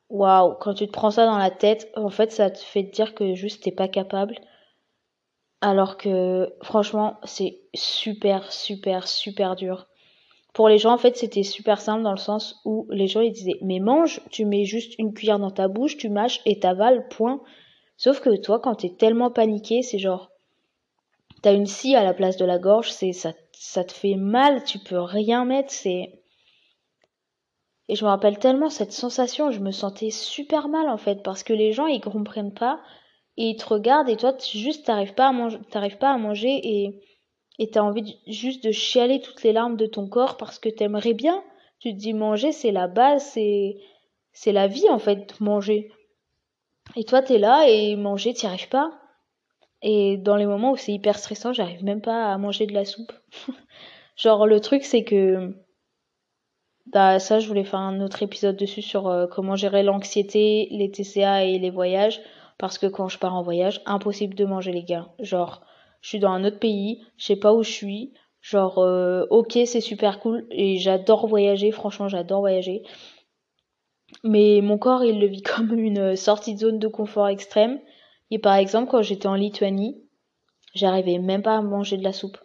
waouh, 0.10 0.56
quand 0.60 0.74
tu 0.74 0.88
te 0.88 0.92
prends 0.92 1.12
ça 1.12 1.26
dans 1.26 1.38
la 1.38 1.52
tête, 1.52 1.92
en 1.96 2.10
fait, 2.10 2.32
ça 2.32 2.50
te 2.50 2.60
fait 2.60 2.84
dire 2.84 3.14
que 3.14 3.36
juste 3.36 3.64
t'es 3.64 3.72
pas 3.72 3.88
capable. 3.88 4.36
Alors 5.62 5.98
que, 5.98 6.54
franchement, 6.64 7.18
c'est 7.24 7.62
super, 7.76 8.52
super, 8.52 9.08
super 9.08 9.56
dur. 9.56 9.88
Pour 10.54 10.68
les 10.68 10.78
gens, 10.78 10.94
en 10.94 10.98
fait, 10.98 11.16
c'était 11.16 11.44
super 11.44 11.80
simple 11.80 12.02
dans 12.02 12.12
le 12.12 12.18
sens 12.18 12.60
où 12.66 12.88
les 12.90 13.08
gens, 13.08 13.22
ils 13.22 13.32
disaient, 13.32 13.60
mais 13.62 13.80
mange, 13.80 14.22
tu 14.32 14.46
mets 14.46 14.66
juste 14.66 14.98
une 14.98 15.14
cuillère 15.14 15.38
dans 15.38 15.52
ta 15.52 15.68
bouche, 15.68 15.98
tu 15.98 16.10
mâches 16.10 16.42
et 16.46 16.60
t'avales, 16.60 17.08
point. 17.10 17.42
Sauf 18.00 18.22
que 18.22 18.36
toi, 18.38 18.60
quand 18.60 18.76
t'es 18.76 18.96
tellement 18.98 19.30
paniqué, 19.30 19.82
c'est 19.82 20.00
genre, 20.00 20.32
t'as 21.42 21.54
une 21.54 21.68
scie 21.68 21.98
à 21.98 22.04
la 22.06 22.14
place 22.14 22.38
de 22.38 22.46
la 22.46 22.58
gorge, 22.58 22.92
c'est, 22.92 23.12
ça, 23.12 23.34
ça 23.52 23.84
te 23.84 23.92
fait 23.92 24.16
mal, 24.16 24.64
tu 24.64 24.80
peux 24.80 25.02
rien 25.02 25.44
mettre, 25.44 25.70
c'est, 25.72 26.20
et 27.90 27.96
je 27.96 28.06
me 28.06 28.10
rappelle 28.10 28.40
tellement 28.40 28.70
cette 28.70 28.94
sensation, 28.94 29.52
je 29.52 29.60
me 29.60 29.72
sentais 29.72 30.12
super 30.12 30.70
mal 30.70 30.88
en 30.88 30.98
fait, 30.98 31.24
parce 31.24 31.44
que 31.44 31.52
les 31.52 31.74
gens 31.74 31.88
ils 31.88 32.00
comprennent 32.00 32.54
pas 32.54 32.80
et 33.36 33.50
ils 33.50 33.58
te 33.58 33.66
regardent 33.66 34.08
et 34.08 34.16
toi 34.16 34.34
juste 34.40 34.86
t'arrives 34.86 35.16
pas 35.16 35.28
à 35.28 35.32
manger, 35.34 35.60
t'arrives 35.70 35.98
pas 35.98 36.12
à 36.12 36.18
manger 36.18 36.62
et 36.64 37.02
et 37.58 37.70
t'as 37.72 37.82
envie 37.82 38.18
juste 38.28 38.64
de 38.64 38.72
chialer 38.72 39.20
toutes 39.20 39.44
les 39.44 39.52
larmes 39.52 39.76
de 39.76 39.88
ton 39.88 40.08
corps 40.08 40.38
parce 40.38 40.60
que 40.60 40.70
t'aimerais 40.70 41.14
bien. 41.14 41.44
Tu 41.80 41.92
te 41.92 41.98
dis 41.98 42.14
manger 42.14 42.54
c'est 42.54 42.72
la 42.72 42.88
base, 42.88 43.26
c'est 43.34 43.76
c'est 44.32 44.54
la 44.54 44.68
vie 44.68 44.88
en 44.90 45.00
fait 45.00 45.38
manger. 45.42 45.92
Et 46.96 47.04
toi 47.04 47.22
t'es 47.22 47.38
là 47.38 47.66
et 47.68 47.96
manger 47.96 48.34
t'y 48.34 48.46
arrives 48.46 48.70
pas. 48.70 48.92
Et 49.82 50.18
dans 50.18 50.36
les 50.36 50.46
moments 50.46 50.72
où 50.72 50.78
c'est 50.78 50.92
hyper 50.92 51.18
stressant, 51.18 51.54
j'arrive 51.54 51.84
même 51.84 52.02
pas 52.02 52.32
à 52.32 52.38
manger 52.38 52.66
de 52.68 52.74
la 52.74 52.86
soupe. 52.86 53.14
Genre 54.18 54.46
le 54.46 54.60
truc 54.60 54.84
c'est 54.84 55.04
que 55.04 55.54
bah 56.92 57.20
ça, 57.20 57.40
je 57.40 57.48
voulais 57.48 57.64
faire 57.64 57.80
un 57.80 58.02
autre 58.02 58.24
épisode 58.24 58.56
dessus 58.56 58.82
sur 58.82 59.08
euh, 59.08 59.28
comment 59.28 59.56
gérer 59.56 59.84
l'anxiété, 59.84 60.68
les 60.72 60.90
TCA 60.90 61.46
et 61.46 61.60
les 61.60 61.70
voyages. 61.70 62.20
Parce 62.58 62.78
que 62.78 62.88
quand 62.88 63.08
je 63.08 63.20
pars 63.20 63.36
en 63.36 63.44
voyage, 63.44 63.82
impossible 63.86 64.34
de 64.36 64.46
manger 64.46 64.72
les 64.72 64.84
gars. 64.84 65.08
Genre, 65.20 65.62
je 66.02 66.10
suis 66.10 66.20
dans 66.20 66.32
un 66.32 66.44
autre 66.44 66.60
pays, 66.60 67.04
je 67.18 67.26
sais 67.26 67.36
pas 67.36 67.54
où 67.54 67.64
je 67.64 67.72
suis. 67.72 68.14
Genre, 68.42 68.80
euh, 68.80 69.26
ok, 69.30 69.60
c'est 69.66 69.82
super 69.82 70.20
cool 70.20 70.48
et 70.50 70.78
j'adore 70.78 71.28
voyager. 71.28 71.72
Franchement, 71.72 72.08
j'adore 72.08 72.40
voyager. 72.40 72.84
Mais 74.24 74.62
mon 74.62 74.78
corps, 74.78 75.04
il 75.04 75.20
le 75.20 75.28
vit 75.28 75.42
comme 75.44 75.74
une 75.78 76.16
sortie 76.16 76.54
de 76.54 76.60
zone 76.60 76.80
de 76.80 76.88
confort 76.88 77.28
extrême. 77.28 77.80
Et 78.32 78.40
par 78.40 78.56
exemple, 78.56 78.92
quand 78.92 79.02
j'étais 79.02 79.28
en 79.28 79.36
Lituanie, 79.36 80.02
j'arrivais 80.76 81.18
même 81.18 81.42
pas 81.42 81.58
à 81.58 81.62
manger 81.62 81.98
de 81.98 82.04
la 82.04 82.14
soupe. 82.14 82.38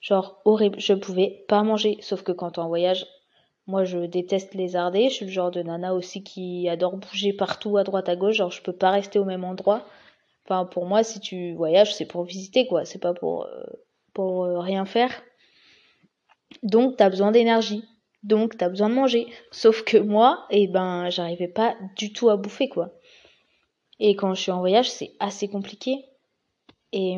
Genre 0.00 0.40
horrible, 0.44 0.80
je 0.80 0.92
pouvais 0.92 1.44
pas 1.48 1.62
manger. 1.62 1.96
Sauf 2.02 2.22
que 2.22 2.32
quand 2.32 2.58
on 2.58 2.68
voyage, 2.68 3.06
moi, 3.66 3.84
je 3.84 4.00
déteste 4.00 4.54
lézarder. 4.54 5.08
Je 5.08 5.14
suis 5.14 5.24
le 5.24 5.30
genre 5.30 5.50
de 5.50 5.62
nana 5.62 5.94
aussi 5.94 6.22
qui 6.22 6.68
adore 6.68 6.98
bouger 6.98 7.32
partout, 7.32 7.78
à 7.78 7.84
droite, 7.84 8.08
à 8.08 8.16
gauche. 8.16 8.36
Genre, 8.36 8.50
je 8.50 8.62
peux 8.62 8.74
pas 8.74 8.90
rester 8.90 9.18
au 9.18 9.24
même 9.24 9.44
endroit. 9.44 9.86
Enfin, 10.44 10.66
pour 10.66 10.84
moi, 10.84 11.02
si 11.02 11.20
tu 11.20 11.54
voyages, 11.54 11.94
c'est 11.94 12.04
pour 12.04 12.24
visiter, 12.24 12.66
quoi. 12.66 12.84
C'est 12.84 12.98
pas 12.98 13.14
pour, 13.14 13.44
euh, 13.44 13.64
pour 14.12 14.44
euh, 14.44 14.58
rien 14.60 14.84
faire. 14.84 15.22
Donc, 16.62 16.96
t'as 16.98 17.08
besoin 17.08 17.32
d'énergie. 17.32 17.84
Donc, 18.24 18.56
t'as 18.56 18.70
besoin 18.70 18.88
de 18.88 18.94
manger. 18.94 19.26
Sauf 19.50 19.84
que 19.84 19.98
moi, 19.98 20.46
eh 20.50 20.66
ben, 20.66 21.10
j'arrivais 21.10 21.46
pas 21.46 21.76
du 21.96 22.12
tout 22.12 22.30
à 22.30 22.36
bouffer, 22.38 22.68
quoi. 22.70 22.90
Et 24.00 24.16
quand 24.16 24.34
je 24.34 24.40
suis 24.40 24.50
en 24.50 24.60
voyage, 24.60 24.90
c'est 24.90 25.12
assez 25.20 25.46
compliqué. 25.46 26.06
Et, 26.92 27.16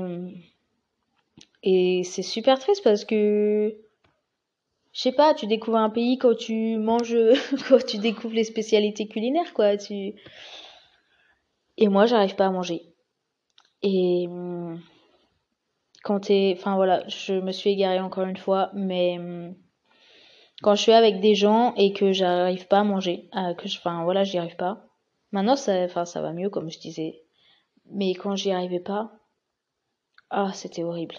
et 1.62 2.02
c'est 2.04 2.22
super 2.22 2.58
triste 2.58 2.82
parce 2.82 3.04
que, 3.04 3.76
je 4.92 5.00
sais 5.00 5.12
pas, 5.12 5.32
tu 5.32 5.46
découvres 5.46 5.78
un 5.78 5.90
pays 5.90 6.18
quand 6.18 6.36
tu 6.36 6.76
manges, 6.76 7.16
quand 7.68 7.86
tu 7.86 7.98
découvres 7.98 8.34
les 8.34 8.44
spécialités 8.44 9.06
culinaires, 9.06 9.54
quoi. 9.54 9.76
Tu... 9.76 10.14
Et 11.78 11.88
moi, 11.88 12.06
j'arrive 12.06 12.34
pas 12.34 12.46
à 12.46 12.50
manger. 12.50 12.82
Et 13.82 14.26
quand 16.02 16.20
t'es, 16.20 16.54
enfin 16.58 16.74
voilà, 16.74 17.06
je 17.06 17.34
me 17.34 17.52
suis 17.52 17.70
égarée 17.70 18.00
encore 18.00 18.24
une 18.24 18.36
fois, 18.36 18.70
mais 18.74 19.18
quand 20.62 20.74
je 20.74 20.82
suis 20.82 20.92
avec 20.92 21.20
des 21.20 21.34
gens 21.34 21.74
et 21.74 21.92
que 21.92 22.12
j'arrive 22.12 22.66
pas 22.66 22.80
à 22.80 22.84
manger, 22.84 23.28
euh, 23.36 23.54
que 23.54 23.68
je, 23.68 23.78
enfin 23.78 24.04
voilà, 24.04 24.24
j'y 24.24 24.38
arrive 24.38 24.56
pas. 24.56 24.86
Maintenant, 25.32 25.56
ça, 25.56 25.84
enfin 25.84 26.04
ça 26.04 26.22
va 26.22 26.32
mieux 26.32 26.50
comme 26.50 26.70
je 26.70 26.78
disais, 26.78 27.22
mais 27.90 28.14
quand 28.14 28.36
j'y 28.36 28.52
arrivais 28.52 28.80
pas, 28.80 29.12
ah 30.30 30.52
c'était 30.54 30.82
horrible. 30.82 31.16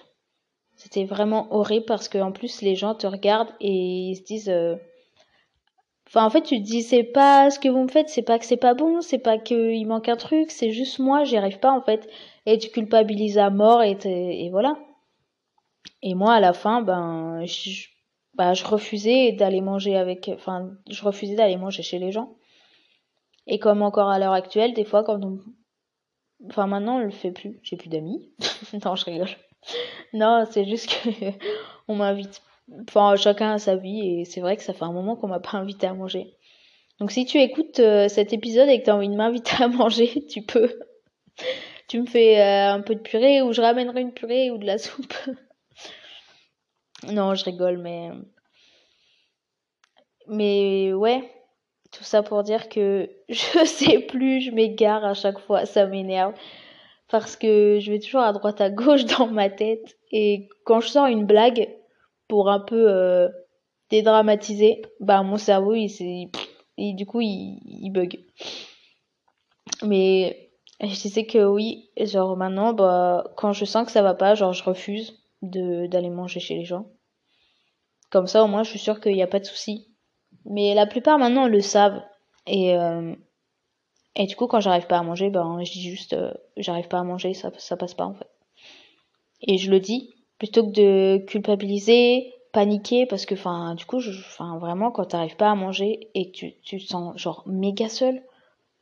C'était 0.75 1.05
vraiment 1.05 1.53
horrible 1.53 1.85
parce 1.85 2.07
que 2.07 2.17
en 2.19 2.31
plus 2.31 2.61
les 2.61 2.75
gens 2.75 2.95
te 2.95 3.07
regardent 3.07 3.53
et 3.59 3.71
ils 3.71 4.15
se 4.15 4.23
disent, 4.23 4.49
euh, 4.49 4.75
enfin 6.07 6.25
en 6.25 6.29
fait 6.29 6.41
tu 6.41 6.57
te 6.57 6.63
dis 6.63 6.83
c'est 6.83 7.03
pas 7.03 7.49
ce 7.49 7.59
que 7.59 7.69
vous 7.69 7.83
me 7.83 7.87
faites, 7.89 8.09
c'est 8.09 8.21
pas 8.21 8.39
que 8.39 8.45
c'est 8.45 8.57
pas 8.57 8.73
bon, 8.73 9.01
c'est 9.01 9.17
pas 9.19 9.37
qu'il 9.37 9.87
manque 9.87 10.09
un 10.09 10.17
truc, 10.17 10.51
c'est 10.51 10.71
juste 10.71 10.99
moi 10.99 11.23
j'y 11.23 11.37
arrive 11.37 11.59
pas 11.59 11.71
en 11.71 11.81
fait 11.81 12.09
et 12.45 12.57
tu 12.57 12.69
culpabilises 12.69 13.37
à 13.37 13.49
mort 13.49 13.83
et, 13.83 13.97
et 14.05 14.49
voilà. 14.51 14.77
Et 16.01 16.13
moi 16.15 16.33
à 16.33 16.39
la 16.39 16.53
fin 16.53 16.81
ben 16.81 17.43
je, 17.45 17.87
bah, 18.37 18.53
je 18.53 18.63
refusais 18.63 19.31
d'aller 19.31 19.61
manger 19.61 19.97
avec, 19.97 20.29
enfin, 20.33 20.71
je 20.89 21.03
refusais 21.03 21.35
d'aller 21.35 21.57
manger 21.57 21.81
chez 21.81 21.97
les 21.97 22.11
gens. 22.11 22.35
Et 23.47 23.59
comme 23.59 23.81
encore 23.81 24.09
à 24.09 24.19
l'heure 24.19 24.33
actuelle, 24.33 24.73
des 24.73 24.83
fois, 24.85 25.03
quand 25.03 25.23
on, 25.23 25.39
enfin, 26.47 26.67
maintenant, 26.67 26.97
on 26.97 26.99
le 26.99 27.09
fait 27.09 27.31
plus. 27.31 27.59
J'ai 27.63 27.77
plus 27.77 27.89
d'amis. 27.89 28.31
non, 28.85 28.95
je 28.95 29.05
rigole. 29.05 29.29
Non, 30.13 30.45
c'est 30.49 30.65
juste 30.65 30.89
que 30.89 31.09
on 31.87 31.95
m'invite. 31.95 32.43
Enfin, 32.87 33.15
chacun 33.15 33.53
a 33.53 33.59
sa 33.59 33.75
vie 33.75 34.19
et 34.19 34.25
c'est 34.25 34.41
vrai 34.41 34.55
que 34.57 34.63
ça 34.63 34.73
fait 34.73 34.83
un 34.83 34.91
moment 34.91 35.15
qu'on 35.15 35.27
m'a 35.27 35.39
pas 35.39 35.57
invité 35.57 35.87
à 35.87 35.93
manger. 35.93 36.35
Donc, 36.99 37.11
si 37.11 37.25
tu 37.25 37.39
écoutes 37.39 37.79
euh, 37.79 38.07
cet 38.07 38.33
épisode 38.33 38.69
et 38.69 38.79
que 38.79 38.85
tu 38.85 38.89
as 38.89 38.95
envie 38.95 39.09
de 39.09 39.15
m'inviter 39.15 39.63
à 39.63 39.67
manger, 39.67 40.25
tu 40.29 40.43
peux. 40.43 40.77
tu 41.87 42.01
me 42.01 42.05
fais 42.05 42.39
euh, 42.39 42.73
un 42.73 42.81
peu 42.81 42.95
de 42.95 43.01
purée 43.01 43.41
ou 43.41 43.53
je 43.53 43.61
ramènerai 43.61 44.01
une 44.01 44.13
purée 44.13 44.51
ou 44.51 44.57
de 44.57 44.65
la 44.65 44.77
soupe. 44.77 45.15
Non, 47.07 47.35
je 47.35 47.45
rigole, 47.45 47.77
mais. 47.77 48.11
Mais 50.27 50.93
ouais, 50.93 51.31
tout 51.91 52.03
ça 52.03 52.21
pour 52.21 52.43
dire 52.43 52.69
que 52.69 53.09
je 53.29 53.65
sais 53.65 53.99
plus, 53.99 54.41
je 54.41 54.51
m'égare 54.51 55.05
à 55.05 55.13
chaque 55.13 55.39
fois, 55.39 55.65
ça 55.65 55.85
m'énerve. 55.85 56.33
Parce 57.09 57.37
que 57.37 57.79
je 57.79 57.91
vais 57.91 57.99
toujours 57.99 58.21
à 58.21 58.33
droite 58.33 58.59
à 58.61 58.69
gauche 58.69 59.05
dans 59.17 59.27
ma 59.27 59.49
tête. 59.49 59.97
Et 60.11 60.49
quand 60.65 60.81
je 60.81 60.89
sors 60.89 61.05
une 61.07 61.25
blague, 61.25 61.69
pour 62.27 62.49
un 62.49 62.59
peu 62.59 62.89
euh, 62.89 63.29
dédramatiser, 63.89 64.81
bah 64.99 65.23
mon 65.23 65.37
cerveau, 65.37 65.73
il, 65.75 66.29
il 66.77 66.95
du 66.95 67.05
coup, 67.05 67.21
il, 67.21 67.59
il 67.65 67.91
bug. 67.91 68.19
Mais 69.83 70.49
je 70.81 71.01
disais 71.01 71.25
que 71.25 71.45
oui, 71.45 71.89
genre 71.97 72.35
maintenant, 72.37 72.73
bah, 72.73 73.23
quand 73.37 73.53
je 73.53 73.65
sens 73.65 73.85
que 73.85 73.91
ça 73.91 74.01
va 74.01 74.13
pas, 74.13 74.35
genre 74.35 74.53
je 74.53 74.63
refuse 74.63 75.19
d'aller 75.41 76.09
manger 76.09 76.39
chez 76.39 76.55
les 76.55 76.65
gens. 76.65 76.87
Comme 78.09 78.27
ça, 78.27 78.43
au 78.43 78.47
moins, 78.47 78.63
je 78.63 78.69
suis 78.69 78.79
sûre 78.79 79.01
qu'il 79.01 79.13
n'y 79.13 79.23
a 79.23 79.27
pas 79.27 79.39
de 79.39 79.45
souci. 79.45 79.87
Mais 80.45 80.73
la 80.73 80.85
plupart 80.85 81.19
maintenant 81.19 81.47
le 81.47 81.61
savent. 81.61 82.01
Et, 82.45 82.75
euh, 82.75 83.13
et 84.15 84.25
du 84.25 84.35
coup, 84.35 84.47
quand 84.47 84.61
j'arrive 84.61 84.87
pas 84.87 84.97
à 84.97 85.03
manger, 85.03 85.29
ben, 85.29 85.63
je 85.63 85.71
dis 85.71 85.89
juste, 85.89 86.13
euh, 86.13 86.33
j'arrive 86.55 86.87
pas 86.87 86.99
à 86.99 87.03
manger, 87.03 87.33
ça, 87.33 87.51
ça 87.57 87.77
passe 87.77 87.93
pas 87.93 88.05
en 88.05 88.13
fait. 88.13 88.29
Et 89.41 89.57
je 89.57 89.69
le 89.69 89.79
dis, 89.79 90.15
plutôt 90.39 90.65
que 90.65 90.71
de 90.71 91.17
culpabiliser, 91.25 92.33
paniquer, 92.53 93.05
parce 93.05 93.25
que, 93.25 93.35
enfin, 93.35 93.75
du 93.75 93.85
coup, 93.85 93.97
enfin, 93.97 94.57
vraiment, 94.57 94.89
quand 94.91 95.05
t'arrives 95.05 95.35
pas 95.35 95.51
à 95.51 95.55
manger 95.55 96.09
et 96.15 96.31
que 96.31 96.47
tu, 96.63 96.79
te 96.79 96.83
sens 96.83 97.17
genre 97.17 97.43
méga 97.45 97.89
seul, 97.89 98.23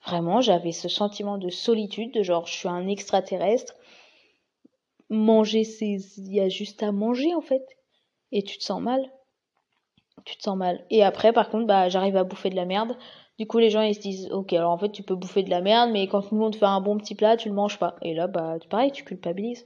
vraiment, 0.06 0.40
j'avais 0.40 0.72
ce 0.72 0.88
sentiment 0.88 1.38
de 1.38 1.50
solitude, 1.50 2.14
de 2.14 2.24
genre, 2.24 2.46
je 2.46 2.54
suis 2.54 2.70
un 2.70 2.88
extraterrestre. 2.88 3.76
Manger, 5.10 5.64
c'est, 5.64 5.98
il 6.18 6.34
y 6.34 6.40
a 6.40 6.50
juste 6.50 6.84
à 6.84 6.92
manger 6.92 7.34
en 7.36 7.42
fait 7.42 7.66
et 8.36 8.44
tu 8.44 8.58
te 8.60 8.64
sens 8.64 8.82
mal. 8.82 9.02
Tu 10.26 10.38
te 10.38 10.44
sens 10.44 10.58
mal. 10.58 10.86
Et 10.90 11.04
après, 11.04 11.34
par 11.34 11.50
contre, 11.50 11.66
bah, 11.66 11.90
j'arrive 11.90 12.18
à 12.18 12.24
bouffer 12.24 12.50
de 12.50 12.56
la 12.56 12.66
merde. 12.66 12.98
Du 13.40 13.48
coup, 13.48 13.60
les 13.60 13.70
gens, 13.70 13.82
ils 13.82 13.96
se 13.96 14.00
disent, 14.02 14.30
ok, 14.32 14.54
alors 14.54 14.72
en 14.72 14.78
fait, 14.78 14.92
tu 14.92 15.04
peux 15.04 15.16
bouffer 15.16 15.42
de 15.44 15.50
la 15.50 15.62
merde, 15.62 15.90
mais 15.92 16.08
quand 16.08 16.22
tout 16.22 16.36
le 16.36 16.42
monde 16.42 16.56
fait 16.56 16.66
un 16.66 16.82
bon 16.82 16.98
petit 16.98 17.16
plat, 17.16 17.38
tu 17.38 17.50
le 17.50 17.56
manges 17.56 17.80
pas. 17.80 17.96
Et 18.02 18.14
là, 18.14 18.28
bah, 18.28 18.58
pareil, 18.70 18.92
tu 18.92 19.04
culpabilises. 19.04 19.66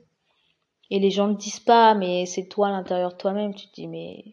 Et 0.92 1.00
les 1.00 1.10
gens 1.10 1.28
ne 1.28 1.36
disent 1.36 1.60
pas, 1.60 1.96
mais 1.96 2.26
c'est 2.26 2.48
toi 2.48 2.68
à 2.68 2.72
l'intérieur 2.72 3.12
de 3.12 3.18
toi-même. 3.18 3.56
Tu 3.56 3.68
te 3.68 3.74
dis, 3.74 3.88
mais 3.88 4.24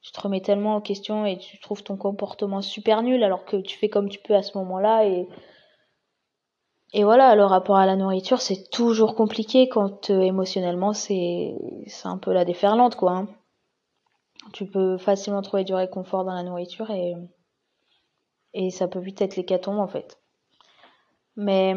tu 0.00 0.12
te 0.12 0.20
remets 0.20 0.40
tellement 0.40 0.76
en 0.76 0.80
question 0.80 1.26
et 1.26 1.36
tu 1.36 1.58
trouves 1.60 1.82
ton 1.82 1.98
comportement 1.98 2.62
super 2.62 3.02
nul 3.02 3.22
alors 3.22 3.44
que 3.44 3.58
tu 3.58 3.76
fais 3.78 3.90
comme 3.90 4.08
tu 4.08 4.18
peux 4.20 4.34
à 4.34 4.42
ce 4.42 4.56
moment-là 4.56 5.06
et 5.06 5.28
et 6.92 7.04
voilà, 7.04 7.36
le 7.36 7.44
rapport 7.44 7.76
à 7.76 7.86
la 7.86 7.94
nourriture, 7.94 8.40
c'est 8.40 8.68
toujours 8.68 9.14
compliqué 9.14 9.68
quand 9.68 10.10
euh, 10.10 10.22
émotionnellement 10.22 10.92
c'est 10.92 11.54
c'est 11.86 12.08
un 12.08 12.18
peu 12.18 12.32
la 12.32 12.44
déferlante 12.44 12.96
quoi. 12.96 13.12
Hein 13.12 13.28
tu 14.52 14.66
peux 14.66 14.98
facilement 14.98 15.42
trouver 15.42 15.64
du 15.64 15.74
réconfort 15.74 16.24
dans 16.24 16.34
la 16.34 16.42
nourriture 16.42 16.90
et, 16.90 17.14
et 18.54 18.70
ça 18.70 18.88
peut 18.88 18.98
vite 18.98 19.20
être 19.20 19.36
l'hécatombe 19.36 19.78
en 19.78 19.88
fait. 19.88 20.20
Mais 21.36 21.74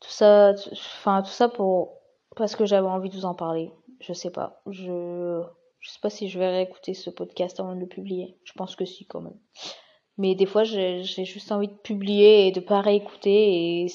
tout 0.00 0.10
ça, 0.10 0.52
enfin 0.72 1.22
tout 1.22 1.30
ça 1.30 1.48
pour 1.48 2.00
parce 2.36 2.56
que 2.56 2.64
j'avais 2.64 2.88
envie 2.88 3.10
de 3.10 3.14
vous 3.14 3.24
en 3.24 3.34
parler. 3.34 3.72
Je 4.00 4.12
sais 4.12 4.30
pas, 4.30 4.62
je 4.66 5.42
je 5.78 5.88
sais 5.90 6.00
pas 6.02 6.10
si 6.10 6.28
je 6.28 6.38
vais 6.38 6.50
réécouter 6.50 6.94
ce 6.94 7.10
podcast 7.10 7.60
avant 7.60 7.74
de 7.74 7.80
le 7.80 7.86
publier. 7.86 8.38
Je 8.44 8.52
pense 8.52 8.76
que 8.76 8.84
si 8.84 9.06
quand 9.06 9.20
même. 9.20 9.38
Mais 10.18 10.34
des 10.34 10.46
fois 10.46 10.64
j'ai 10.64 11.02
juste 11.04 11.52
envie 11.52 11.68
de 11.68 11.76
publier 11.76 12.46
et 12.46 12.52
de 12.52 12.60
pas 12.60 12.80
réécouter 12.80 13.82
et 13.82 13.86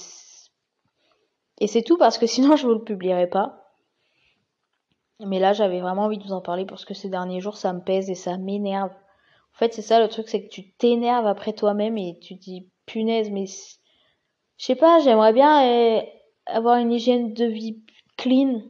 et 1.62 1.68
c'est 1.68 1.84
tout 1.84 1.98
parce 1.98 2.18
que 2.18 2.28
sinon 2.28 2.56
je 2.56 2.68
vous 2.68 2.74
le 2.74 2.84
publierai 2.84 3.28
pas. 3.28 3.64
Mais 5.20 5.39
là, 5.39 5.53
j'avais 5.53 5.80
vraiment 5.80 6.03
envie 6.03 6.18
de 6.18 6.24
vous 6.24 6.34
en 6.34 6.41
parler 6.41 6.66
parce 6.66 6.86
que 6.86 6.93
ces 6.93 7.09
derniers 7.09 7.39
jours, 7.39 7.57
ça 7.57 7.72
me 7.74 7.82
pèse 7.82 8.09
et 8.09 8.16
ça 8.16 8.38
m'énerve. 8.38 8.91
En 8.91 9.57
fait, 9.57 9.74
c'est 9.74 9.82
ça 9.82 9.99
le 9.99 10.09
truc, 10.09 10.28
c'est 10.28 10.43
que 10.43 10.49
tu 10.49 10.72
t'énerves 10.74 11.28
après 11.28 11.53
toi-même 11.53 11.97
et 11.97 12.20
tu 12.20 12.36
dis, 12.36 12.70
punaise, 12.86 13.32
mais 13.32 13.45
je 13.45 14.66
sais 14.66 14.76
pas, 14.76 14.99
j'aimerais 14.99 15.34
bien 15.34 15.63
eh, 15.63 16.09
avoir 16.45 16.78
une 16.78 16.91
hygiène 16.91 17.34
de 17.34 17.45
vie 17.45 17.82
clean 18.18 18.61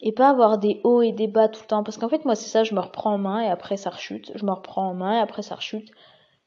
et 0.00 0.12
pas 0.12 0.30
avoir 0.30 0.58
des 0.58 0.80
hauts 0.84 1.02
et 1.02 1.12
des 1.12 1.28
bas 1.28 1.48
tout 1.48 1.62
le 1.62 1.66
temps. 1.66 1.84
Parce 1.84 1.98
qu'en 1.98 2.08
fait, 2.08 2.24
moi, 2.24 2.34
c'est 2.34 2.48
ça, 2.48 2.64
je 2.64 2.74
me 2.74 2.80
reprends 2.80 3.14
en 3.14 3.18
main 3.18 3.42
et 3.42 3.48
après 3.48 3.76
ça 3.76 3.90
rechute. 3.90 4.32
Je 4.34 4.44
me 4.44 4.52
reprends 4.52 4.88
en 4.88 4.94
main 4.94 5.18
et 5.18 5.20
après 5.20 5.42
ça 5.42 5.54
rechute. 5.56 5.90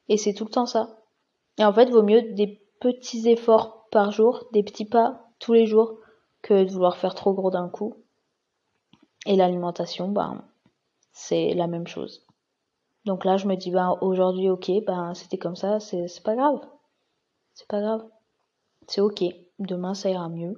Et 0.08 0.16
c'est 0.16 0.34
tout 0.34 0.44
le 0.44 0.50
temps 0.50 0.66
ça. 0.66 0.98
Et 1.58 1.64
en 1.64 1.72
fait, 1.72 1.90
vaut 1.90 2.02
mieux 2.02 2.22
des 2.22 2.60
petits 2.80 3.28
efforts 3.28 3.88
par 3.90 4.12
jour, 4.12 4.44
des 4.52 4.62
petits 4.62 4.84
pas 4.84 5.28
tous 5.38 5.52
les 5.52 5.66
jours, 5.66 5.98
que 6.42 6.64
de 6.64 6.70
vouloir 6.70 6.96
faire 6.96 7.14
trop 7.14 7.32
gros 7.32 7.50
d'un 7.50 7.68
coup. 7.68 7.94
Et 9.26 9.36
l'alimentation, 9.36 10.08
ben, 10.08 10.42
c'est 11.12 11.52
la 11.54 11.66
même 11.66 11.86
chose. 11.86 12.26
Donc 13.04 13.24
là, 13.24 13.36
je 13.36 13.46
me 13.46 13.54
dis, 13.56 13.70
ben, 13.70 13.96
aujourd'hui, 14.00 14.48
ok, 14.50 14.70
ben, 14.86 15.14
c'était 15.14 15.38
comme 15.38 15.56
ça, 15.56 15.80
c'est, 15.80 16.22
pas 16.22 16.36
grave. 16.36 16.60
C'est 17.54 17.68
pas 17.68 17.80
grave. 17.80 18.04
C'est 18.88 19.00
ok. 19.00 19.24
Demain, 19.58 19.94
ça 19.94 20.10
ira 20.10 20.28
mieux. 20.28 20.54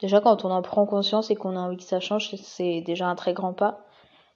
Déjà, 0.00 0.20
quand 0.20 0.44
on 0.44 0.50
en 0.50 0.62
prend 0.62 0.86
conscience 0.86 1.30
et 1.30 1.36
qu'on 1.36 1.56
a 1.56 1.60
envie 1.60 1.76
que 1.76 1.82
ça 1.82 2.00
change, 2.00 2.34
c'est 2.36 2.80
déjà 2.82 3.08
un 3.08 3.14
très 3.14 3.34
grand 3.34 3.52
pas. 3.52 3.84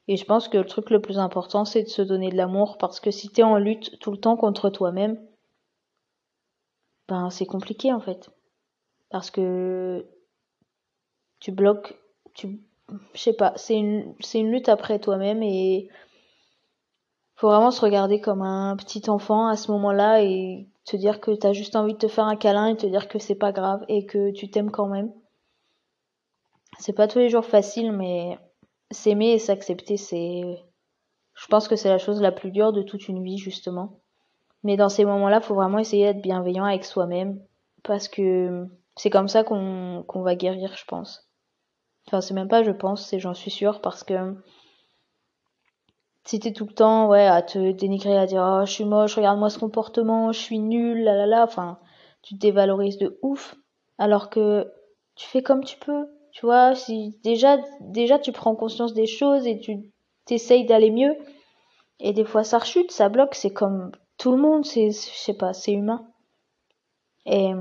Et 0.09 0.17
je 0.17 0.25
pense 0.25 0.49
que 0.49 0.59
le 0.59 0.67
truc 0.67 0.91
le 0.91 1.01
plus 1.01 1.19
important, 1.19 1.65
c'est 1.65 1.83
de 1.83 1.89
se 1.89 2.03
donner 2.03 2.31
de 2.31 2.37
l'amour 2.37 2.77
parce 2.77 3.01
que 3.01 3.11
si 3.11 3.31
t'es 3.31 3.43
en 3.43 3.57
lutte 3.57 3.99
tout 4.01 4.11
le 4.11 4.19
temps 4.19 4.37
contre 4.37 4.69
toi-même, 4.69 5.19
ben, 7.09 7.31
c'est 7.31 7.47
compliqué, 7.47 7.93
en 7.93 8.01
fait. 8.01 8.31
Parce 9.11 9.31
que 9.31 10.07
tu 11.41 11.53
bloques, 11.53 11.99
tu 12.35 12.61
je 13.15 13.21
sais 13.21 13.33
pas, 13.33 13.53
c'est 13.57 13.77
une, 13.77 14.15
c'est 14.21 14.41
une 14.41 14.51
lutte 14.51 14.69
après 14.69 14.99
toi-même 14.99 15.43
et 15.43 15.89
faut 17.37 17.49
vraiment 17.49 17.71
se 17.71 17.81
regarder 17.81 18.21
comme 18.21 18.43
un 18.43 18.77
petit 18.77 19.09
enfant 19.11 19.49
à 19.49 19.57
ce 19.57 19.71
moment-là 19.73 20.23
et 20.23 20.69
te 20.85 20.97
dire 20.97 21.21
que 21.21 21.33
t'as 21.33 21.53
juste 21.53 21.77
envie 21.77 21.95
de 21.95 21.99
te 21.99 22.09
faire 22.09 22.27
un 22.27 22.37
câlin 22.37 22.69
et 22.69 22.77
te 22.77 22.87
dire 22.87 23.09
que 23.09 23.19
c'est 23.19 23.35
pas 23.35 23.53
grave 23.53 23.85
et 23.89 24.07
que 24.07 24.31
tu 24.31 24.51
t'aimes 24.51 24.71
quand 24.71 24.87
même. 24.87 25.13
C'est 26.79 26.93
pas 26.93 27.09
tous 27.09 27.19
les 27.19 27.29
jours 27.29 27.45
facile, 27.45 27.93
mais 27.93 28.39
s'aimer 28.91 29.33
et 29.33 29.39
s'accepter, 29.39 29.97
c'est, 29.97 30.43
je 31.35 31.47
pense 31.47 31.69
que 31.69 31.77
c'est 31.77 31.89
la 31.89 31.99
chose 31.99 32.21
la 32.21 32.33
plus 32.33 32.51
dure 32.51 32.73
de 32.73 32.83
toute 32.83 33.09
une 33.09 33.23
vie, 33.23 33.39
justement. 33.39 34.01
Mais 34.63 34.77
dans 34.77 34.89
ces 34.89 35.05
moments-là, 35.05 35.41
faut 35.41 35.55
vraiment 35.55 35.79
essayer 35.79 36.07
d'être 36.07 36.23
bienveillant 36.23 36.65
avec 36.65 36.85
soi-même 36.85 37.41
parce 37.83 38.09
que 38.09 38.67
c'est 38.97 39.11
comme 39.11 39.29
ça 39.29 39.45
qu'on, 39.45 40.05
qu'on 40.07 40.23
va 40.23 40.35
guérir, 40.35 40.75
je 40.77 40.85
pense. 40.87 41.24
Enfin, 42.07 42.21
c'est 42.21 42.35
même 42.35 42.49
pas, 42.49 42.63
je 42.63 42.71
pense, 42.71 43.07
c'est 43.07 43.19
j'en 43.19 43.35
suis 43.35 43.51
sûre 43.51 43.81
parce 43.81 44.05
que 44.05 44.35
si 46.25 46.41
t'es 46.41 46.53
tout 46.53 46.67
le 46.67 46.73
temps, 46.73 47.09
ouais, 47.09 47.27
à 47.27 47.43
te 47.43 47.73
dénigrer, 47.73 48.17
à 48.17 48.27
dire, 48.27 48.43
oh, 48.47 48.67
je 48.67 48.73
suis 48.73 48.85
moche, 48.85 49.17
regarde-moi 49.17 49.51
ce 49.51 49.59
comportement, 49.59 50.33
je 50.33 50.39
suis 50.39 50.59
nulle, 50.59 51.05
là, 51.05 51.15
là, 51.15 51.27
là, 51.27 51.45
enfin, 51.45 51.79
tu 52.23 52.35
te 52.35 52.41
dévalorises 52.41 52.99
de 52.99 53.19
ouf. 53.23 53.55
Alors 53.99 54.31
que 54.31 54.73
tu 55.17 55.27
fais 55.29 55.43
comme 55.43 55.65
tu 55.65 55.79
peux. 55.79 56.07
Tu 56.33 56.47
vois, 56.47 56.75
si 56.75 57.19
déjà, 57.23 57.59
déjà 57.81 58.19
tu 58.19 58.33
prends 58.33 58.57
conscience 58.57 58.93
des 58.95 59.07
choses 59.07 59.47
et 59.47 59.61
tu 59.61 59.93
t'essayes 60.25 60.67
d'aller 60.67 60.91
mieux. 60.91 61.15
Et 62.01 62.13
des 62.13 62.25
fois 62.25 62.45
ça 62.45 62.59
rechute, 62.59 62.91
ça 62.91 63.09
bloque, 63.09 63.35
c'est 63.35 63.53
comme 63.53 63.93
tout 64.19 64.33
le 64.33 64.39
monde, 64.39 64.65
c'est, 64.65 64.91
je 64.91 64.97
sais 64.97 65.35
pas, 65.35 65.53
c'est 65.53 65.73
humain. 65.73 66.07
Et, 67.27 67.53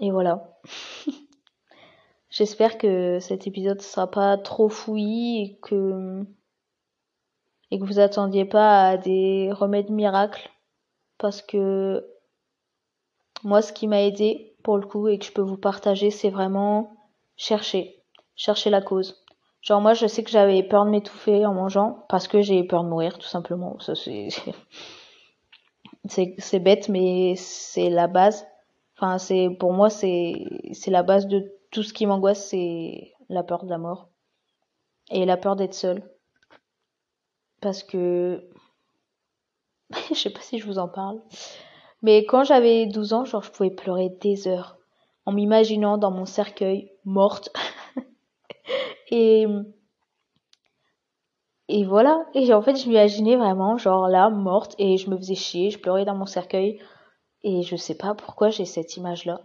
et 0.00 0.10
voilà. 0.10 0.58
J'espère 2.30 2.78
que 2.78 3.18
cet 3.18 3.48
épisode 3.48 3.82
sera 3.82 4.08
pas 4.08 4.38
trop 4.38 4.68
fouillis 4.68 5.42
et 5.42 5.58
que, 5.60 6.24
et 7.72 7.78
que 7.80 7.84
vous 7.84 7.98
attendiez 7.98 8.44
pas 8.44 8.90
à 8.90 8.96
des 8.96 9.50
remèdes 9.52 9.90
miracles. 9.90 10.48
Parce 11.18 11.42
que 11.42 12.06
moi, 13.42 13.62
ce 13.62 13.72
qui 13.72 13.88
m'a 13.88 14.02
aidé, 14.02 14.54
pour 14.62 14.78
le 14.78 14.86
coup, 14.86 15.08
et 15.08 15.18
que 15.18 15.24
je 15.24 15.32
peux 15.32 15.42
vous 15.42 15.56
partager, 15.56 16.10
c'est 16.10 16.30
vraiment 16.30 16.96
chercher. 17.36 18.00
Chercher 18.36 18.70
la 18.70 18.80
cause. 18.80 19.24
Genre, 19.60 19.80
moi, 19.80 19.92
je 19.94 20.06
sais 20.06 20.22
que 20.22 20.30
j'avais 20.30 20.62
peur 20.62 20.84
de 20.84 20.90
m'étouffer 20.90 21.44
en 21.44 21.52
mangeant 21.52 22.04
parce 22.08 22.28
que 22.28 22.42
j'ai 22.42 22.62
peur 22.62 22.84
de 22.84 22.88
mourir, 22.88 23.18
tout 23.18 23.26
simplement. 23.26 23.78
Ça, 23.80 23.94
c'est, 23.96 24.28
c'est, 26.38 26.60
bête, 26.60 26.88
mais 26.88 27.34
c'est 27.36 27.90
la 27.90 28.06
base. 28.06 28.46
Enfin, 28.96 29.18
c'est, 29.18 29.50
pour 29.58 29.72
moi, 29.72 29.90
c'est, 29.90 30.44
c'est 30.72 30.92
la 30.92 31.02
base 31.02 31.26
de 31.26 31.59
tout 31.70 31.82
ce 31.82 31.92
qui 31.92 32.06
m'angoisse, 32.06 32.48
c'est 32.48 33.12
la 33.28 33.42
peur 33.42 33.64
de 33.64 33.70
la 33.70 33.78
mort. 33.78 34.08
Et 35.10 35.24
la 35.24 35.36
peur 35.36 35.56
d'être 35.56 35.74
seule. 35.74 36.02
Parce 37.60 37.82
que, 37.82 38.48
je 40.10 40.14
sais 40.14 40.30
pas 40.30 40.40
si 40.40 40.58
je 40.58 40.66
vous 40.66 40.78
en 40.78 40.88
parle. 40.88 41.20
Mais 42.02 42.24
quand 42.24 42.44
j'avais 42.44 42.86
12 42.86 43.12
ans, 43.12 43.24
genre, 43.24 43.42
je 43.42 43.50
pouvais 43.50 43.70
pleurer 43.70 44.10
des 44.20 44.48
heures 44.48 44.78
en 45.26 45.32
m'imaginant 45.32 45.98
dans 45.98 46.10
mon 46.10 46.24
cercueil 46.24 46.90
morte. 47.04 47.50
et 49.10 49.46
et 51.68 51.84
voilà. 51.84 52.26
Et 52.34 52.52
en 52.52 52.62
fait, 52.62 52.74
je 52.74 52.88
m'imaginais 52.88 53.36
vraiment, 53.36 53.78
genre 53.78 54.08
là, 54.08 54.28
morte, 54.28 54.74
et 54.78 54.96
je 54.96 55.08
me 55.08 55.16
faisais 55.16 55.36
chier, 55.36 55.70
je 55.70 55.78
pleurais 55.78 56.04
dans 56.04 56.16
mon 56.16 56.26
cercueil. 56.26 56.80
Et 57.44 57.62
je 57.62 57.76
sais 57.76 57.96
pas 57.96 58.14
pourquoi 58.14 58.50
j'ai 58.50 58.64
cette 58.64 58.96
image-là. 58.96 59.40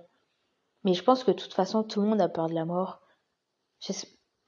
Mais 0.86 0.94
je 0.94 1.04
pense 1.04 1.24
que 1.24 1.32
de 1.32 1.36
toute 1.36 1.54
façon, 1.54 1.84
tout 1.84 2.00
le 2.00 2.08
monde 2.08 2.22
a 2.22 2.30
peur 2.30 2.48
de 2.48 2.54
la 2.54 2.64
mort. 2.64 3.02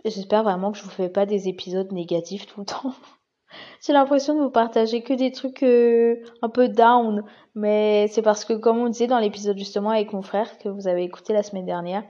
J'espère 0.06 0.44
vraiment 0.44 0.72
que 0.72 0.78
je 0.78 0.84
vous 0.84 0.90
fais 0.90 1.10
pas 1.10 1.26
des 1.26 1.50
épisodes 1.50 1.92
négatifs 1.92 2.46
tout 2.46 2.62
le 2.62 2.66
temps. 2.66 2.94
J'ai 3.86 3.94
l'impression 3.94 4.36
de 4.36 4.42
vous 4.42 4.52
partager 4.52 5.02
que 5.02 5.14
des 5.14 5.32
trucs 5.32 5.64
euh, 5.64 6.22
un 6.42 6.50
peu 6.50 6.70
down, 6.70 7.24
mais 7.56 8.08
c'est 8.10 8.22
parce 8.22 8.46
que 8.46 8.54
comme 8.54 8.78
on 8.78 8.90
disait 8.90 9.08
dans 9.08 9.20
l'épisode 9.20 9.58
justement 9.58 9.90
avec 9.90 10.14
mon 10.14 10.22
frère 10.22 10.58
que 10.60 10.70
vous 10.70 10.88
avez 10.88 11.04
écouté 11.04 11.34
la 11.34 11.44
semaine 11.44 11.66
dernière, 11.66 12.04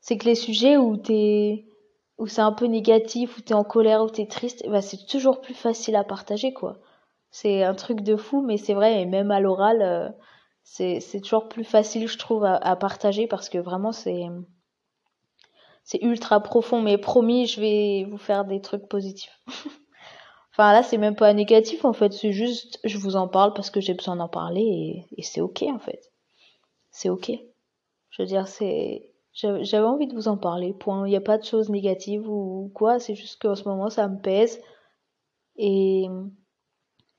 c'est 0.00 0.18
que 0.18 0.26
les 0.26 0.34
sujets 0.34 0.76
où 0.76 0.96
t'es 0.96 1.66
où 2.18 2.26
c'est 2.26 2.42
un 2.42 2.52
peu 2.52 2.66
négatif, 2.66 3.36
où 3.36 3.40
t'es 3.40 3.54
en 3.54 3.64
colère, 3.64 4.02
où 4.02 4.08
t'es 4.08 4.26
triste, 4.26 4.64
bah 4.68 4.82
c'est 4.82 5.06
toujours 5.06 5.40
plus 5.40 5.54
facile 5.54 5.96
à 5.96 6.04
partager 6.04 6.52
quoi. 6.52 6.78
C'est 7.30 7.64
un 7.64 7.74
truc 7.74 8.02
de 8.02 8.16
fou, 8.16 8.40
mais 8.42 8.56
c'est 8.56 8.74
vrai, 8.74 9.02
et 9.02 9.06
même 9.06 9.30
à 9.30 9.40
l'oral, 9.40 9.82
euh, 9.82 10.08
c'est 10.68 11.00
c'est 11.00 11.20
toujours 11.20 11.48
plus 11.48 11.64
facile 11.64 12.08
je 12.08 12.18
trouve 12.18 12.44
à, 12.44 12.56
à 12.56 12.76
partager 12.76 13.26
parce 13.26 13.48
que 13.48 13.58
vraiment 13.58 13.92
c'est 13.92 14.26
c'est 15.86 16.02
ultra 16.02 16.40
profond, 16.40 16.82
mais 16.82 16.98
promis, 16.98 17.46
je 17.46 17.60
vais 17.60 18.04
vous 18.10 18.18
faire 18.18 18.44
des 18.44 18.60
trucs 18.60 18.88
positifs. 18.88 19.40
Enfin 20.52 20.72
là, 20.72 20.82
c'est 20.82 20.96
même 20.96 21.16
pas 21.16 21.34
négatif 21.34 21.84
en 21.84 21.92
fait, 21.92 22.14
c'est 22.14 22.32
juste 22.32 22.80
je 22.82 22.96
vous 22.96 23.14
en 23.14 23.28
parle 23.28 23.52
parce 23.52 23.70
que 23.70 23.80
j'ai 23.80 23.92
besoin 23.92 24.16
d'en 24.16 24.28
parler 24.28 24.62
et, 24.62 25.06
et 25.18 25.22
c'est 25.22 25.42
ok 25.42 25.62
en 25.62 25.78
fait. 25.78 26.10
C'est 26.90 27.10
ok. 27.10 27.30
Je 28.10 28.22
veux 28.22 28.26
dire, 28.26 28.48
c'est 28.48 29.12
j'avais 29.34 29.86
envie 29.86 30.06
de 30.06 30.14
vous 30.14 30.28
en 30.28 30.38
parler. 30.38 30.72
Point. 30.72 31.06
Il 31.06 31.10
n'y 31.10 31.16
a 31.16 31.20
pas 31.20 31.36
de 31.36 31.44
choses 31.44 31.68
négatives 31.68 32.26
ou 32.26 32.72
quoi. 32.74 32.98
C'est 32.98 33.14
juste 33.14 33.40
qu'en 33.40 33.54
ce 33.54 33.68
moment 33.68 33.90
ça 33.90 34.08
me 34.08 34.18
pèse 34.18 34.60
et 35.56 36.08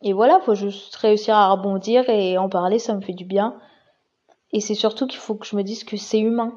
et 0.02 0.14
voilà, 0.14 0.40
faut 0.42 0.56
juste 0.56 0.96
réussir 0.96 1.36
à 1.36 1.52
rebondir 1.52 2.08
et 2.10 2.38
en 2.38 2.50
parler, 2.50 2.80
ça 2.80 2.94
me 2.94 3.02
fait 3.02 3.14
du 3.14 3.26
bien. 3.26 3.58
Et 4.52 4.62
c'est 4.62 4.76
surtout 4.76 5.08
qu'il 5.08 5.20
faut 5.20 5.36
que 5.36 5.46
je 5.46 5.56
me 5.56 5.64
dise 5.64 5.84
que 5.84 5.98
c'est 5.98 6.20
humain. 6.20 6.54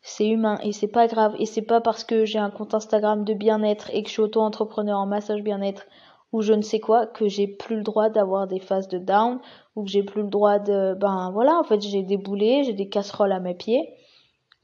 C'est 0.00 0.28
humain 0.28 0.58
et 0.62 0.72
c'est 0.72 0.88
pas 0.88 1.06
grave. 1.08 1.34
Et 1.38 1.46
c'est 1.46 1.62
pas 1.62 1.80
parce 1.80 2.04
que 2.04 2.24
j'ai 2.24 2.38
un 2.38 2.50
compte 2.50 2.74
Instagram 2.74 3.24
de 3.24 3.34
bien-être 3.34 3.90
et 3.92 4.02
que 4.02 4.08
je 4.08 4.14
suis 4.14 4.22
auto-entrepreneur 4.22 4.98
en 4.98 5.06
massage 5.06 5.42
bien-être 5.42 5.86
ou 6.32 6.42
je 6.42 6.52
ne 6.52 6.62
sais 6.62 6.80
quoi 6.80 7.06
que 7.06 7.28
j'ai 7.28 7.46
plus 7.46 7.76
le 7.76 7.82
droit 7.82 8.10
d'avoir 8.10 8.46
des 8.46 8.60
phases 8.60 8.88
de 8.88 8.98
down 8.98 9.40
ou 9.74 9.84
que 9.84 9.90
j'ai 9.90 10.02
plus 10.02 10.22
le 10.22 10.28
droit 10.28 10.58
de 10.58 10.94
ben 10.94 11.30
voilà 11.32 11.58
en 11.58 11.64
fait 11.64 11.80
j'ai 11.80 12.02
des 12.02 12.18
boulets 12.18 12.64
j'ai 12.64 12.74
des 12.74 12.88
casseroles 12.88 13.32
à 13.32 13.40
mes 13.40 13.54
pieds 13.54 13.94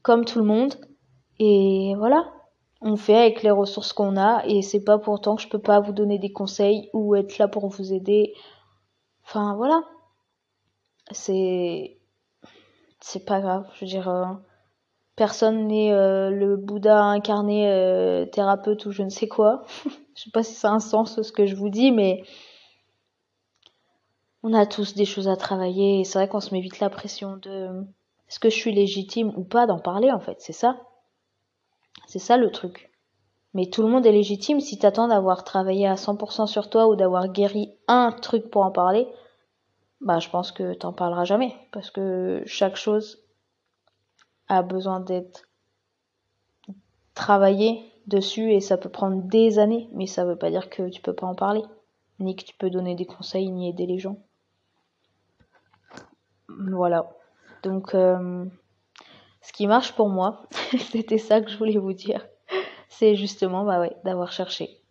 comme 0.03 0.25
tout 0.25 0.37
le 0.37 0.45
monde 0.45 0.75
et 1.39 1.95
voilà 1.97 2.31
on 2.85 2.97
fait 2.97 3.17
avec 3.17 3.41
les 3.41 3.49
ressources 3.49 3.93
qu'on 3.93 4.15
a 4.15 4.45
et 4.45 4.61
c'est 4.61 4.83
pas 4.83 4.99
pourtant 4.99 5.35
que 5.35 5.41
je 5.41 5.49
peux 5.49 5.59
pas 5.59 5.79
vous 5.79 5.91
donner 5.91 6.19
des 6.19 6.31
conseils 6.31 6.89
ou 6.93 7.15
être 7.15 7.39
là 7.39 7.47
pour 7.47 7.67
vous 7.67 7.93
aider. 7.93 8.33
Enfin 9.25 9.55
voilà. 9.55 9.81
C'est 11.11 11.97
c'est 13.01 13.25
pas 13.25 13.41
grave. 13.41 13.67
Je 13.73 13.81
veux 13.81 13.89
dire 13.89 14.07
euh, 14.07 14.25
personne 15.15 15.67
n'est 15.67 15.93
euh, 15.93 16.29
le 16.29 16.57
Bouddha 16.57 17.03
incarné 17.03 17.67
euh, 17.71 18.27
thérapeute 18.27 18.85
ou 18.85 18.91
je 18.91 19.01
ne 19.01 19.09
sais 19.09 19.27
quoi. 19.27 19.65
Je 20.15 20.23
sais 20.23 20.31
pas 20.31 20.43
si 20.43 20.53
ça 20.53 20.69
a 20.69 20.73
un 20.73 20.79
sens 20.79 21.21
ce 21.21 21.31
que 21.33 21.45
je 21.45 21.57
vous 21.57 21.67
dis, 21.67 21.91
mais 21.91 22.23
on 24.43 24.53
a 24.53 24.65
tous 24.65 24.95
des 24.95 25.03
choses 25.03 25.27
à 25.27 25.35
travailler 25.35 25.99
et 25.99 26.03
c'est 26.05 26.19
vrai 26.19 26.29
qu'on 26.29 26.39
se 26.39 26.53
met 26.53 26.61
vite 26.61 26.79
la 26.79 26.89
pression 26.89 27.35
de 27.35 27.83
est-ce 28.29 28.39
que 28.39 28.49
je 28.49 28.55
suis 28.55 28.73
légitime 28.73 29.33
ou 29.35 29.43
pas 29.43 29.67
d'en 29.67 29.77
parler 29.77 30.11
en 30.11 30.21
fait, 30.21 30.37
c'est 30.39 30.53
ça. 30.53 30.77
C'est 32.07 32.19
ça 32.19 32.37
le 32.37 32.51
truc. 32.51 32.91
Mais 33.53 33.67
tout 33.67 33.81
le 33.81 33.87
monde 33.87 34.05
est 34.05 34.11
légitime 34.11 34.59
si 34.59 34.77
t'attends 34.77 35.07
d'avoir 35.07 35.43
travaillé 35.43 35.87
à 35.87 35.95
100% 35.95 36.45
sur 36.47 36.69
toi 36.69 36.87
ou 36.87 36.95
d'avoir 36.95 37.29
guéri 37.29 37.73
un 37.87 38.11
truc 38.11 38.49
pour 38.49 38.63
en 38.63 38.71
parler. 38.71 39.07
Bah, 40.01 40.19
je 40.19 40.29
pense 40.29 40.51
que 40.51 40.73
t'en 40.73 40.91
parleras 40.91 41.23
jamais 41.23 41.55
parce 41.71 41.89
que 41.89 42.43
chaque 42.45 42.75
chose 42.75 43.23
a 44.47 44.61
besoin 44.61 44.99
d'être 44.99 45.47
travaillée 47.13 47.91
dessus 48.07 48.51
et 48.51 48.59
ça 48.59 48.77
peut 48.77 48.89
prendre 48.89 49.23
des 49.23 49.57
années, 49.57 49.89
mais 49.93 50.05
ça 50.05 50.25
veut 50.25 50.35
pas 50.35 50.51
dire 50.51 50.69
que 50.69 50.89
tu 50.89 51.01
peux 51.01 51.13
pas 51.13 51.25
en 51.25 51.33
parler, 51.33 51.63
ni 52.19 52.35
que 52.35 52.43
tu 52.43 52.55
peux 52.55 52.69
donner 52.69 52.95
des 52.95 53.05
conseils, 53.05 53.49
ni 53.49 53.69
aider 53.69 53.85
les 53.85 53.99
gens. 53.99 54.19
Voilà. 56.49 57.09
Donc, 57.63 57.95
euh, 57.95 58.45
ce 59.45 59.53
qui 59.53 59.67
marche 59.67 59.91
pour 59.93 60.09
moi, 60.09 60.41
c'était 60.91 61.19
ça 61.19 61.39
que 61.39 61.51
je 61.51 61.57
voulais 61.57 61.77
vous 61.77 61.93
dire, 61.93 62.25
c'est 62.89 63.15
justement, 63.15 63.63
bah 63.63 63.79
ouais, 63.79 63.95
d'avoir 64.03 64.31
cherché. 64.31 64.81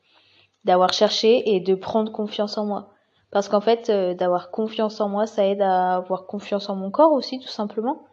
D'avoir 0.64 0.92
cherché 0.92 1.54
et 1.54 1.60
de 1.60 1.74
prendre 1.74 2.12
confiance 2.12 2.56
en 2.56 2.64
moi. 2.64 2.90
Parce 3.32 3.48
qu'en 3.48 3.60
fait, 3.60 3.90
euh, 3.90 4.14
d'avoir 4.14 4.52
confiance 4.52 5.00
en 5.00 5.08
moi, 5.08 5.26
ça 5.26 5.44
aide 5.44 5.60
à 5.60 5.96
avoir 5.96 6.26
confiance 6.26 6.68
en 6.68 6.76
mon 6.76 6.92
corps 6.92 7.12
aussi, 7.12 7.40
tout 7.40 7.48
simplement. 7.48 8.04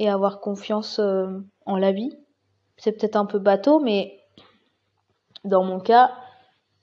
Et 0.00 0.10
avoir 0.10 0.40
confiance 0.40 0.98
euh, 0.98 1.28
en 1.64 1.76
la 1.76 1.92
vie. 1.92 2.10
C'est 2.76 2.92
peut-être 2.92 3.14
un 3.14 3.24
peu 3.24 3.38
bateau, 3.38 3.78
mais 3.78 4.18
dans 5.44 5.62
mon 5.62 5.78
cas, 5.78 6.10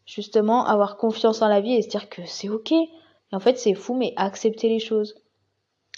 justement, 0.06 0.66
avoir 0.66 0.96
confiance 0.96 1.42
en 1.42 1.50
la 1.50 1.60
vie 1.60 1.74
et 1.74 1.82
se 1.82 1.90
dire 1.90 2.08
que 2.08 2.26
c'est 2.26 2.48
ok. 2.48 2.72
Et 2.72 2.90
en 3.34 3.42
fait, 3.42 3.58
c'est 3.58 3.74
fou, 3.74 3.94
mais 3.94 4.14
accepter 4.16 4.70
les 4.70 4.80
choses. 4.80 5.16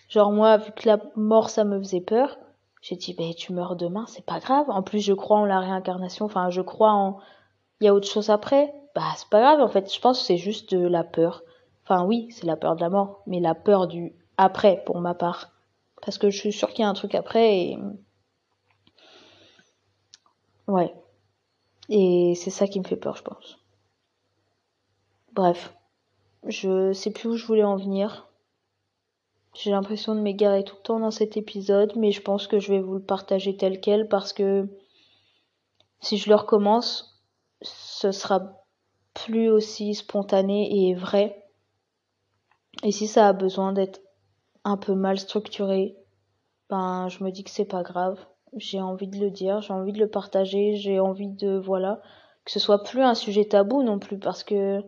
Genre 0.10 0.32
moi, 0.32 0.58
vu 0.58 0.72
que 0.72 0.90
la 0.90 1.00
mort, 1.16 1.52
ça 1.52 1.64
me 1.64 1.78
faisait 1.78 2.02
peur, 2.02 2.40
j'ai 2.84 2.98
dit, 2.98 3.14
ben 3.14 3.34
tu 3.34 3.54
meurs 3.54 3.78
demain, 3.78 4.06
c'est 4.08 4.26
pas 4.26 4.40
grave. 4.40 4.70
En 4.70 4.84
plus, 4.84 5.00
je 5.00 5.14
crois 5.14 5.38
en 5.38 5.46
la 5.46 5.62
réincarnation, 5.62 6.26
enfin, 6.26 6.50
je 6.50 6.62
crois 6.62 6.92
en... 6.92 7.18
Il 7.80 7.86
y 7.86 7.88
a 7.88 7.94
autre 7.94 8.10
chose 8.10 8.30
après. 8.30 8.76
Bah, 8.94 9.14
c'est 9.16 9.30
pas 9.30 9.40
grave, 9.40 9.62
en 9.62 9.70
fait, 9.70 9.92
je 9.92 10.00
pense 10.02 10.20
que 10.20 10.26
c'est 10.26 10.38
juste 10.38 10.76
de 10.76 10.86
la 10.86 11.06
peur. 11.06 11.44
Enfin, 11.84 12.06
oui, 12.06 12.28
c'est 12.32 12.46
la 12.46 12.58
peur 12.58 12.76
de 12.76 12.82
la 12.82 12.90
mort, 12.90 13.24
mais 13.26 13.40
la 13.40 13.56
peur 13.56 13.88
du 13.88 14.14
après, 14.36 14.84
pour 14.86 15.00
ma 15.00 15.14
part. 15.14 15.54
Parce 16.06 16.18
que 16.18 16.30
je 16.30 16.38
suis 16.38 16.52
sûre 16.52 16.72
qu'il 16.72 16.84
y 16.84 16.86
a 16.86 16.90
un 16.90 16.94
truc 16.94 17.16
après 17.16 17.58
et... 17.58 17.80
Ouais. 20.68 20.94
Et 21.88 22.34
c'est 22.36 22.50
ça 22.50 22.68
qui 22.68 22.82
me 22.82 22.86
fait 22.86 22.98
peur, 22.98 23.16
je 23.16 23.24
pense. 23.24 23.58
Bref, 25.32 25.74
je 26.46 26.92
sais 26.92 27.12
plus 27.12 27.30
où 27.30 27.38
je 27.38 27.46
voulais 27.46 27.64
en 27.64 27.78
venir. 27.78 28.28
J'ai 29.54 29.72
l'impression 29.72 30.16
de 30.16 30.20
m'égarer 30.20 30.64
tout 30.64 30.76
le 30.76 30.82
temps 30.82 31.00
dans 31.00 31.12
cet 31.12 31.38
épisode, 31.38 31.94
mais 31.96 32.12
je 32.12 32.22
pense 32.22 32.48
que 32.48 32.60
je 32.60 32.72
vais 32.72 32.80
vous 32.80 32.96
le 32.96 33.04
partager 33.04 33.56
tel 33.56 33.80
quel 33.80 34.08
parce 34.08 34.34
que 34.34 34.68
si 36.02 36.18
je 36.18 36.30
le 36.30 36.36
recommence, 36.36 37.22
ce 37.62 38.12
sera 38.12 38.66
plus 39.14 39.50
aussi 39.50 39.94
spontané 39.94 40.90
et 40.90 40.96
vrai. 40.96 41.46
Et 42.84 42.92
si 42.92 43.08
ça 43.08 43.28
a 43.28 43.34
besoin 43.34 43.74
d'être 43.74 44.02
un 44.64 44.78
peu 44.78 44.96
mal 44.96 45.20
structuré, 45.20 45.96
ben 46.70 47.08
je 47.10 47.24
me 47.24 47.30
dis 47.30 47.44
que 47.44 47.52
c'est 47.52 47.66
pas 47.66 47.84
grave 47.84 48.18
j'ai 48.58 48.82
envie 48.82 49.08
de 49.08 49.18
le 49.18 49.30
dire, 49.30 49.62
j'ai 49.62 49.74
envie 49.74 49.94
de 49.94 50.00
le 50.00 50.10
partager, 50.10 50.76
j'ai 50.76 51.00
envie 51.00 51.30
de 51.30 51.58
voilà 51.58 52.02
que 52.46 52.52
ce 52.52 52.60
soit 52.60 52.84
plus 52.84 53.02
un 53.02 53.16
sujet 53.16 53.46
tabou 53.46 53.84
non 53.84 54.00
plus 54.00 54.20
parce 54.20 54.44
que 54.44 54.82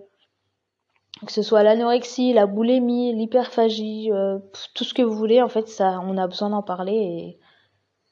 que 1.26 1.32
ce 1.32 1.42
soit 1.42 1.64
l'anorexie, 1.64 2.34
la 2.34 2.46
boulimie, 2.46 3.14
l'hyperphagie, 3.14 4.12
euh, 4.12 4.40
tout 4.74 4.84
ce 4.84 4.94
que 4.94 5.02
vous 5.02 5.16
voulez 5.16 5.42
en 5.42 5.50
fait 5.50 5.68
ça 5.68 6.00
on 6.04 6.18
a 6.18 6.28
besoin 6.28 6.50
d'en 6.50 6.64
parler 6.64 7.38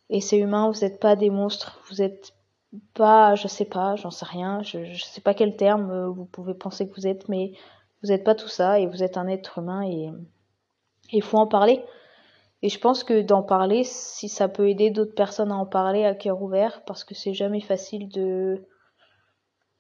et 0.10 0.22
c'est 0.22 0.38
humain, 0.38 0.70
vous 0.70 0.82
n'êtes 0.82 1.00
pas 1.00 1.16
des 1.16 1.30
monstres, 1.30 1.82
vous 1.90 2.02
êtes 2.02 2.34
pas, 2.94 3.36
je 3.36 3.48
sais 3.48 3.66
pas, 3.66 3.96
j'en 3.96 4.12
sais 4.12 4.26
rien, 4.26 4.62
je, 4.62 4.86
je 4.86 5.04
sais 5.04 5.22
pas 5.22 5.34
quel 5.34 5.56
terme 5.56 5.92
euh, 5.92 6.08
vous 6.08 6.26
pouvez 6.26 6.54
penser 6.54 6.88
que 6.88 6.96
vous 6.96 7.08
êtes, 7.08 7.30
mais 7.30 7.54
vous 8.02 8.10
n'êtes 8.10 8.24
pas 8.24 8.36
tout 8.36 8.48
ça 8.48 8.80
et 8.80 8.88
vous 8.88 9.04
êtes 9.04 9.18
un 9.18 9.28
être 9.28 9.60
humain 9.60 9.84
et 9.88 10.12
il 11.12 11.24
faut 11.24 11.38
en 11.38 11.48
parler. 11.48 11.84
Et 12.62 12.70
je 12.70 12.80
pense 12.80 13.04
que 13.04 13.22
d'en 13.22 13.44
parler, 13.44 13.84
si 13.84 14.30
ça 14.30 14.48
peut 14.48 14.70
aider 14.70 14.90
d'autres 14.90 15.16
personnes 15.16 15.52
à 15.52 15.56
en 15.56 15.66
parler 15.66 16.06
à 16.06 16.16
cœur 16.16 16.42
ouvert, 16.42 16.84
parce 16.86 17.04
que 17.04 17.14
c'est 17.14 17.34
jamais 17.34 17.60
facile 17.60 18.08
de 18.10 18.66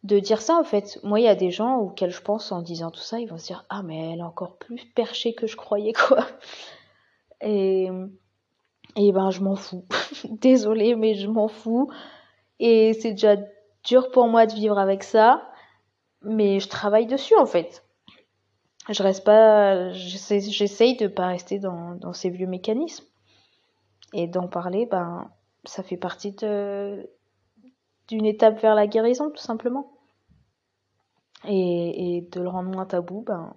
de 0.03 0.19
dire 0.19 0.41
ça 0.41 0.55
en 0.57 0.63
fait. 0.63 0.99
Moi, 1.03 1.19
il 1.19 1.23
y 1.23 1.29
a 1.29 1.35
des 1.35 1.51
gens 1.51 1.77
auxquels 1.77 2.11
je 2.11 2.21
pense 2.21 2.51
en 2.51 2.61
disant 2.61 2.91
tout 2.91 3.01
ça, 3.01 3.19
ils 3.19 3.27
vont 3.27 3.37
se 3.37 3.47
dire 3.47 3.65
ah 3.69 3.83
mais 3.83 4.11
elle 4.11 4.19
est 4.19 4.23
encore 4.23 4.57
plus 4.57 4.85
perchée 4.85 5.33
que 5.33 5.47
je 5.47 5.55
croyais 5.55 5.93
quoi. 5.93 6.25
Et 7.41 7.89
et 8.95 9.11
ben 9.11 9.31
je 9.31 9.41
m'en 9.41 9.55
fous. 9.55 9.85
Désolée 10.29 10.95
mais 10.95 11.15
je 11.15 11.27
m'en 11.27 11.47
fous. 11.47 11.89
Et 12.59 12.93
c'est 12.93 13.11
déjà 13.11 13.35
dur 13.83 14.11
pour 14.11 14.27
moi 14.27 14.45
de 14.45 14.53
vivre 14.53 14.77
avec 14.77 15.03
ça, 15.03 15.49
mais 16.21 16.59
je 16.59 16.69
travaille 16.69 17.07
dessus 17.07 17.35
en 17.37 17.45
fait. 17.45 17.83
Je 18.89 19.01
reste 19.01 19.23
pas, 19.23 19.91
j'essaye 19.93 20.97
de 20.97 21.07
pas 21.07 21.27
rester 21.27 21.59
dans, 21.59 21.95
dans 21.95 22.13
ces 22.13 22.29
vieux 22.29 22.47
mécanismes. 22.47 23.05
Et 24.13 24.27
d'en 24.27 24.47
parler, 24.47 24.85
ben, 24.85 25.31
ça 25.63 25.83
fait 25.83 25.97
partie 25.97 26.33
de, 26.33 27.09
d'une 28.09 28.25
étape 28.25 28.61
vers 28.61 28.75
la 28.75 28.87
guérison, 28.87 29.31
tout 29.31 29.41
simplement. 29.41 29.92
Et, 31.45 32.27
de 32.31 32.41
le 32.41 32.49
rendre 32.49 32.69
moins 32.69 32.85
tabou, 32.85 33.21
ben, 33.21 33.53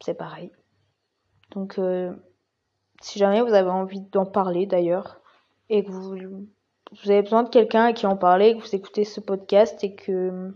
c'est 0.00 0.14
pareil. 0.14 0.50
Donc, 1.50 1.78
euh, 1.78 2.14
si 3.00 3.18
jamais 3.18 3.42
vous 3.42 3.52
avez 3.52 3.70
envie 3.70 4.00
d'en 4.00 4.24
parler 4.24 4.66
d'ailleurs, 4.66 5.20
et 5.68 5.84
que 5.84 5.90
vous, 5.90 6.16
vous 6.16 7.10
avez 7.10 7.22
besoin 7.22 7.42
de 7.42 7.48
quelqu'un 7.48 7.84
à 7.84 7.92
qui 7.92 8.06
en 8.06 8.16
parler, 8.16 8.56
que 8.56 8.62
vous 8.62 8.74
écoutez 8.74 9.04
ce 9.04 9.20
podcast 9.20 9.82
et 9.84 9.94
que, 9.94 10.52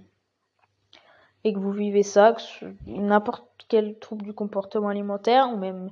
et 1.44 1.52
que 1.52 1.58
vous 1.58 1.72
vivez 1.72 2.02
ça, 2.02 2.36
n'importe 2.86 3.44
quel 3.68 3.98
trouble 3.98 4.24
du 4.24 4.32
comportement 4.32 4.88
alimentaire 4.88 5.50
ou 5.52 5.56
même 5.56 5.90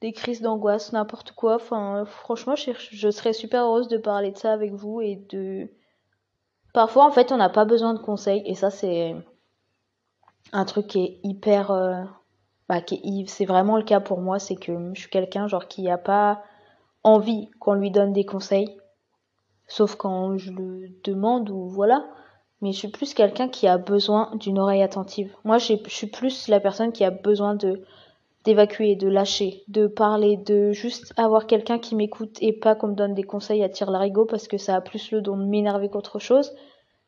des 0.00 0.12
crises 0.12 0.42
d'angoisse, 0.42 0.92
n'importe 0.92 1.32
quoi. 1.32 1.56
Enfin, 1.56 2.04
franchement, 2.04 2.56
je, 2.56 2.72
je, 2.72 3.10
serais 3.10 3.32
super 3.32 3.64
heureuse 3.64 3.88
de 3.88 3.98
parler 3.98 4.30
de 4.30 4.36
ça 4.36 4.52
avec 4.52 4.72
vous 4.72 5.00
et 5.00 5.16
de. 5.16 5.68
Parfois, 6.72 7.06
en 7.06 7.10
fait, 7.10 7.32
on 7.32 7.38
n'a 7.38 7.48
pas 7.48 7.64
besoin 7.64 7.94
de 7.94 7.98
conseils 7.98 8.42
et 8.44 8.54
ça, 8.54 8.70
c'est 8.70 9.14
un 10.52 10.64
truc 10.64 10.88
qui 10.88 11.04
est 11.04 11.20
hyper. 11.22 11.70
Euh, 11.70 12.02
bah, 12.68 12.80
c'est 13.26 13.44
vraiment 13.44 13.76
le 13.76 13.84
cas 13.84 14.00
pour 14.00 14.20
moi, 14.20 14.38
c'est 14.38 14.56
que 14.56 14.72
je 14.94 15.00
suis 15.00 15.10
quelqu'un 15.10 15.46
genre 15.46 15.68
qui 15.68 15.88
a 15.88 15.98
pas 15.98 16.42
envie 17.04 17.48
qu'on 17.60 17.74
lui 17.74 17.92
donne 17.92 18.12
des 18.12 18.24
conseils, 18.24 18.76
sauf 19.68 19.94
quand 19.94 20.36
je 20.36 20.50
le 20.52 20.88
demande 21.04 21.50
ou 21.50 21.68
voilà. 21.68 22.04
Mais 22.62 22.72
je 22.72 22.78
suis 22.78 22.88
plus 22.88 23.14
quelqu'un 23.14 23.48
qui 23.48 23.68
a 23.68 23.76
besoin 23.76 24.30
d'une 24.34 24.58
oreille 24.58 24.82
attentive. 24.82 25.36
Moi, 25.44 25.58
je 25.58 25.76
suis 25.86 26.06
plus 26.06 26.48
la 26.48 26.58
personne 26.58 26.90
qui 26.90 27.04
a 27.04 27.10
besoin 27.10 27.54
de 27.54 27.82
d'évacuer, 28.44 28.94
de 28.94 29.08
lâcher, 29.08 29.64
de 29.66 29.88
parler, 29.88 30.36
de 30.36 30.70
juste 30.70 31.12
avoir 31.16 31.48
quelqu'un 31.48 31.80
qui 31.80 31.96
m'écoute 31.96 32.38
et 32.40 32.52
pas 32.52 32.76
qu'on 32.76 32.88
me 32.88 32.94
donne 32.94 33.12
des 33.12 33.24
conseils 33.24 33.64
à 33.64 33.68
tirer 33.68 33.90
l'arigot 33.90 34.24
parce 34.24 34.46
que 34.46 34.56
ça 34.56 34.76
a 34.76 34.80
plus 34.80 35.10
le 35.10 35.20
don 35.20 35.36
de 35.36 35.44
m'énerver 35.44 35.88
qu'autre 35.88 36.20
chose, 36.20 36.54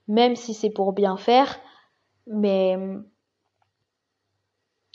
même 0.08 0.34
si 0.34 0.52
c'est 0.52 0.70
pour 0.70 0.92
bien 0.92 1.16
faire. 1.16 1.56
Mais 2.26 2.76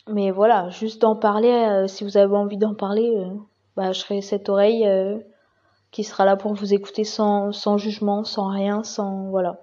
mais 0.08 0.30
voilà, 0.30 0.68
juste 0.68 1.00
d'en 1.00 1.16
parler, 1.16 1.50
euh, 1.50 1.86
si 1.86 2.04
vous 2.04 2.16
avez 2.16 2.36
envie 2.36 2.58
d'en 2.58 2.74
parler, 2.74 3.16
euh, 3.16 3.34
bah, 3.76 3.92
je 3.92 4.00
serai 4.00 4.20
cette 4.20 4.48
oreille 4.50 4.86
euh, 4.86 5.18
qui 5.92 6.04
sera 6.04 6.26
là 6.26 6.36
pour 6.36 6.52
vous 6.54 6.74
écouter 6.74 7.04
sans, 7.04 7.52
sans 7.52 7.78
jugement, 7.78 8.24
sans 8.24 8.48
rien, 8.48 8.82
sans 8.82 9.30
voilà. 9.30 9.60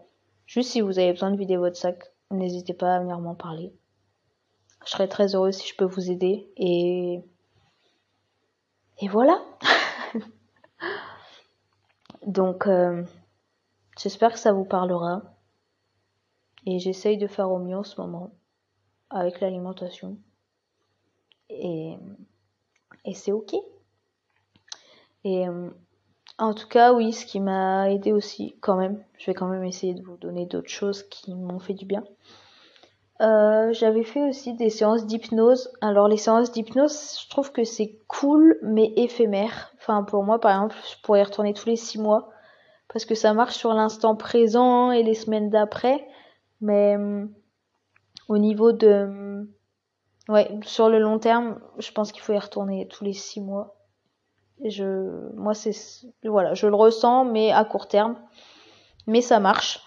Juste 0.48 0.72
si 0.72 0.82
vous 0.82 0.98
avez 0.98 1.12
besoin 1.12 1.32
de 1.32 1.38
vider 1.38 1.58
votre 1.58 1.78
sac, 1.78 2.12
n'hésitez 2.32 2.74
pas 2.74 2.96
à 2.96 3.00
venir 3.00 3.20
m'en 3.20 3.36
parler. 3.36 3.72
Je 4.86 4.92
serais 4.92 5.08
très 5.08 5.36
heureuse 5.36 5.56
si 5.56 5.68
je 5.68 5.76
peux 5.76 5.86
vous 5.86 6.10
aider 6.10 6.52
et 6.58 7.22
et 9.00 9.08
voilà. 9.08 9.39
Donc 12.26 12.68
j'espère 14.00 14.34
que 14.34 14.39
ça 14.39 14.54
vous 14.54 14.66
parlera 14.66 15.22
et 16.66 16.80
j'essaye 16.80 17.18
de 17.18 17.28
faire 17.28 17.52
au 17.52 17.60
mieux 17.60 17.78
en 17.78 17.84
ce 17.84 18.02
moment 18.02 18.32
avec 19.12 19.39
l'alimentation 19.39 20.18
et, 21.52 21.97
et 23.06 23.14
c'est 23.14 23.32
ok. 23.32 23.56
Et 25.24 25.47
euh, 25.47 25.70
en 26.38 26.54
tout 26.54 26.68
cas, 26.68 26.93
oui, 26.93 27.14
ce 27.14 27.26
qui 27.26 27.39
m'a 27.39 27.91
aidé 27.91 28.12
aussi, 28.12 28.56
quand 28.62 28.76
même, 28.76 29.04
je 29.18 29.28
vais 29.28 29.34
quand 29.34 29.47
même 29.47 29.64
essayer 29.64 29.93
de 29.93 30.02
vous 30.02 30.18
donner 30.18 30.45
d'autres 30.45 30.70
choses 30.70 31.04
qui 31.04 31.36
m'ont 31.36 31.60
fait 31.60 31.74
du 31.74 31.86
bien. 31.86 32.04
Euh, 33.22 33.72
j'avais 33.74 34.04
fait 34.04 34.28
aussi 34.28 34.54
des 34.54 34.72
séances 34.72 35.06
d'hypnose. 35.06 35.72
Alors 35.82 36.08
les 36.08 36.18
séances 36.18 36.52
d'hypnose, 36.52 37.20
je 37.24 37.30
trouve 37.30 37.52
que 37.52 37.64
c'est 37.64 37.99
cool 38.08 38.58
mais 38.64 38.91
éphémère. 38.95 39.72
Enfin 39.78 40.04
pour 40.04 40.24
moi 40.24 40.39
par 40.39 40.52
exemple, 40.52 40.76
je 40.89 40.99
pourrais 41.04 41.20
y 41.20 41.24
retourner 41.24 41.54
tous 41.54 41.68
les 41.70 41.76
six 41.76 41.99
mois 41.99 42.32
parce 42.91 43.06
que 43.06 43.14
ça 43.14 43.34
marche 43.34 43.56
sur 43.56 43.74
l'instant 43.74 44.16
présent 44.16 44.89
et 44.91 45.04
les 45.04 45.14
semaines 45.14 45.52
d'après. 45.52 46.08
Mais 46.62 46.97
euh, 46.97 47.28
au 48.28 48.39
niveau 48.39 48.72
de 48.72 49.47
Ouais, 50.30 50.49
sur 50.63 50.89
le 50.89 50.99
long 50.99 51.19
terme, 51.19 51.59
je 51.80 51.91
pense 51.91 52.11
qu'il 52.11 52.22
faut 52.22 52.34
y 52.34 52.38
retourner 52.38 52.88
tous 52.88 53.03
les 53.03 53.13
six 53.13 53.41
mois. 53.41 53.76
je, 54.63 55.34
moi, 55.36 55.53
c'est, 55.53 55.74
voilà, 56.24 56.53
je 56.53 56.67
le 56.67 56.76
ressens, 56.76 57.26
mais 57.26 57.51
à 57.51 57.65
court 57.65 57.88
terme. 57.88 58.15
Mais 59.07 59.22
ça 59.22 59.39
marche. 59.39 59.82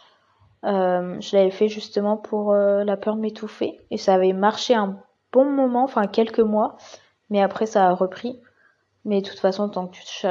Euh, 0.65 1.21
je 1.21 1.37
l'avais 1.37 1.51
fait 1.51 1.69
justement 1.69 2.17
pour 2.17 2.53
euh, 2.53 2.85
la 2.85 2.97
peur 2.97 3.17
de 3.17 3.21
m'étouffer. 3.21 3.81
Et 3.91 3.97
ça 3.99 4.15
avait 4.15 4.33
marché 4.33 4.75
un 4.75 4.99
bon 5.33 5.45
moment, 5.45 5.85
enfin 5.85 6.07
quelques 6.07 6.41
mois. 6.41 6.77
Mais 7.31 7.41
après, 7.41 7.67
ça 7.67 7.89
a 7.89 7.95
repris. 7.95 8.41
Mais 9.05 9.21
de 9.21 9.29
toute 9.29 9.39
façon, 9.39 9.69
tant 9.69 9.87
que 9.87 9.97
tu, 9.97 10.27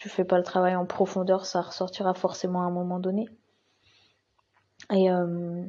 tu, 0.00 0.08
fais 0.08 0.24
pas 0.24 0.36
le 0.36 0.44
travail 0.44 0.76
en 0.76 0.84
profondeur, 0.86 1.46
ça 1.46 1.62
ressortira 1.62 2.14
forcément 2.14 2.62
à 2.62 2.66
un 2.66 2.70
moment 2.70 2.98
donné. 3.00 3.26
Et, 4.92 5.10
euh, 5.10 5.64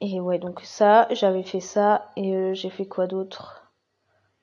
et 0.00 0.20
ouais, 0.20 0.38
donc 0.38 0.60
ça, 0.62 1.08
j'avais 1.12 1.42
fait 1.42 1.60
ça 1.60 2.10
et 2.16 2.34
euh, 2.34 2.54
j'ai 2.54 2.70
fait 2.70 2.86
quoi 2.86 3.06
d'autre? 3.06 3.72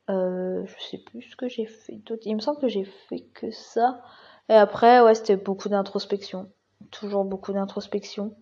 Euh, 0.09 0.65
Je 0.65 0.83
sais 0.83 0.97
plus 0.97 1.21
ce 1.21 1.35
que 1.35 1.47
j'ai 1.47 1.65
fait 1.65 1.97
d'autre. 1.97 2.23
Il 2.25 2.35
me 2.35 2.41
semble 2.41 2.59
que 2.59 2.67
j'ai 2.67 2.85
fait 2.85 3.21
que 3.33 3.51
ça. 3.51 4.01
Et 4.49 4.53
après, 4.55 5.01
ouais, 5.01 5.15
c'était 5.15 5.37
beaucoup 5.37 5.69
d'introspection. 5.69 6.51
Toujours 6.91 7.25
beaucoup 7.25 7.53
d'introspection. 7.53 8.35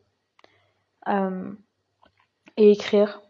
Euh, 1.08 1.52
et 2.58 2.72
écrire. 2.72 3.22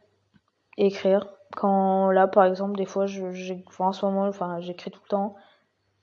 écrire. 0.78 1.28
Quand 1.56 2.12
là, 2.12 2.28
par 2.28 2.46
exemple, 2.46 2.78
des 2.78 2.86
fois, 2.86 3.08
j'ai, 3.08 3.64
en 3.80 3.92
ce 3.92 4.06
moment, 4.06 4.28
enfin, 4.28 4.60
j'écris 4.62 4.92
tout 4.92 5.02
le 5.04 5.10
temps 5.10 5.36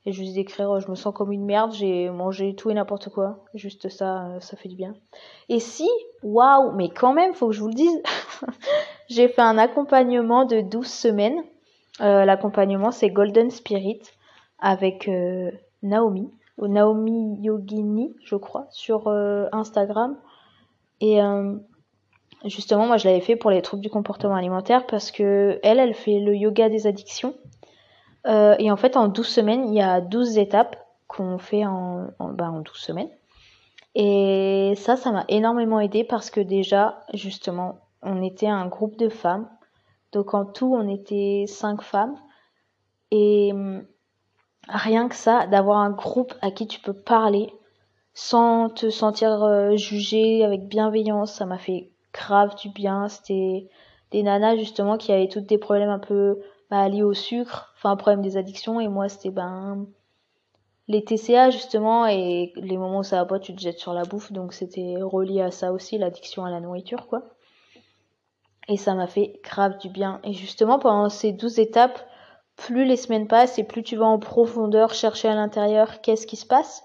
et 0.06 0.12
juste 0.12 0.34
d'écrire 0.34 0.80
je 0.80 0.88
me 0.88 0.94
sens 0.94 1.12
comme 1.12 1.32
une 1.32 1.44
merde 1.44 1.72
j'ai 1.72 2.08
mangé 2.08 2.54
tout 2.54 2.70
et 2.70 2.74
n'importe 2.74 3.10
quoi. 3.10 3.44
Juste 3.54 3.88
ça 3.88 4.28
euh, 4.28 4.40
ça 4.40 4.56
fait 4.56 4.68
du 4.68 4.76
bien. 4.76 4.94
Et 5.48 5.58
si 5.58 5.88
waouh 6.22 6.72
mais 6.72 6.88
quand 6.88 7.12
même 7.12 7.34
faut 7.34 7.48
que 7.48 7.52
je 7.52 7.60
vous 7.60 7.68
le 7.68 7.74
dise 7.74 8.02
j'ai 9.08 9.28
fait 9.28 9.42
un 9.42 9.58
accompagnement 9.58 10.44
de 10.46 10.60
12 10.60 10.86
semaines. 10.86 11.42
Euh, 12.00 12.24
l'accompagnement 12.24 12.92
c'est 12.92 13.10
Golden 13.10 13.50
Spirit 13.50 14.00
avec 14.60 15.08
euh, 15.08 15.50
Naomi 15.82 16.30
ou 16.56 16.68
Naomi 16.68 17.38
Yogini 17.42 18.14
je 18.24 18.36
crois 18.36 18.68
sur 18.70 19.08
Instagram. 19.52 20.16
Et 21.00 21.18
justement 22.44 22.86
moi 22.86 22.96
je 22.96 23.08
l'avais 23.08 23.20
fait 23.20 23.36
pour 23.36 23.50
les 23.50 23.60
troubles 23.60 23.82
du 23.82 23.90
comportement 23.90 24.36
alimentaire 24.36 24.86
parce 24.86 25.10
que 25.10 25.58
elle 25.62 25.78
elle 25.78 25.94
fait 25.94 26.20
le 26.20 26.34
yoga 26.34 26.70
des 26.70 26.86
addictions 26.86 27.34
euh, 28.26 28.54
et 28.58 28.70
en 28.70 28.76
fait, 28.76 28.96
en 28.96 29.08
12 29.08 29.26
semaines, 29.26 29.68
il 29.68 29.74
y 29.74 29.82
a 29.82 30.00
12 30.00 30.38
étapes 30.38 30.76
qu'on 31.06 31.38
fait 31.38 31.64
en, 31.64 32.08
en, 32.18 32.28
bah, 32.28 32.50
en 32.50 32.60
12 32.60 32.76
semaines. 32.76 33.10
Et 33.94 34.74
ça, 34.76 34.96
ça 34.96 35.10
m'a 35.10 35.24
énormément 35.28 35.80
aidé 35.80 36.04
parce 36.04 36.30
que 36.30 36.40
déjà, 36.40 37.02
justement, 37.14 37.78
on 38.02 38.22
était 38.22 38.48
un 38.48 38.66
groupe 38.66 38.96
de 38.96 39.08
femmes. 39.08 39.48
Donc 40.12 40.34
en 40.34 40.44
tout, 40.44 40.74
on 40.74 40.88
était 40.88 41.44
5 41.46 41.82
femmes. 41.82 42.16
Et 43.10 43.50
hum, 43.52 43.86
rien 44.68 45.08
que 45.08 45.14
ça, 45.14 45.46
d'avoir 45.46 45.78
un 45.78 45.90
groupe 45.90 46.34
à 46.42 46.50
qui 46.50 46.66
tu 46.66 46.80
peux 46.80 46.92
parler 46.92 47.52
sans 48.12 48.70
te 48.70 48.88
sentir 48.90 49.42
euh, 49.44 49.76
jugé 49.76 50.42
avec 50.42 50.68
bienveillance, 50.68 51.34
ça 51.34 51.44
m'a 51.44 51.58
fait 51.58 51.90
grave 52.12 52.54
du 52.56 52.70
bien. 52.70 53.08
C'était 53.08 53.68
des 54.10 54.22
nanas 54.22 54.56
justement 54.56 54.96
qui 54.96 55.12
avaient 55.12 55.28
toutes 55.28 55.46
des 55.46 55.58
problèmes 55.58 55.90
un 55.90 55.98
peu 55.98 56.40
bah, 56.70 56.88
lié 56.88 57.02
au 57.02 57.14
sucre, 57.14 57.72
enfin 57.76 57.96
problème 57.96 58.22
des 58.22 58.36
addictions. 58.36 58.80
Et 58.80 58.88
moi 58.88 59.08
c'était 59.08 59.30
ben 59.30 59.86
les 60.88 61.04
TCA 61.04 61.50
justement. 61.50 62.06
Et 62.06 62.52
les 62.56 62.76
moments 62.76 62.98
où 62.98 63.04
ça 63.04 63.16
va 63.16 63.24
pas 63.24 63.38
tu 63.38 63.54
te 63.54 63.60
jettes 63.60 63.78
sur 63.78 63.92
la 63.92 64.04
bouffe. 64.04 64.32
Donc 64.32 64.52
c'était 64.52 64.96
relié 65.00 65.42
à 65.42 65.50
ça 65.50 65.72
aussi 65.72 65.98
l'addiction 65.98 66.44
à 66.44 66.50
la 66.50 66.60
nourriture 66.60 67.06
quoi. 67.06 67.22
Et 68.68 68.76
ça 68.76 68.94
m'a 68.94 69.06
fait 69.06 69.40
grave 69.44 69.78
du 69.78 69.88
bien. 69.88 70.20
Et 70.24 70.32
justement 70.32 70.78
pendant 70.78 71.08
ces 71.08 71.32
12 71.32 71.58
étapes 71.58 72.00
plus 72.56 72.84
les 72.84 72.96
semaines 72.96 73.28
passent 73.28 73.58
et 73.58 73.64
plus 73.64 73.82
tu 73.82 73.96
vas 73.96 74.06
en 74.06 74.18
profondeur 74.18 74.94
chercher 74.94 75.28
à 75.28 75.34
l'intérieur 75.34 76.00
qu'est-ce 76.00 76.26
qui 76.26 76.36
se 76.36 76.46
passe. 76.46 76.82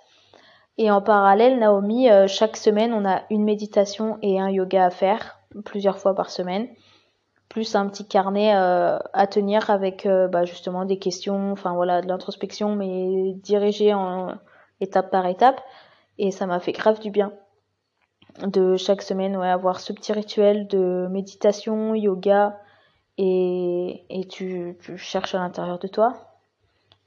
Et 0.77 0.91
en 0.91 1.01
parallèle, 1.01 1.59
Naomi, 1.59 2.09
euh, 2.09 2.27
chaque 2.27 2.57
semaine, 2.57 2.93
on 2.93 3.05
a 3.05 3.23
une 3.29 3.43
méditation 3.43 4.17
et 4.21 4.39
un 4.39 4.49
yoga 4.49 4.85
à 4.85 4.89
faire, 4.89 5.39
plusieurs 5.65 5.99
fois 5.99 6.15
par 6.15 6.29
semaine, 6.29 6.67
plus 7.51 7.75
un 7.75 7.87
petit 7.89 8.07
carnet 8.07 8.55
euh, 8.55 8.97
à 9.11 9.27
tenir 9.27 9.69
avec 9.69 10.05
euh, 10.05 10.29
bah, 10.29 10.45
justement 10.45 10.85
des 10.85 10.97
questions, 10.97 11.51
enfin 11.51 11.73
voilà, 11.73 12.01
de 12.01 12.07
l'introspection, 12.07 12.77
mais 12.77 13.33
dirigée 13.43 13.93
en 13.93 14.37
étape 14.79 15.11
par 15.11 15.25
étape. 15.25 15.61
Et 16.17 16.31
ça 16.31 16.45
m'a 16.45 16.61
fait 16.61 16.71
grave 16.71 17.01
du 17.01 17.11
bien 17.11 17.33
de 18.47 18.77
chaque 18.77 19.01
semaine 19.01 19.35
ouais, 19.35 19.49
avoir 19.49 19.81
ce 19.81 19.91
petit 19.91 20.13
rituel 20.13 20.67
de 20.67 21.09
méditation, 21.11 21.93
yoga, 21.93 22.57
et, 23.17 24.05
et 24.09 24.25
tu, 24.27 24.77
tu 24.81 24.97
cherches 24.97 25.35
à 25.35 25.39
l'intérieur 25.39 25.77
de 25.77 25.89
toi. 25.89 26.13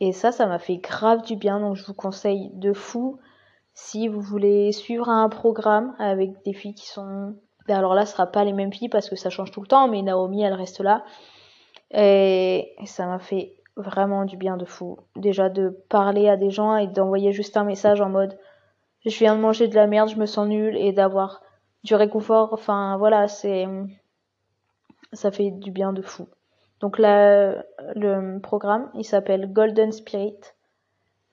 Et 0.01 0.13
ça, 0.13 0.31
ça 0.31 0.45
m'a 0.47 0.59
fait 0.59 0.77
grave 0.77 1.23
du 1.23 1.37
bien, 1.37 1.59
donc 1.59 1.77
je 1.77 1.87
vous 1.87 1.95
conseille 1.95 2.51
de 2.53 2.75
fou 2.75 3.19
si 3.73 4.09
vous 4.09 4.21
voulez 4.21 4.73
suivre 4.73 5.09
un 5.09 5.31
programme 5.31 5.95
avec 5.99 6.45
des 6.45 6.53
filles 6.53 6.75
qui 6.75 6.87
sont... 6.87 7.35
Ben 7.67 7.77
alors 7.77 7.95
là, 7.95 8.07
ce 8.07 8.13
sera 8.13 8.27
pas 8.27 8.45
les 8.45 8.53
mêmes 8.53 8.73
filles 8.73 8.89
parce 8.89 9.09
que 9.09 9.17
ça 9.17 9.31
change 9.31 9.51
tout 9.51 9.61
le 9.61 9.67
temps, 9.67 9.89
mais 9.89 10.03
Naomi, 10.03 10.43
elle 10.43 10.55
reste 10.55 10.81
là. 10.81 11.05
Et 11.91 12.75
ça 12.87 13.07
m'a 13.07 13.19
fait 13.19 13.57
vraiment 13.77 14.25
du 14.25 14.37
bien 14.37 14.57
de 14.57 14.65
fou. 14.65 14.99
Déjà 15.17 15.49
de 15.49 15.71
parler 15.89 16.29
à 16.29 16.37
des 16.37 16.51
gens 16.51 16.77
et 16.77 16.87
d'envoyer 16.87 17.33
juste 17.33 17.57
un 17.57 17.65
message 17.65 18.01
en 18.01 18.09
mode 18.09 18.37
je 19.05 19.19
viens 19.19 19.37
de 19.37 19.41
manger 19.41 19.69
de 19.69 19.75
la 19.75 19.87
merde, 19.87 20.09
je 20.09 20.17
me 20.17 20.27
sens 20.27 20.49
nulle 20.49 20.77
et 20.77 20.93
d'avoir 20.93 21.43
du 21.83 21.95
réconfort. 21.95 22.53
Enfin 22.53 22.97
voilà, 22.97 23.29
c'est 23.29 23.67
ça 25.13 25.31
fait 25.31 25.51
du 25.51 25.71
bien 25.71 25.93
de 25.93 26.03
fou. 26.03 26.27
Donc 26.81 26.99
là, 26.99 27.63
le 27.95 28.39
programme, 28.41 28.91
il 28.95 29.05
s'appelle 29.05 29.53
Golden 29.53 29.93
Spirit. 29.93 30.39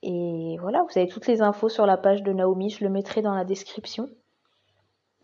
Et 0.03 0.57
voilà, 0.59 0.83
vous 0.83 0.97
avez 0.97 1.07
toutes 1.07 1.27
les 1.27 1.41
infos 1.41 1.69
sur 1.69 1.85
la 1.85 1.97
page 1.97 2.23
de 2.23 2.33
Naomi, 2.33 2.69
je 2.69 2.83
le 2.83 2.89
mettrai 2.89 3.21
dans 3.21 3.35
la 3.35 3.45
description. 3.45 4.09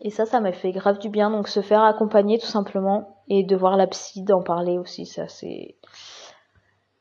Et 0.00 0.10
ça, 0.10 0.26
ça 0.26 0.40
m'a 0.40 0.52
fait 0.52 0.70
grave 0.72 0.98
du 0.98 1.08
bien, 1.08 1.30
donc 1.30 1.48
se 1.48 1.60
faire 1.60 1.82
accompagner 1.82 2.38
tout 2.38 2.46
simplement, 2.46 3.16
et 3.28 3.42
de 3.42 3.56
voir 3.56 3.76
la 3.76 3.86
psy, 3.86 4.22
d'en 4.22 4.42
parler 4.42 4.78
aussi, 4.78 5.06
ça 5.06 5.28
c'est... 5.28 5.76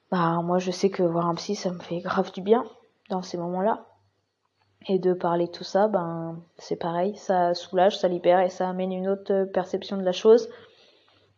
Bah 0.10 0.42
moi 0.42 0.58
je 0.58 0.72
sais 0.72 0.90
que 0.90 1.04
voir 1.04 1.28
un 1.28 1.36
psy, 1.36 1.56
ça 1.56 1.72
me 1.72 1.80
fait 1.80 2.00
grave 2.00 2.32
du 2.32 2.42
bien 2.42 2.64
dans 3.10 3.22
ces 3.22 3.38
moments-là. 3.38 3.86
Et 4.88 5.00
de 5.00 5.14
parler 5.14 5.50
tout 5.50 5.66
ça, 5.66 5.88
ben 5.88 6.42
c'est 6.58 6.78
pareil, 6.78 7.16
ça 7.18 7.54
soulage, 7.54 7.98
ça 7.98 8.08
libère 8.08 8.40
et 8.40 8.50
ça 8.50 8.70
amène 8.70 8.94
une 8.94 9.10
autre 9.10 9.46
perception 9.54 9.98
de 9.98 10.04
la 10.04 10.14
chose 10.14 10.50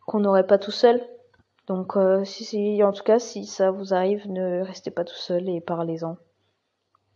qu'on 0.06 0.20
n'aurait 0.20 0.46
pas 0.46 0.58
tout 0.58 0.70
seul. 0.70 1.00
Donc 1.66 1.96
euh, 1.96 2.24
si, 2.24 2.44
si, 2.44 2.82
en 2.82 2.92
tout 2.92 3.02
cas, 3.02 3.18
si 3.18 3.44
ça 3.44 3.70
vous 3.70 3.92
arrive, 3.92 4.30
ne 4.30 4.62
restez 4.62 4.90
pas 4.90 5.04
tout 5.04 5.14
seul 5.14 5.48
et 5.48 5.60
parlez-en. 5.60 6.16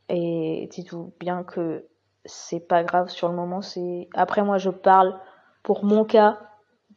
Et 0.08 0.68
dites-vous 0.72 1.12
bien 1.20 1.44
que 1.44 1.86
c'est 2.24 2.66
pas 2.66 2.84
grave 2.84 3.08
sur 3.08 3.28
le 3.28 3.34
moment. 3.34 3.60
C'est 3.60 4.08
après 4.14 4.42
moi 4.42 4.58
je 4.58 4.70
parle 4.70 5.18
pour 5.62 5.84
mon 5.84 6.04
cas 6.04 6.38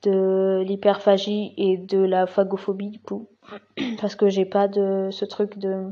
de 0.03 0.63
l'hyperphagie 0.65 1.53
et 1.57 1.77
de 1.77 1.99
la 1.99 2.27
phagophobie 2.27 2.89
du 2.89 2.99
coup 2.99 3.29
parce 4.01 4.15
que 4.15 4.29
j'ai 4.29 4.45
pas 4.45 4.67
de 4.67 5.09
ce 5.11 5.25
truc 5.25 5.57
de 5.57 5.91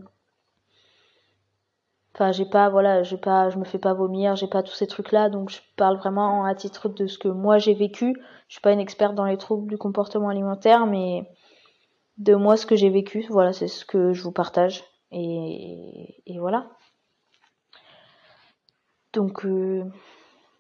enfin 2.14 2.32
j'ai 2.32 2.46
pas 2.46 2.70
voilà 2.70 3.04
j'ai 3.04 3.18
pas 3.18 3.50
je 3.50 3.58
me 3.58 3.64
fais 3.64 3.80
pas 3.80 3.94
vomir 3.94 4.36
j'ai 4.36 4.48
pas 4.48 4.62
tous 4.62 4.74
ces 4.74 4.88
trucs 4.88 5.12
là 5.12 5.30
donc 5.30 5.50
je 5.50 5.60
parle 5.76 5.98
vraiment 5.98 6.46
à 6.46 6.54
titre 6.54 6.88
de 6.88 7.08
ce 7.08 7.18
que 7.18 7.28
moi 7.28 7.58
j'ai 7.58 7.74
vécu 7.74 8.16
je 8.48 8.54
suis 8.54 8.62
pas 8.62 8.74
une 8.74 8.80
experte 8.80 9.16
dans 9.16 9.26
les 9.26 9.38
troubles 9.38 9.70
du 9.70 9.78
comportement 9.78 10.30
alimentaire 10.30 10.86
mais 10.86 11.28
de 12.18 12.36
moi 12.36 12.58
ce 12.58 12.66
que 12.66 12.76
j'ai 12.76 12.90
vécu 12.90 13.26
voilà 13.30 13.54
c'est 13.54 13.68
ce 13.68 13.86
que 13.86 14.14
je 14.14 14.22
vous 14.22 14.32
partage 14.32 14.84
et, 15.12 16.22
et 16.28 16.40
voilà 16.40 16.70
donc, 19.16 19.46
euh, 19.46 19.84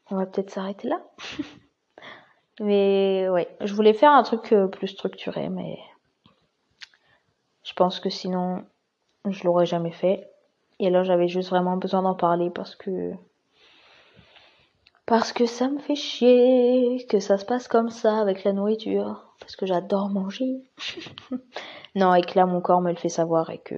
on 0.10 0.16
va 0.16 0.26
peut-être 0.26 0.50
s'arrêter 0.50 0.88
là. 0.88 1.02
mais 2.60 3.28
ouais, 3.30 3.48
je 3.62 3.74
voulais 3.74 3.94
faire 3.94 4.12
un 4.12 4.24
truc 4.24 4.52
euh, 4.54 4.68
plus 4.68 4.88
structuré, 4.88 5.50
mais 5.50 5.78
je 7.64 7.74
pense 7.74 8.00
que 8.00 8.10
sinon, 8.10 8.66
je 9.30 9.44
l'aurais 9.44 9.66
jamais 9.66 9.92
fait. 9.92 10.30
Et 10.80 10.90
là, 10.90 11.04
j'avais 11.04 11.28
juste 11.28 11.50
vraiment 11.50 11.78
besoin 11.78 12.02
d'en 12.02 12.16
parler 12.16 12.50
parce 12.50 12.76
que 12.76 13.14
parce 15.06 15.34
que 15.34 15.46
ça 15.46 15.70
me 15.70 15.78
fait 15.80 15.96
chier 15.96 17.06
que 17.08 17.20
ça 17.20 17.38
se 17.38 17.46
passe 17.46 17.68
comme 17.68 17.90
ça 17.90 18.18
avec 18.18 18.44
la 18.44 18.54
nourriture 18.54 19.36
parce 19.40 19.56
que 19.56 19.66
j'adore 19.66 20.10
manger. 20.10 20.64
non, 21.96 22.16
et 22.16 22.24
que 22.24 22.38
là 22.38 22.46
mon 22.48 22.60
corps 22.60 22.82
me 22.82 22.90
le 22.90 22.98
fait 22.98 23.10
savoir 23.10 23.52
et 23.52 23.60
que 23.60 23.76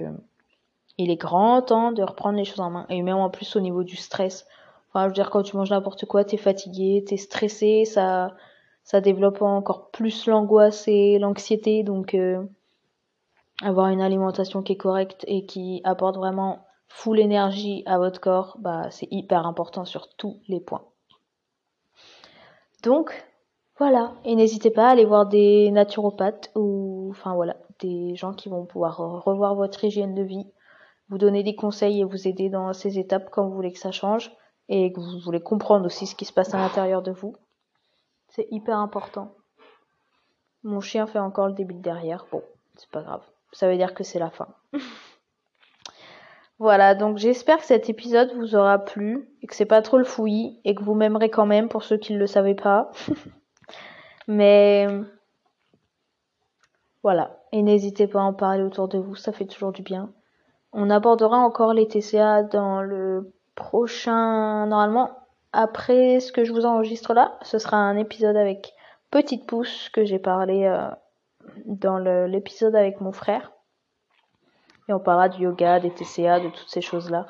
il 0.96 1.10
est 1.10 1.16
grand 1.16 1.60
temps 1.62 1.92
de 1.92 2.02
reprendre 2.02 2.38
les 2.38 2.44
choses 2.44 2.60
en 2.60 2.70
main 2.70 2.86
et 2.88 3.02
même 3.02 3.18
en 3.18 3.30
plus 3.30 3.56
au 3.56 3.60
niveau 3.60 3.84
du 3.84 3.96
stress 3.96 4.46
Je 5.02 5.08
veux 5.08 5.14
dire, 5.14 5.30
quand 5.30 5.42
tu 5.42 5.56
manges 5.56 5.70
n'importe 5.70 6.06
quoi, 6.06 6.24
t'es 6.24 6.36
fatigué, 6.36 7.04
t'es 7.06 7.16
stressé, 7.16 7.84
ça, 7.84 8.34
ça 8.84 9.00
développe 9.00 9.42
encore 9.42 9.90
plus 9.90 10.26
l'angoisse 10.26 10.86
et 10.88 11.18
l'anxiété. 11.18 11.82
Donc, 11.82 12.14
euh, 12.14 12.42
avoir 13.62 13.88
une 13.88 14.00
alimentation 14.00 14.62
qui 14.62 14.72
est 14.72 14.76
correcte 14.76 15.24
et 15.26 15.46
qui 15.46 15.80
apporte 15.84 16.16
vraiment 16.16 16.64
full 16.88 17.20
énergie 17.20 17.82
à 17.86 17.98
votre 17.98 18.20
corps, 18.20 18.56
bah, 18.60 18.90
c'est 18.90 19.08
hyper 19.10 19.46
important 19.46 19.84
sur 19.84 20.08
tous 20.16 20.40
les 20.48 20.60
points. 20.60 20.84
Donc, 22.82 23.12
voilà. 23.78 24.14
Et 24.24 24.34
n'hésitez 24.34 24.70
pas 24.70 24.88
à 24.88 24.90
aller 24.92 25.04
voir 25.04 25.26
des 25.26 25.70
naturopathes 25.70 26.50
ou, 26.54 27.08
enfin 27.10 27.34
voilà, 27.34 27.56
des 27.80 28.14
gens 28.16 28.32
qui 28.32 28.48
vont 28.48 28.64
pouvoir 28.64 28.96
revoir 29.24 29.54
votre 29.54 29.84
hygiène 29.84 30.14
de 30.14 30.22
vie, 30.22 30.46
vous 31.08 31.18
donner 31.18 31.42
des 31.42 31.54
conseils 31.54 32.00
et 32.00 32.04
vous 32.04 32.26
aider 32.26 32.48
dans 32.48 32.72
ces 32.72 32.98
étapes 32.98 33.30
quand 33.30 33.46
vous 33.46 33.54
voulez 33.54 33.72
que 33.72 33.78
ça 33.78 33.92
change 33.92 34.32
et 34.68 34.92
que 34.92 35.00
vous 35.00 35.18
voulez 35.20 35.40
comprendre 35.40 35.86
aussi 35.86 36.06
ce 36.06 36.14
qui 36.14 36.24
se 36.24 36.32
passe 36.32 36.54
à 36.54 36.58
l'intérieur 36.58 37.02
de 37.02 37.10
vous. 37.10 37.34
C'est 38.28 38.46
hyper 38.50 38.78
important. 38.78 39.34
Mon 40.62 40.80
chien 40.80 41.06
fait 41.06 41.18
encore 41.18 41.48
le 41.48 41.54
début 41.54 41.74
de 41.74 41.80
derrière. 41.80 42.26
Bon, 42.30 42.42
c'est 42.76 42.90
pas 42.90 43.02
grave. 43.02 43.22
Ça 43.52 43.68
veut 43.68 43.76
dire 43.76 43.94
que 43.94 44.04
c'est 44.04 44.18
la 44.18 44.30
fin. 44.30 44.48
voilà, 46.58 46.94
donc 46.94 47.16
j'espère 47.16 47.58
que 47.58 47.64
cet 47.64 47.88
épisode 47.88 48.32
vous 48.34 48.54
aura 48.54 48.78
plu 48.78 49.28
et 49.42 49.46
que 49.46 49.54
c'est 49.54 49.64
pas 49.64 49.82
trop 49.82 49.96
le 49.96 50.04
fouillis 50.04 50.60
et 50.64 50.74
que 50.74 50.82
vous 50.82 50.94
m'aimerez 50.94 51.30
quand 51.30 51.46
même 51.46 51.68
pour 51.68 51.82
ceux 51.82 51.96
qui 51.96 52.12
ne 52.12 52.18
le 52.18 52.26
savaient 52.26 52.54
pas. 52.54 52.90
Mais 54.28 54.86
voilà, 57.02 57.38
et 57.52 57.62
n'hésitez 57.62 58.06
pas 58.06 58.20
à 58.20 58.24
en 58.24 58.34
parler 58.34 58.62
autour 58.62 58.88
de 58.88 58.98
vous, 58.98 59.14
ça 59.14 59.32
fait 59.32 59.46
toujours 59.46 59.72
du 59.72 59.82
bien. 59.82 60.12
On 60.72 60.90
abordera 60.90 61.38
encore 61.38 61.72
les 61.72 61.88
TCA 61.88 62.42
dans 62.42 62.82
le 62.82 63.32
prochain, 63.58 64.66
normalement, 64.66 65.10
après 65.52 66.20
ce 66.20 66.30
que 66.30 66.44
je 66.44 66.52
vous 66.52 66.64
enregistre 66.64 67.12
là, 67.12 67.36
ce 67.42 67.58
sera 67.58 67.76
un 67.76 67.96
épisode 67.96 68.36
avec 68.36 68.72
Petite 69.10 69.46
Pouce 69.46 69.88
que 69.90 70.04
j'ai 70.04 70.20
parlé 70.20 70.64
euh, 70.64 70.88
dans 71.66 71.98
l'épisode 71.98 72.76
avec 72.76 73.00
mon 73.00 73.10
frère. 73.10 73.50
Et 74.88 74.92
on 74.92 75.00
parlera 75.00 75.28
du 75.28 75.42
yoga, 75.42 75.80
des 75.80 75.90
TCA, 75.90 76.40
de 76.40 76.48
toutes 76.50 76.68
ces 76.68 76.80
choses-là. 76.80 77.26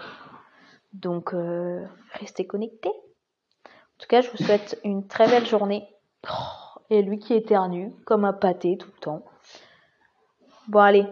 Donc, 0.93 1.33
euh, 1.33 1.85
restez 2.12 2.47
connectés. 2.47 2.91
En 2.91 3.99
tout 3.99 4.07
cas, 4.09 4.20
je 4.20 4.31
vous 4.31 4.37
souhaite 4.37 4.79
une 4.85 5.09
très 5.09 5.29
belle 5.29 5.47
journée. 5.47 5.89
Oh, 6.29 6.81
et 6.91 7.03
lui 7.03 7.18
qui 7.18 7.35
éternue, 7.35 7.93
comme 8.05 8.24
un 8.24 8.33
pâté 8.33 8.76
tout 8.76 8.91
le 8.95 9.01
temps. 9.01 9.24
Bon, 10.68 10.81
allez, 10.81 11.07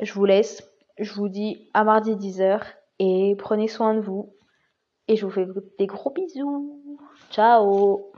je 0.00 0.12
vous 0.14 0.24
laisse. 0.24 0.66
Je 0.98 1.12
vous 1.12 1.28
dis 1.28 1.70
à 1.74 1.84
mardi 1.84 2.14
10h 2.14 2.62
et 2.98 3.36
prenez 3.38 3.68
soin 3.68 3.94
de 3.94 4.00
vous. 4.00 4.32
Et 5.08 5.16
je 5.16 5.26
vous 5.26 5.32
fais 5.32 5.46
des 5.78 5.86
gros 5.86 6.10
bisous. 6.10 6.98
Ciao 7.30 8.12